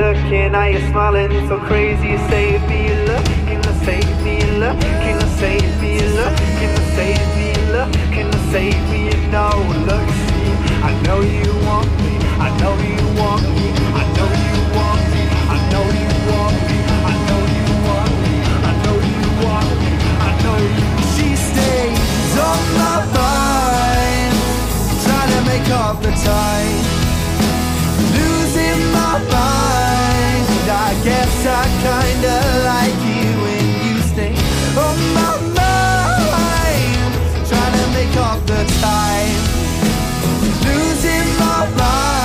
Looking 0.03 0.53
at 0.57 0.73
you 0.73 0.81
smiling, 0.91 1.31
so 1.47 1.61
crazy 1.61 2.19
save 2.27 2.61
me. 2.69 2.91
Looking 3.07 3.63
save 3.87 4.17
me. 4.25 4.43
Looking 4.59 5.21
save 5.39 5.81
me. 5.81 5.95
Looking 6.19 6.77
save 6.99 7.23
me. 7.39 7.55
Looking 7.71 8.33
save 8.51 8.83
me. 8.91 9.15
Know, 9.31 9.55
look, 9.87 10.09
see, 10.27 10.51
I 10.83 10.93
know 11.07 11.21
you 11.23 11.55
want 11.63 11.87
me. 12.03 12.19
I 12.43 12.51
know 12.59 12.75
you 12.83 12.99
want 13.15 13.47
me. 13.55 13.71
I 13.95 14.03
know 14.19 14.27
you 14.43 14.59
want 14.75 15.03
me. 15.15 15.23
I 15.55 15.59
know 15.71 15.87
you 16.03 16.11
want 16.27 16.59
me. 16.67 16.77
I 17.07 17.15
know 17.31 17.41
you 17.55 17.71
want 17.87 18.13
me. 18.27 18.37
I 18.59 18.75
know 18.83 18.97
you 19.07 19.29
want 19.47 19.71
me. 19.83 19.93
I 20.19 20.31
know 20.43 20.57
you. 20.67 20.83
She 21.15 21.29
stays 21.39 22.35
on 22.51 22.61
my 22.75 22.99
mind, 23.15 24.35
trying 25.07 25.31
to 25.31 25.41
make 25.47 25.71
up 25.71 25.97
the 26.03 26.11
time. 26.27 26.83
Losing 28.19 28.83
my 28.93 29.15
mind, 29.31 29.62
guess 31.05 31.47
I 31.47 31.65
kinda 31.83 32.37
like 32.71 33.01
you 33.11 33.27
when 33.43 33.65
you 33.85 33.97
stay 34.13 34.35
on 34.79 34.99
my 35.19 35.35
mind, 35.59 37.13
trying 37.49 37.75
to 37.81 37.87
make 37.97 38.17
up 38.17 38.39
the 38.47 38.63
time. 38.81 39.41
Losing 40.63 41.29
my 41.41 41.67
mind, 41.77 42.22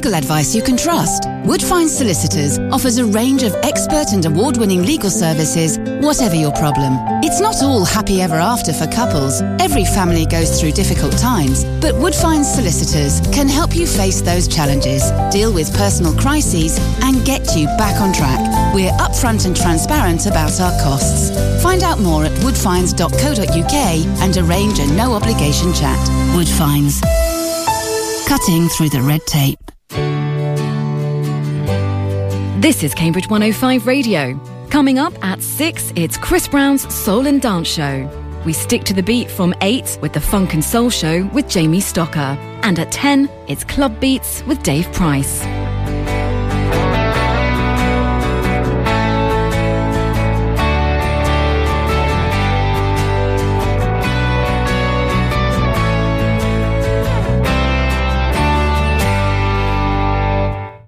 legal 0.00 0.14
advice 0.14 0.54
you 0.54 0.62
can 0.62 0.78
trust? 0.78 1.24
Woodfine 1.44 1.86
Solicitors 1.86 2.58
offers 2.72 2.96
a 2.96 3.04
range 3.04 3.42
of 3.42 3.54
expert 3.56 4.14
and 4.14 4.24
award 4.24 4.56
winning 4.56 4.82
legal 4.82 5.10
services, 5.10 5.78
whatever 6.00 6.34
your 6.34 6.52
problem. 6.52 6.94
It's 7.22 7.38
not 7.38 7.62
all 7.62 7.84
happy 7.84 8.22
ever 8.22 8.36
after 8.36 8.72
for 8.72 8.86
couples. 8.86 9.42
Every 9.60 9.84
family 9.84 10.24
goes 10.24 10.58
through 10.58 10.72
difficult 10.72 11.18
times, 11.18 11.64
but 11.82 11.94
Woodfine 11.96 12.44
Solicitors 12.44 13.20
can 13.30 13.46
help 13.46 13.76
you 13.76 13.86
face 13.86 14.22
those 14.22 14.48
challenges, 14.48 15.02
deal 15.30 15.52
with 15.52 15.68
personal 15.76 16.14
crises, 16.14 16.78
and 17.02 17.22
get 17.26 17.54
you 17.54 17.66
back 17.76 18.00
on 18.00 18.14
track. 18.14 18.40
We're 18.74 18.96
upfront 19.04 19.44
and 19.44 19.54
transparent 19.54 20.24
about 20.24 20.58
our 20.62 20.72
costs. 20.80 21.28
Find 21.62 21.82
out 21.82 22.00
more 22.00 22.24
at 22.24 22.32
woodfines.co.uk 22.40 23.76
and 24.24 24.36
arrange 24.38 24.78
a 24.78 24.86
no 24.94 25.12
obligation 25.12 25.74
chat. 25.74 26.00
Woodfines. 26.32 27.02
Cutting 28.26 28.66
through 28.70 28.88
the 28.88 29.02
red 29.02 29.20
tape. 29.26 29.69
This 32.60 32.82
is 32.82 32.92
Cambridge 32.92 33.30
105 33.30 33.86
Radio. 33.86 34.38
Coming 34.68 34.98
up 34.98 35.14
at 35.24 35.40
6, 35.40 35.94
it's 35.96 36.18
Chris 36.18 36.46
Brown's 36.46 36.94
Soul 36.94 37.26
and 37.26 37.40
Dance 37.40 37.66
Show. 37.66 38.06
We 38.44 38.52
stick 38.52 38.84
to 38.84 38.92
the 38.92 39.02
beat 39.02 39.30
from 39.30 39.54
8 39.62 39.98
with 40.02 40.12
the 40.12 40.20
Funk 40.20 40.52
and 40.52 40.62
Soul 40.62 40.90
Show 40.90 41.24
with 41.32 41.48
Jamie 41.48 41.80
Stocker. 41.80 42.36
And 42.62 42.78
at 42.78 42.92
10, 42.92 43.30
it's 43.48 43.64
Club 43.64 43.98
Beats 43.98 44.44
with 44.44 44.62
Dave 44.62 44.92
Price. 44.92 45.42